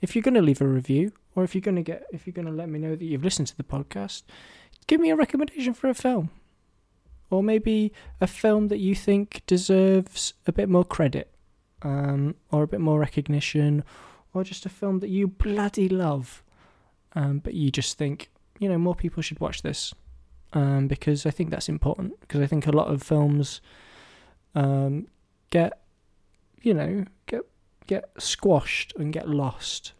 If 0.00 0.14
you're 0.14 0.22
going 0.22 0.34
to 0.34 0.42
leave 0.42 0.60
a 0.60 0.66
review, 0.66 1.12
or 1.36 1.44
if 1.44 1.54
you're 1.54 1.62
going 1.62 1.76
to 1.76 1.82
get 1.82 2.04
if 2.12 2.26
you're 2.26 2.34
going 2.34 2.46
to 2.46 2.52
let 2.52 2.68
me 2.68 2.80
know 2.80 2.96
that 2.96 3.04
you've 3.04 3.24
listened 3.24 3.48
to 3.48 3.56
the 3.56 3.62
podcast, 3.62 4.22
give 4.88 5.00
me 5.00 5.10
a 5.10 5.16
recommendation 5.16 5.74
for 5.74 5.88
a 5.88 5.94
film. 5.94 6.30
Or 7.30 7.42
maybe 7.42 7.92
a 8.20 8.26
film 8.26 8.68
that 8.68 8.78
you 8.78 8.94
think 8.94 9.42
deserves 9.46 10.34
a 10.46 10.52
bit 10.52 10.68
more 10.68 10.84
credit, 10.84 11.30
um, 11.82 12.34
or 12.52 12.62
a 12.62 12.68
bit 12.68 12.80
more 12.80 12.98
recognition, 12.98 13.82
or 14.32 14.44
just 14.44 14.66
a 14.66 14.68
film 14.68 15.00
that 15.00 15.08
you 15.08 15.26
bloody 15.26 15.88
love, 15.88 16.42
um, 17.14 17.38
but 17.38 17.54
you 17.54 17.70
just 17.70 17.96
think, 17.96 18.30
you 18.58 18.68
know, 18.68 18.78
more 18.78 18.94
people 18.94 19.22
should 19.22 19.40
watch 19.40 19.62
this. 19.62 19.94
Um, 20.54 20.86
because 20.86 21.26
I 21.26 21.30
think 21.30 21.50
that's 21.50 21.68
important. 21.68 22.18
Because 22.20 22.40
I 22.40 22.46
think 22.46 22.66
a 22.66 22.72
lot 22.72 22.88
of 22.88 23.02
films 23.02 23.60
um, 24.54 25.08
get, 25.50 25.80
you 26.62 26.72
know, 26.72 27.04
get 27.26 27.42
get 27.86 28.04
squashed 28.18 28.94
and 28.96 29.12
get 29.12 29.28
lost. 29.28 29.92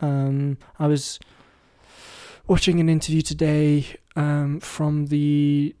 Um, 0.00 0.58
I 0.78 0.86
was 0.86 1.18
watching 2.46 2.80
an 2.80 2.88
interview 2.88 3.22
today 3.22 3.86
um, 4.16 4.60
from 4.60 5.06
the 5.06 5.74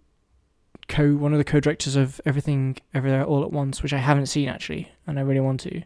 co 0.88 1.14
one 1.14 1.32
of 1.32 1.38
the 1.38 1.44
co-directors 1.44 1.96
of 1.96 2.20
Everything 2.24 2.76
Everywhere 2.94 3.24
All 3.24 3.42
at 3.42 3.50
Once, 3.50 3.82
which 3.82 3.92
I 3.92 3.98
haven't 3.98 4.26
seen 4.26 4.48
actually, 4.48 4.90
and 5.06 5.18
I 5.18 5.22
really 5.22 5.40
want 5.40 5.60
to. 5.60 5.82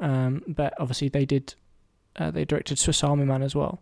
Um, 0.00 0.42
but 0.46 0.74
obviously 0.78 1.08
they 1.08 1.24
did. 1.24 1.54
Uh, 2.16 2.30
they 2.30 2.44
directed 2.44 2.78
Swiss 2.78 3.02
Army 3.02 3.24
Man 3.24 3.42
as 3.42 3.54
well, 3.54 3.80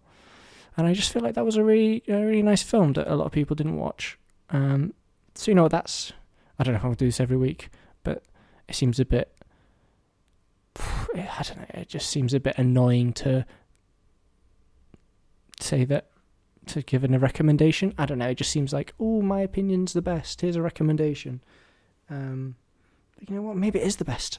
and 0.76 0.86
I 0.86 0.94
just 0.94 1.12
feel 1.12 1.22
like 1.22 1.34
that 1.34 1.44
was 1.44 1.56
a 1.56 1.64
really 1.64 2.02
a 2.08 2.24
really 2.24 2.42
nice 2.42 2.62
film 2.62 2.92
that 2.94 3.08
a 3.08 3.16
lot 3.16 3.26
of 3.26 3.32
people 3.32 3.56
didn't 3.56 3.76
watch. 3.76 4.18
Um, 4.50 4.94
so 5.34 5.50
you 5.50 5.54
know 5.54 5.68
that's 5.68 6.12
I 6.58 6.64
don't 6.64 6.74
know 6.74 6.78
if 6.78 6.84
I'll 6.84 6.94
do 6.94 7.06
this 7.06 7.20
every 7.20 7.36
week, 7.36 7.70
but 8.02 8.22
it 8.68 8.74
seems 8.74 9.00
a 9.00 9.04
bit. 9.04 9.34
I 10.76 11.42
don't 11.42 11.58
know. 11.58 11.80
It 11.80 11.88
just 11.88 12.08
seems 12.08 12.34
a 12.34 12.40
bit 12.40 12.58
annoying 12.58 13.12
to 13.14 13.46
say 15.60 15.84
that 15.84 16.10
to 16.66 16.82
give 16.82 17.04
in 17.04 17.14
a 17.14 17.18
recommendation. 17.18 17.94
I 17.98 18.06
don't 18.06 18.18
know. 18.18 18.28
It 18.28 18.36
just 18.36 18.50
seems 18.50 18.72
like, 18.72 18.94
oh, 19.00 19.22
my 19.22 19.40
opinion's 19.40 19.92
the 19.92 20.02
best. 20.02 20.40
Here's 20.40 20.56
a 20.56 20.62
recommendation. 20.62 21.42
Um, 22.08 22.56
you 23.26 23.34
know 23.34 23.42
what? 23.42 23.56
Maybe 23.56 23.78
it 23.78 23.86
is 23.86 23.96
the 23.96 24.04
best. 24.04 24.38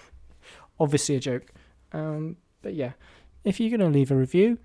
Obviously 0.80 1.16
a 1.16 1.20
joke. 1.20 1.52
Um, 1.92 2.36
but 2.62 2.74
yeah, 2.74 2.92
if 3.44 3.60
you're 3.60 3.76
gonna 3.76 3.90
leave 3.90 4.10
a 4.10 4.16
review, 4.16 4.58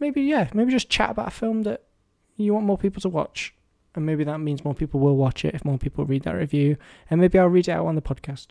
maybe 0.00 0.22
yeah, 0.22 0.48
maybe 0.54 0.70
just 0.70 0.90
chat 0.90 1.10
about 1.10 1.28
a 1.28 1.32
film 1.32 1.62
that 1.62 1.82
you 2.36 2.54
want 2.54 2.66
more 2.66 2.78
people 2.78 3.00
to 3.02 3.08
watch, 3.08 3.54
and 3.94 4.06
maybe 4.06 4.24
that 4.24 4.38
means 4.38 4.64
more 4.64 4.74
people 4.74 5.00
will 5.00 5.16
watch 5.16 5.44
it 5.44 5.54
if 5.54 5.64
more 5.64 5.78
people 5.78 6.04
read 6.04 6.22
that 6.24 6.34
review, 6.34 6.76
and 7.08 7.20
maybe 7.20 7.38
I'll 7.38 7.48
read 7.48 7.68
it 7.68 7.72
out 7.72 7.86
on 7.86 7.94
the 7.94 8.02
podcast. 8.02 8.48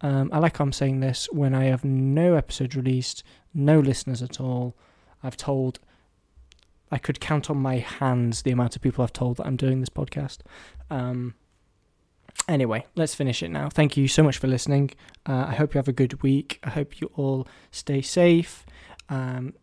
Um, 0.00 0.30
I 0.32 0.38
like 0.38 0.58
how 0.58 0.64
I'm 0.64 0.72
saying 0.72 1.00
this 1.00 1.28
when 1.32 1.54
I 1.54 1.64
have 1.64 1.84
no 1.84 2.34
episode 2.34 2.74
released, 2.74 3.22
no 3.54 3.80
listeners 3.80 4.22
at 4.22 4.40
all. 4.40 4.76
I've 5.22 5.36
told 5.36 5.78
I 6.90 6.98
could 6.98 7.20
count 7.20 7.50
on 7.50 7.56
my 7.56 7.78
hands 7.78 8.42
the 8.42 8.50
amount 8.50 8.76
of 8.76 8.82
people 8.82 9.02
I've 9.02 9.12
told 9.12 9.38
that 9.38 9.46
I'm 9.46 9.56
doing 9.56 9.80
this 9.80 9.88
podcast. 9.88 10.38
Um, 10.90 11.34
anyway, 12.48 12.86
let's 12.94 13.14
finish 13.14 13.42
it 13.42 13.48
now. 13.48 13.68
Thank 13.68 13.96
you 13.96 14.06
so 14.06 14.22
much 14.22 14.38
for 14.38 14.46
listening. 14.46 14.90
Uh, 15.26 15.46
I 15.48 15.54
hope 15.54 15.74
you 15.74 15.78
have 15.78 15.88
a 15.88 15.92
good 15.92 16.22
week. 16.22 16.60
I 16.62 16.70
hope 16.70 17.00
you 17.00 17.10
all 17.14 17.48
stay 17.70 18.02
safe. 18.02 18.66
Um, 19.08 19.54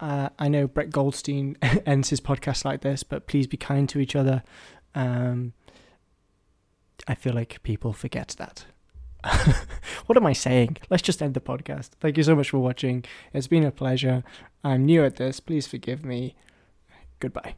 uh, 0.00 0.28
I 0.38 0.48
know 0.48 0.66
Brett 0.66 0.90
Goldstein 0.90 1.56
ends 1.86 2.10
his 2.10 2.20
podcast 2.20 2.64
like 2.64 2.82
this, 2.82 3.02
but 3.02 3.26
please 3.26 3.46
be 3.46 3.56
kind 3.56 3.88
to 3.88 3.98
each 3.98 4.16
other. 4.16 4.42
Um, 4.94 5.52
I 7.06 7.14
feel 7.14 7.34
like 7.34 7.62
people 7.62 7.92
forget 7.92 8.34
that. 8.38 8.64
what 10.06 10.16
am 10.16 10.26
I 10.26 10.32
saying? 10.32 10.76
Let's 10.90 11.02
just 11.02 11.22
end 11.22 11.34
the 11.34 11.40
podcast. 11.40 11.90
Thank 12.00 12.16
you 12.16 12.22
so 12.22 12.36
much 12.36 12.50
for 12.50 12.58
watching. 12.58 13.04
It's 13.32 13.48
been 13.48 13.64
a 13.64 13.70
pleasure. 13.70 14.22
I'm 14.62 14.86
new 14.86 15.04
at 15.04 15.16
this. 15.16 15.40
Please 15.40 15.66
forgive 15.66 16.04
me. 16.04 16.36
Goodbye. 17.20 17.54